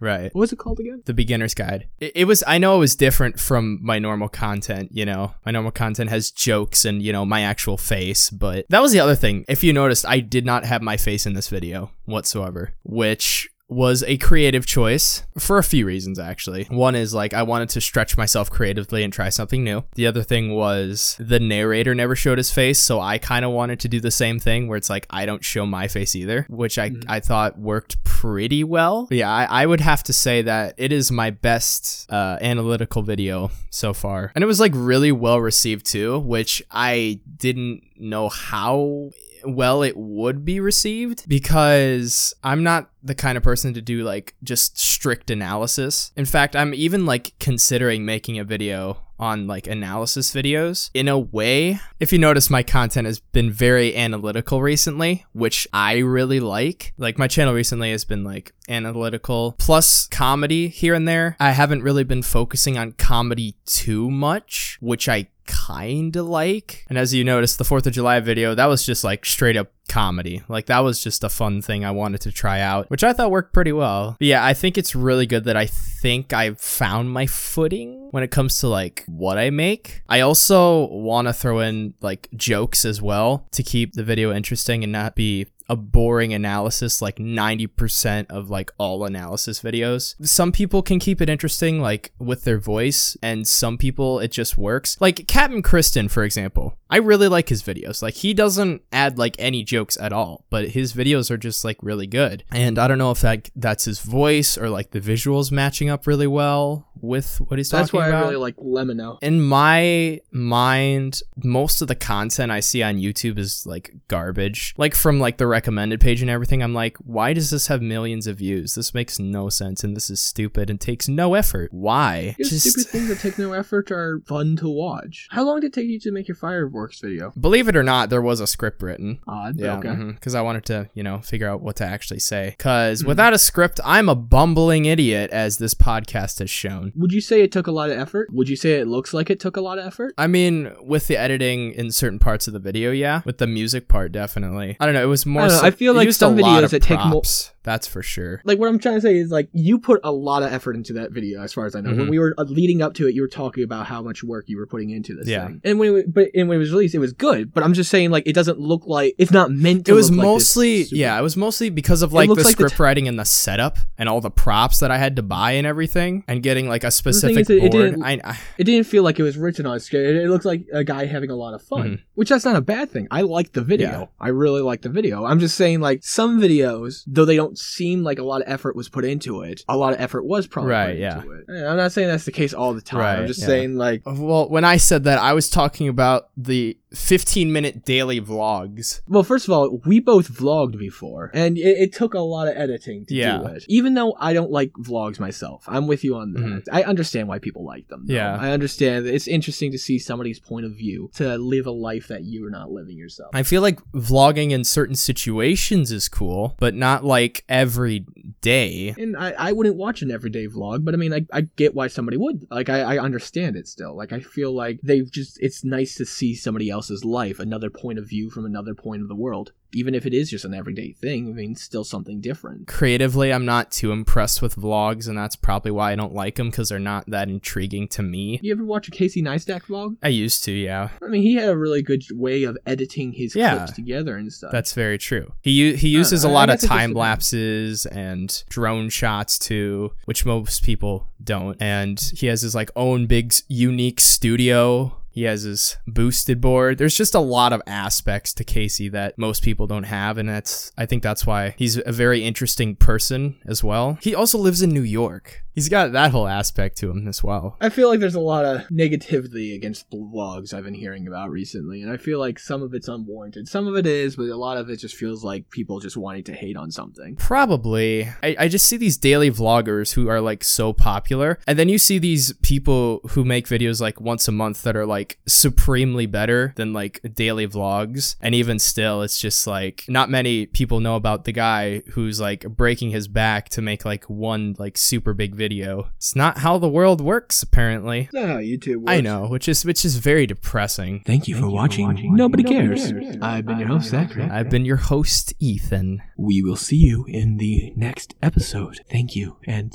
Right. 0.00 0.32
what 0.32 0.40
was 0.42 0.52
it 0.52 0.60
called 0.60 0.78
again? 0.78 1.02
The 1.06 1.12
beginner's 1.12 1.54
guide. 1.54 1.88
It, 1.98 2.12
it 2.14 2.24
was. 2.26 2.44
I 2.46 2.58
know 2.58 2.76
it 2.76 2.78
was 2.78 2.94
different 2.94 3.40
from 3.40 3.80
my 3.82 3.98
normal 3.98 4.28
content. 4.28 4.90
You 4.92 5.04
know, 5.04 5.34
my 5.44 5.50
normal 5.50 5.72
content 5.72 6.08
has 6.10 6.30
jokes 6.30 6.84
and 6.84 7.02
you 7.02 7.12
know 7.12 7.26
my 7.26 7.40
actual 7.42 7.76
face. 7.76 8.30
But 8.30 8.66
that 8.68 8.80
was 8.80 8.92
the 8.92 9.00
other 9.00 9.16
thing. 9.16 9.44
If 9.48 9.64
you 9.64 9.72
noticed, 9.72 10.06
I 10.06 10.20
did 10.20 10.46
not 10.46 10.64
have 10.64 10.82
my 10.82 10.96
face 10.96 11.26
in 11.26 11.34
this 11.34 11.48
video 11.48 11.90
whatsoever, 12.04 12.74
which 12.84 13.48
was 13.68 14.02
a 14.04 14.16
creative 14.16 14.64
choice 14.66 15.24
for 15.38 15.58
a 15.58 15.62
few 15.62 15.86
reasons 15.86 16.18
actually. 16.18 16.64
One 16.64 16.94
is 16.94 17.12
like 17.12 17.34
I 17.34 17.42
wanted 17.42 17.68
to 17.70 17.80
stretch 17.80 18.16
myself 18.16 18.50
creatively 18.50 19.04
and 19.04 19.12
try 19.12 19.28
something 19.28 19.62
new. 19.62 19.84
The 19.94 20.06
other 20.06 20.22
thing 20.22 20.54
was 20.54 21.16
the 21.18 21.38
narrator 21.38 21.94
never 21.94 22.16
showed 22.16 22.38
his 22.38 22.50
face, 22.50 22.78
so 22.78 23.00
I 23.00 23.18
kind 23.18 23.44
of 23.44 23.50
wanted 23.52 23.80
to 23.80 23.88
do 23.88 24.00
the 24.00 24.10
same 24.10 24.38
thing 24.38 24.68
where 24.68 24.78
it's 24.78 24.90
like 24.90 25.06
I 25.10 25.26
don't 25.26 25.44
show 25.44 25.66
my 25.66 25.88
face 25.88 26.16
either, 26.16 26.46
which 26.48 26.78
I 26.78 26.92
I 27.08 27.20
thought 27.20 27.58
worked 27.58 28.02
pretty 28.04 28.64
well. 28.64 29.06
But 29.06 29.18
yeah, 29.18 29.30
I, 29.30 29.62
I 29.62 29.66
would 29.66 29.80
have 29.80 30.02
to 30.04 30.12
say 30.12 30.42
that 30.42 30.74
it 30.78 30.92
is 30.92 31.12
my 31.12 31.30
best 31.30 32.10
uh, 32.10 32.38
analytical 32.40 33.02
video 33.02 33.50
so 33.70 33.92
far, 33.92 34.32
and 34.34 34.42
it 34.42 34.46
was 34.46 34.60
like 34.60 34.72
really 34.74 35.12
well 35.12 35.40
received 35.40 35.86
too, 35.86 36.18
which 36.20 36.62
I 36.70 37.20
didn't 37.36 37.82
know 37.96 38.28
how 38.28 39.10
well 39.44 39.82
it 39.82 39.96
would 39.96 40.44
be 40.44 40.60
received 40.60 41.28
because 41.28 42.34
I'm 42.42 42.62
not 42.62 42.90
the 43.02 43.14
kind 43.14 43.36
of 43.36 43.44
person 43.44 43.74
to 43.74 43.80
do 43.80 44.02
like 44.02 44.34
just 44.42 44.78
strict 44.78 45.30
analysis. 45.30 46.12
In 46.16 46.24
fact, 46.24 46.56
I'm 46.56 46.74
even 46.74 47.06
like 47.06 47.32
considering 47.38 48.04
making 48.04 48.38
a 48.38 48.44
video 48.44 48.98
on 49.18 49.46
like 49.46 49.66
analysis 49.66 50.32
videos. 50.32 50.90
In 50.94 51.08
a 51.08 51.18
way, 51.18 51.80
if 51.98 52.12
you 52.12 52.18
notice 52.18 52.50
my 52.50 52.62
content 52.62 53.06
has 53.06 53.18
been 53.18 53.50
very 53.50 53.96
analytical 53.96 54.62
recently, 54.62 55.24
which 55.32 55.66
I 55.72 55.98
really 55.98 56.40
like. 56.40 56.92
Like 56.98 57.18
my 57.18 57.26
channel 57.26 57.54
recently 57.54 57.90
has 57.90 58.04
been 58.04 58.24
like 58.24 58.52
analytical 58.68 59.56
plus 59.58 60.06
comedy 60.06 60.68
here 60.68 60.94
and 60.94 61.08
there. 61.08 61.36
I 61.40 61.50
haven't 61.50 61.82
really 61.82 62.04
been 62.04 62.22
focusing 62.22 62.78
on 62.78 62.92
comedy 62.92 63.56
too 63.66 64.10
much, 64.10 64.78
which 64.80 65.08
I 65.08 65.28
kind 65.48 66.14
of 66.14 66.26
like. 66.26 66.84
And 66.88 66.96
as 66.96 67.12
you 67.12 67.24
noticed, 67.24 67.58
the 67.58 67.64
4th 67.64 67.86
of 67.86 67.92
July 67.92 68.20
video, 68.20 68.54
that 68.54 68.66
was 68.66 68.84
just 68.84 69.02
like 69.02 69.26
straight 69.26 69.56
up 69.56 69.72
comedy. 69.88 70.42
Like 70.48 70.66
that 70.66 70.80
was 70.80 71.02
just 71.02 71.24
a 71.24 71.28
fun 71.28 71.62
thing 71.62 71.84
I 71.84 71.90
wanted 71.90 72.20
to 72.22 72.32
try 72.32 72.60
out, 72.60 72.88
which 72.90 73.02
I 73.02 73.12
thought 73.12 73.30
worked 73.30 73.52
pretty 73.52 73.72
well. 73.72 74.16
But 74.18 74.28
yeah, 74.28 74.44
I 74.44 74.54
think 74.54 74.78
it's 74.78 74.94
really 74.94 75.26
good 75.26 75.44
that 75.44 75.56
I 75.56 75.66
think 75.66 76.32
I've 76.32 76.60
found 76.60 77.10
my 77.10 77.26
footing 77.26 78.08
when 78.10 78.22
it 78.22 78.30
comes 78.30 78.58
to 78.60 78.68
like 78.68 79.04
what 79.08 79.38
I 79.38 79.50
make. 79.50 80.02
I 80.08 80.20
also 80.20 80.86
want 80.88 81.26
to 81.26 81.32
throw 81.32 81.60
in 81.60 81.94
like 82.00 82.28
jokes 82.36 82.84
as 82.84 83.02
well 83.02 83.46
to 83.52 83.62
keep 83.62 83.94
the 83.94 84.04
video 84.04 84.32
interesting 84.32 84.84
and 84.84 84.92
not 84.92 85.16
be 85.16 85.46
a 85.68 85.76
boring 85.76 86.32
analysis 86.32 87.02
like 87.02 87.16
90% 87.16 88.26
of 88.30 88.50
like 88.50 88.70
all 88.78 89.04
analysis 89.04 89.60
videos. 89.62 90.14
Some 90.26 90.52
people 90.52 90.82
can 90.82 90.98
keep 90.98 91.20
it 91.20 91.28
interesting 91.28 91.80
like 91.80 92.12
with 92.18 92.44
their 92.44 92.58
voice 92.58 93.16
and 93.22 93.46
some 93.46 93.76
people 93.78 94.18
it 94.20 94.32
just 94.32 94.56
works. 94.56 94.96
Like 95.00 95.16
Kaptain 95.26 95.62
Kristian 95.62 96.10
for 96.10 96.24
example. 96.24 96.74
I 96.90 96.96
really 96.96 97.28
like 97.28 97.50
his 97.50 97.62
videos. 97.62 98.00
Like 98.02 98.14
he 98.14 98.32
doesn't 98.32 98.82
add 98.92 99.18
like 99.18 99.36
any 99.38 99.62
jokes 99.62 99.98
at 99.98 100.12
all, 100.12 100.44
but 100.48 100.70
his 100.70 100.94
videos 100.94 101.30
are 101.30 101.36
just 101.36 101.64
like 101.64 101.76
really 101.82 102.06
good. 102.06 102.44
And 102.50 102.78
I 102.78 102.88
don't 102.88 102.98
know 102.98 103.10
if 103.10 103.20
that 103.20 103.50
that's 103.54 103.84
his 103.84 104.00
voice 104.00 104.56
or 104.56 104.70
like 104.70 104.92
the 104.92 105.00
visuals 105.00 105.52
matching 105.52 105.90
up 105.90 106.06
really 106.06 106.26
well 106.26 106.86
with 107.00 107.36
what 107.42 107.58
he's 107.58 107.70
That's 107.70 107.90
talking 107.90 108.00
why 108.00 108.08
about 108.08 108.24
I 108.24 108.28
really 108.30 108.36
like 108.36 108.56
LEMMiNO. 108.56 109.18
in 109.22 109.40
my 109.40 110.20
mind 110.32 111.20
most 111.36 111.80
of 111.80 111.86
the 111.86 111.94
content 111.94 112.50
i 112.50 112.58
see 112.58 112.82
on 112.82 112.96
youtube 112.96 113.38
is 113.38 113.64
like 113.66 113.94
garbage 114.08 114.74
like 114.76 114.96
from 114.96 115.20
like 115.20 115.36
the 115.36 115.46
recommended 115.58 116.00
page 116.00 116.20
and 116.20 116.30
everything 116.30 116.62
i'm 116.62 116.72
like 116.72 116.96
why 116.98 117.32
does 117.32 117.50
this 117.50 117.66
have 117.66 117.82
millions 117.82 118.28
of 118.28 118.36
views 118.38 118.76
this 118.76 118.94
makes 118.94 119.18
no 119.18 119.48
sense 119.48 119.82
and 119.82 119.96
this 119.96 120.08
is 120.08 120.20
stupid 120.20 120.70
and 120.70 120.80
takes 120.80 121.08
no 121.08 121.34
effort 121.34 121.68
why 121.72 122.36
These 122.38 122.62
stupid 122.62 122.86
things 122.92 123.08
that 123.08 123.18
take 123.18 123.38
no 123.38 123.52
effort 123.54 123.90
are 123.90 124.20
fun 124.26 124.54
to 124.56 124.68
watch. 124.68 125.26
How 125.32 125.42
long 125.44 125.58
did 125.60 125.68
it 125.68 125.72
take 125.72 125.88
you 125.88 125.98
to 126.00 126.12
make 126.12 126.28
your 126.28 126.36
fireworks 126.36 127.00
video? 127.00 127.32
believe 127.40 127.66
it 127.66 127.74
or 127.74 127.82
not 127.82 128.08
there 128.08 128.22
was 128.22 128.38
a 128.38 128.46
script 128.46 128.80
written 128.82 129.18
Odd, 129.26 129.56
yeah 129.58 129.78
okay. 129.78 129.94
because 130.12 130.36
i 130.36 130.40
wanted 130.42 130.64
to 130.66 130.88
you 130.94 131.02
know 131.02 131.18
figure 131.18 131.48
out 131.48 131.60
what 131.60 131.74
to 131.76 131.84
actually 131.84 132.20
say 132.20 132.54
because 132.56 133.02
Mhm. 133.02 133.06
without 133.08 133.32
a 133.34 133.38
script 133.38 133.80
i'm 133.84 134.08
a 134.08 134.14
bumbling 134.14 134.84
idiot 134.84 135.28
as 135.32 135.58
this 135.58 135.74
podcast 135.74 136.38
has 136.38 136.50
shown 136.50 136.92
Would 136.94 137.12
you 137.12 137.20
say 137.20 137.42
it 137.42 137.50
took 137.50 137.66
a 137.66 137.72
lot 137.72 137.90
of 137.90 137.98
effort? 137.98 138.28
Would 138.32 138.48
you 138.48 138.56
say 138.56 138.74
it 138.74 138.86
looks 138.86 139.12
like 139.12 139.28
it 139.28 139.40
took 139.40 139.56
a 139.56 139.60
lot 139.60 139.78
of 139.80 139.86
effort? 139.86 140.14
I 140.16 140.26
mean, 140.28 140.70
with 140.82 141.06
the 141.08 141.16
editing 141.16 141.72
in 141.72 141.90
certain 141.90 142.18
parts 142.20 142.46
of 142.46 142.52
the 142.52 142.58
video, 142.60 142.90
yeah. 142.92 143.22
With 143.24 143.38
the 143.38 143.46
music 143.46 143.88
part, 143.88 144.12
definitely. 144.12 144.76
I 144.80 144.84
don't 144.86 144.94
know. 144.94 145.02
It 145.02 145.06
was 145.16 145.24
more. 145.26 145.42
I 145.48 145.54
don't 145.54 145.62
know, 145.62 145.68
I 145.68 145.70
feel 145.70 145.94
like 145.94 146.06
some 146.12 146.36
videos 146.36 146.70
that 146.70 146.82
take 146.82 146.98
mo- 146.98 147.10
props, 147.10 147.52
That's 147.68 147.86
for 147.86 148.02
sure. 148.02 148.40
Like 148.44 148.58
what 148.58 148.68
I'm 148.70 148.78
trying 148.78 148.94
to 148.94 149.00
say 149.02 149.16
is 149.18 149.30
like 149.30 149.50
you 149.52 149.78
put 149.78 150.00
a 150.02 150.10
lot 150.10 150.42
of 150.42 150.50
effort 150.52 150.74
into 150.74 150.94
that 150.94 151.10
video, 151.12 151.42
as 151.42 151.52
far 151.52 151.66
as 151.66 151.74
I 151.76 151.80
know. 151.82 151.90
When 151.90 152.06
Mhm. 152.06 152.10
we 152.10 152.18
were 152.18 152.34
uh, 152.38 152.44
leading 152.44 152.80
up 152.80 152.94
to 152.94 153.06
it, 153.08 153.14
you 153.14 153.20
were 153.20 153.28
talking 153.28 153.62
about 153.62 153.86
how 153.86 154.00
much 154.02 154.24
work 154.24 154.44
you 154.48 154.56
were 154.56 154.66
putting 154.66 154.90
into 154.90 155.14
this 155.14 155.28
Yeah. 155.28 155.46
thing. 155.46 155.60
And 155.64 155.78
when 155.78 155.94
it, 155.96 156.14
but 156.14 156.28
and 156.34 156.48
when 156.48 156.56
it 156.56 156.60
was 156.60 156.72
released, 156.72 156.94
it 156.94 156.98
was 156.98 157.12
good. 157.12 157.52
But 157.52 157.64
I'm 157.64 157.74
just 157.74 157.90
saying 157.90 158.10
like 158.10 158.22
it 158.26 158.32
doesn't 158.32 158.58
look 158.58 158.86
like 158.86 159.14
it's 159.18 159.30
not 159.32 159.50
meant 159.50 159.84
to. 159.86 159.92
It 159.92 159.94
was 159.94 160.10
like 160.10 160.16
mostly, 160.24 160.84
super- 160.84 160.96
yeah, 160.96 161.18
it 161.18 161.22
was 161.22 161.36
mostly 161.36 161.68
because 161.68 162.00
of 162.02 162.12
like 162.14 162.28
the 162.28 162.34
like 162.36 162.44
the 162.44 162.50
script 162.50 162.78
writing 162.78 163.06
and 163.06 163.18
the 163.18 163.24
setup 163.26 163.76
and 163.98 164.08
all 164.08 164.20
the 164.22 164.30
props 164.30 164.80
that 164.80 164.90
I 164.90 164.96
had 164.98 165.16
to 165.16 165.22
buy 165.22 165.52
and 165.52 165.66
everything, 165.66 166.24
and 166.26 166.42
getting 166.42 166.68
like 166.68 166.84
a 166.84 166.90
specific 166.90 167.46
that 167.48 167.54
it 167.56 167.60
board. 167.60 167.72
didn't- 167.72 168.02
I, 168.02 168.20
I, 168.24 168.38
It 168.56 168.64
didn't 168.64 168.86
feel 168.86 169.02
like 169.02 169.18
it 169.18 169.22
was 169.24 169.36
written 169.36 169.66
on 169.66 169.76
a 169.76 169.80
scale. 169.80 170.00
It, 170.00 170.16
it 170.16 170.28
looked 170.30 170.44
like 170.46 170.64
a 170.72 170.84
guy 170.84 171.04
having 171.06 171.30
a 171.30 171.36
lot 171.36 171.52
of 171.54 171.62
fun, 171.62 171.88
Mhm. 171.88 171.98
which 172.14 172.30
that's 172.30 172.44
not 172.44 172.56
a 172.56 172.60
bad 172.62 172.90
thing. 172.90 173.08
I 173.10 173.20
like 173.22 173.52
the 173.52 173.62
video. 173.62 173.88
Yeah. 173.88 174.04
I 174.20 174.28
really 174.28 174.62
like 174.62 174.82
the 174.82 174.88
video. 174.88 175.24
I'm 175.26 175.38
just 175.40 175.56
saying, 175.56 175.80
like 175.80 176.00
some 176.04 176.40
videos, 176.40 177.02
though 177.06 177.24
they 177.24 177.36
don't 177.36 177.57
seem 177.58 178.02
like 178.02 178.18
a 178.18 178.22
lot 178.22 178.40
of 178.42 178.48
effort 178.48 178.76
was 178.76 178.88
put 178.88 179.04
into 179.04 179.42
it, 179.42 179.62
a 179.68 179.76
lot 179.76 179.92
of 179.92 180.00
effort 180.00 180.24
was 180.24 180.46
probably 180.46 180.70
Right, 180.70 180.90
put 180.92 180.98
yeah. 180.98 181.16
into 181.18 181.32
it. 181.32 181.44
And 181.48 181.66
I'm 181.66 181.76
not 181.76 181.92
saying 181.92 182.08
that's 182.08 182.24
the 182.24 182.32
case 182.32 182.54
all 182.54 182.74
the 182.74 182.80
time. 182.80 183.20
I'm 183.20 183.26
just 183.26 183.40
yeah. 183.40 183.46
saying, 183.46 183.76
like, 183.76 184.02
well, 184.06 184.48
when 184.48 184.64
I 184.64 184.76
said 184.76 185.04
that, 185.04 185.18
I 185.18 185.32
was 185.32 185.50
talking 185.50 185.88
about 185.88 186.28
the 186.36 186.76
15 186.94 187.52
minute 187.52 187.84
daily 187.84 188.20
vlogs. 188.20 189.00
well, 189.08 189.22
first 189.22 189.46
of 189.46 189.52
all, 189.52 189.80
we 189.84 190.00
both 190.00 190.28
vlogged 190.32 190.78
before, 190.78 191.30
and 191.34 191.58
it, 191.58 191.60
it 191.78 191.92
took 191.92 192.14
a 192.14 192.20
lot 192.20 192.48
of 192.48 192.56
editing 192.56 193.04
to 193.06 193.14
Yeah. 193.14 193.38
do 193.38 193.46
it. 193.46 193.64
Even 193.68 193.94
though 193.94 194.14
I 194.18 194.32
don't 194.32 194.50
like 194.50 194.72
vlogs 194.72 195.20
myself, 195.20 195.64
I'm 195.68 195.86
with 195.86 196.02
you 196.04 196.14
on 196.16 196.32
that. 196.32 196.40
Mhm. 196.42 196.62
I 196.72 196.82
understand 196.84 197.28
why 197.28 197.38
people 197.38 197.64
like 197.64 197.88
them. 197.88 198.04
though. 198.06 198.14
Yeah. 198.14 198.36
I 198.40 198.50
understand. 198.50 199.06
that 199.06 199.14
It's 199.14 199.28
interesting 199.28 199.72
to 199.72 199.78
see 199.78 199.98
somebody's 199.98 200.38
point 200.40 200.64
of 200.66 200.72
view 200.72 201.10
to 201.14 201.36
live 201.36 201.66
a 201.66 201.70
life 201.70 202.08
that 202.08 202.24
you're 202.24 202.50
not 202.50 202.70
living 202.70 202.96
yourself. 202.96 203.30
I 203.34 203.42
feel 203.42 203.60
like 203.62 203.80
vlogging 203.92 204.50
in 204.50 204.64
certain 204.64 204.94
situations 204.96 205.92
is 205.92 206.08
cool, 206.08 206.54
but 206.58 206.74
not 206.74 207.04
like 207.04 207.44
every 207.48 208.06
day. 208.40 208.94
And 208.96 209.16
I, 209.16 209.32
I 209.38 209.52
wouldn't 209.52 209.76
watch 209.76 210.02
an 210.02 210.10
everyday 210.10 210.46
vlog, 210.46 210.84
but 210.84 210.94
I 210.94 210.96
mean, 210.96 211.12
I, 211.12 211.26
I 211.32 211.42
get 211.42 211.74
why 211.74 211.88
somebody 211.88 212.16
would. 212.16 212.46
Like, 212.50 212.68
I, 212.68 212.96
I 212.96 212.98
understand 212.98 213.56
it 213.56 213.68
still. 213.68 213.96
Like, 213.96 214.12
I 214.12 214.20
feel 214.20 214.52
like 214.54 214.80
they've 214.82 215.10
just, 215.10 215.38
it's 215.40 215.64
nice 215.64 215.94
to 215.96 216.06
see 216.06 216.34
somebody 216.34 216.70
else's 216.78 217.04
life, 217.04 217.38
another 217.38 217.68
point 217.70 217.98
of 217.98 218.08
view 218.08 218.30
from 218.30 218.46
another 218.46 218.74
point 218.74 219.02
of 219.02 219.08
the 219.08 219.14
world. 219.14 219.52
Even 219.74 219.94
if 219.94 220.06
it 220.06 220.14
is 220.14 220.30
just 220.30 220.46
an 220.46 220.54
everyday 220.54 220.92
thing, 220.92 221.28
I 221.28 221.32
mean, 221.34 221.54
still 221.54 221.84
something 221.84 222.22
different. 222.22 222.66
Creatively, 222.68 223.30
I'm 223.34 223.44
not 223.44 223.70
too 223.70 223.92
impressed 223.92 224.40
with 224.40 224.56
vlogs, 224.56 225.06
and 225.06 225.18
that's 225.18 225.36
probably 225.36 225.70
why 225.70 225.92
I 225.92 225.94
don't 225.94 226.14
like 226.14 226.36
them 226.36 226.48
because 226.48 226.70
they're 226.70 226.78
not 226.78 227.04
that 227.10 227.28
intriguing 227.28 227.86
to 227.88 228.02
me. 228.02 228.40
You 228.42 228.52
ever 228.52 228.64
watch 228.64 228.88
a 228.88 228.90
Casey 228.90 229.22
Neistat 229.22 229.64
vlog? 229.64 229.98
I 230.02 230.08
used 230.08 230.42
to, 230.44 230.52
yeah. 230.52 230.88
I 231.04 231.08
mean, 231.08 231.20
he 231.20 231.34
had 231.34 231.50
a 231.50 231.56
really 231.58 231.82
good 231.82 232.02
way 232.14 232.44
of 232.44 232.56
editing 232.64 233.12
his 233.12 233.34
Yeah. 233.36 233.56
clips 233.58 233.72
together 233.72 234.16
and 234.16 234.32
stuff. 234.32 234.52
That's 234.52 234.72
very 234.72 234.96
true. 234.96 235.34
He 235.42 235.76
he 235.76 235.88
uses 235.88 236.24
a 236.24 236.30
lot 236.30 236.48
of 236.48 236.54
guess 236.54 236.64
it 236.64 236.68
just 236.68 236.72
time 236.78 236.94
lapses 236.94 237.84
and 237.84 238.42
drone 238.48 238.88
shots 238.88 239.38
too, 239.38 239.92
which 240.06 240.24
most 240.24 240.62
people 240.62 241.08
don't. 241.22 241.56
And 241.60 242.00
he 242.16 242.26
has 242.28 242.40
his 242.40 242.54
like 242.54 242.70
own 242.74 243.06
big 243.06 243.34
unique 243.48 244.00
studio. 244.00 244.94
He 245.18 245.24
has 245.24 245.42
his 245.42 245.76
boosted 245.84 246.40
board. 246.40 246.78
There's 246.78 246.96
just 246.96 247.12
a 247.12 247.18
lot 247.18 247.52
of 247.52 247.60
aspects 247.66 248.32
to 248.34 248.44
Casey 248.44 248.88
that 248.90 249.18
most 249.18 249.42
people 249.42 249.66
don't 249.66 249.82
have, 249.82 250.16
and 250.16 250.28
that's 250.28 250.70
I 250.78 250.86
think 250.86 251.02
that's 251.02 251.26
why 251.26 251.56
he's 251.58 251.76
a 251.84 251.90
very 251.90 252.22
interesting 252.22 252.76
person 252.76 253.34
as 253.44 253.64
well. 253.64 253.98
He 254.00 254.14
also 254.14 254.38
lives 254.38 254.62
in 254.62 254.70
New 254.70 254.82
York. 254.82 255.42
He's 255.58 255.68
got 255.68 255.90
that 255.90 256.12
whole 256.12 256.28
aspect 256.28 256.76
to 256.78 256.90
him 256.90 257.08
as 257.08 257.20
well. 257.20 257.56
I 257.60 257.68
feel 257.68 257.88
like 257.88 257.98
there's 257.98 258.14
a 258.14 258.20
lot 258.20 258.44
of 258.44 258.60
negativity 258.68 259.56
against 259.56 259.90
vlogs 259.90 260.54
I've 260.54 260.62
been 260.62 260.72
hearing 260.72 261.08
about 261.08 261.30
recently, 261.30 261.82
and 261.82 261.90
I 261.90 261.96
feel 261.96 262.20
like 262.20 262.38
some 262.38 262.62
of 262.62 262.74
it's 262.74 262.86
unwarranted. 262.86 263.48
Some 263.48 263.66
of 263.66 263.76
it 263.76 263.84
is, 263.84 264.14
but 264.14 264.28
a 264.28 264.36
lot 264.36 264.56
of 264.56 264.70
it 264.70 264.76
just 264.76 264.94
feels 264.94 265.24
like 265.24 265.50
people 265.50 265.80
just 265.80 265.96
wanting 265.96 266.22
to 266.22 266.32
hate 266.32 266.56
on 266.56 266.70
something. 266.70 267.16
Probably. 267.16 268.08
I, 268.22 268.36
I 268.38 268.46
just 268.46 268.68
see 268.68 268.76
these 268.76 268.96
daily 268.96 269.32
vloggers 269.32 269.94
who 269.94 270.08
are 270.08 270.20
like 270.20 270.44
so 270.44 270.72
popular. 270.72 271.40
And 271.48 271.58
then 271.58 271.68
you 271.68 271.78
see 271.78 271.98
these 271.98 272.32
people 272.34 273.00
who 273.10 273.24
make 273.24 273.48
videos 273.48 273.80
like 273.80 274.00
once 274.00 274.28
a 274.28 274.32
month 274.32 274.62
that 274.62 274.76
are 274.76 274.86
like 274.86 275.18
supremely 275.26 276.06
better 276.06 276.52
than 276.54 276.72
like 276.72 277.00
daily 277.14 277.48
vlogs. 277.48 278.14
And 278.20 278.32
even 278.32 278.60
still, 278.60 279.02
it's 279.02 279.18
just 279.18 279.44
like 279.44 279.84
not 279.88 280.08
many 280.08 280.46
people 280.46 280.78
know 280.78 280.94
about 280.94 281.24
the 281.24 281.32
guy 281.32 281.80
who's 281.94 282.20
like 282.20 282.42
breaking 282.42 282.90
his 282.90 283.08
back 283.08 283.48
to 283.48 283.60
make 283.60 283.84
like 283.84 284.04
one 284.04 284.54
like 284.56 284.78
super 284.78 285.14
big 285.14 285.34
video. 285.34 285.47
It's 285.96 286.14
not 286.16 286.38
how 286.38 286.58
the 286.58 286.68
world 286.68 287.00
works, 287.00 287.42
apparently. 287.42 288.08
That's 288.12 288.14
not 288.14 288.28
how 288.28 288.38
YouTube 288.38 288.76
works. 288.78 288.90
I 288.90 289.00
know, 289.00 289.26
which 289.28 289.48
is 289.48 289.64
which 289.64 289.84
is 289.84 289.96
very 289.96 290.26
depressing. 290.26 291.02
Thank 291.04 291.28
you 291.28 291.36
for 291.36 291.48
watching. 291.48 292.14
Nobody, 292.14 292.42
cares. 292.42 292.92
I've 293.22 293.46
been 293.46 293.58
your 293.58 293.68
host, 293.68 293.90
Zachary. 293.90 294.24
I've 294.24 294.50
been 294.50 294.64
your 294.64 294.76
host, 294.76 295.32
Ethan. 295.38 296.02
We 296.16 296.42
will 296.42 296.56
see 296.56 296.76
you 296.76 297.04
in 297.08 297.36
the 297.38 297.72
next 297.76 298.14
episode. 298.22 298.80
Thank 298.90 299.16
you 299.16 299.38
and 299.46 299.72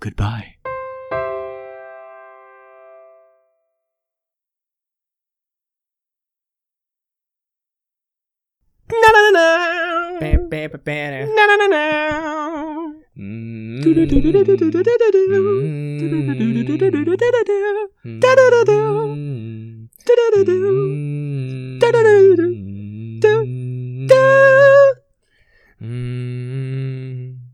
goodbye. 0.00 0.54
Na 8.90 9.08
na 9.14 9.20
na 9.26 9.30
na. 9.30 9.46
Na 11.26 11.44
na 11.46 11.56
na 11.56 11.66
na. 11.66 12.95
Mm. 13.18 13.82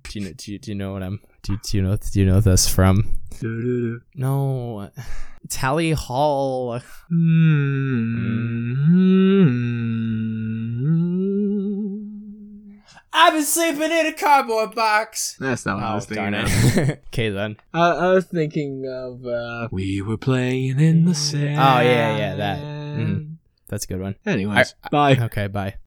Do 0.04 0.18
you 0.18 0.24
know? 0.24 0.32
Do 0.36 0.52
you, 0.52 0.58
do 0.58 0.70
you 0.70 0.74
know 0.74 0.92
what 0.92 1.02
I'm? 1.02 1.20
Do 1.42 1.52
you, 1.52 1.58
do 1.62 1.76
you 1.76 1.82
know? 1.82 1.96
Do 1.96 2.20
you 2.20 2.26
know 2.26 2.40
this 2.40 2.66
from? 2.68 3.18
No, 4.14 4.90
Tally 5.48 5.92
Hall. 5.92 6.80
I've 13.24 13.34
been 13.34 13.44
sleeping 13.44 13.82
in 13.92 14.06
a 14.06 14.12
cardboard 14.12 14.74
box. 14.74 15.36
That's 15.38 15.64
not 15.64 15.76
what 15.76 15.84
I 15.84 15.94
was 15.94 16.06
thinking 16.06 16.32
darn 16.32 16.44
of. 16.44 16.50
it. 16.76 17.02
okay 17.08 17.28
then. 17.30 17.56
I, 17.72 17.88
I 17.90 18.12
was 18.14 18.24
thinking 18.24 18.84
of 18.88 19.24
uh, 19.24 19.68
we 19.70 20.02
were 20.02 20.16
playing 20.16 20.80
in 20.80 21.04
the 21.04 21.14
sand. 21.14 21.56
Oh, 21.56 21.80
yeah, 21.88 22.16
yeah, 22.18 22.34
that. 22.34 22.58
Mhm. 22.62 23.36
That's 23.68 23.84
a 23.84 23.86
good 23.86 24.00
one. 24.00 24.16
Anyways, 24.26 24.74
bye. 24.90 25.16
Okay, 25.16 25.46
bye. 25.46 25.76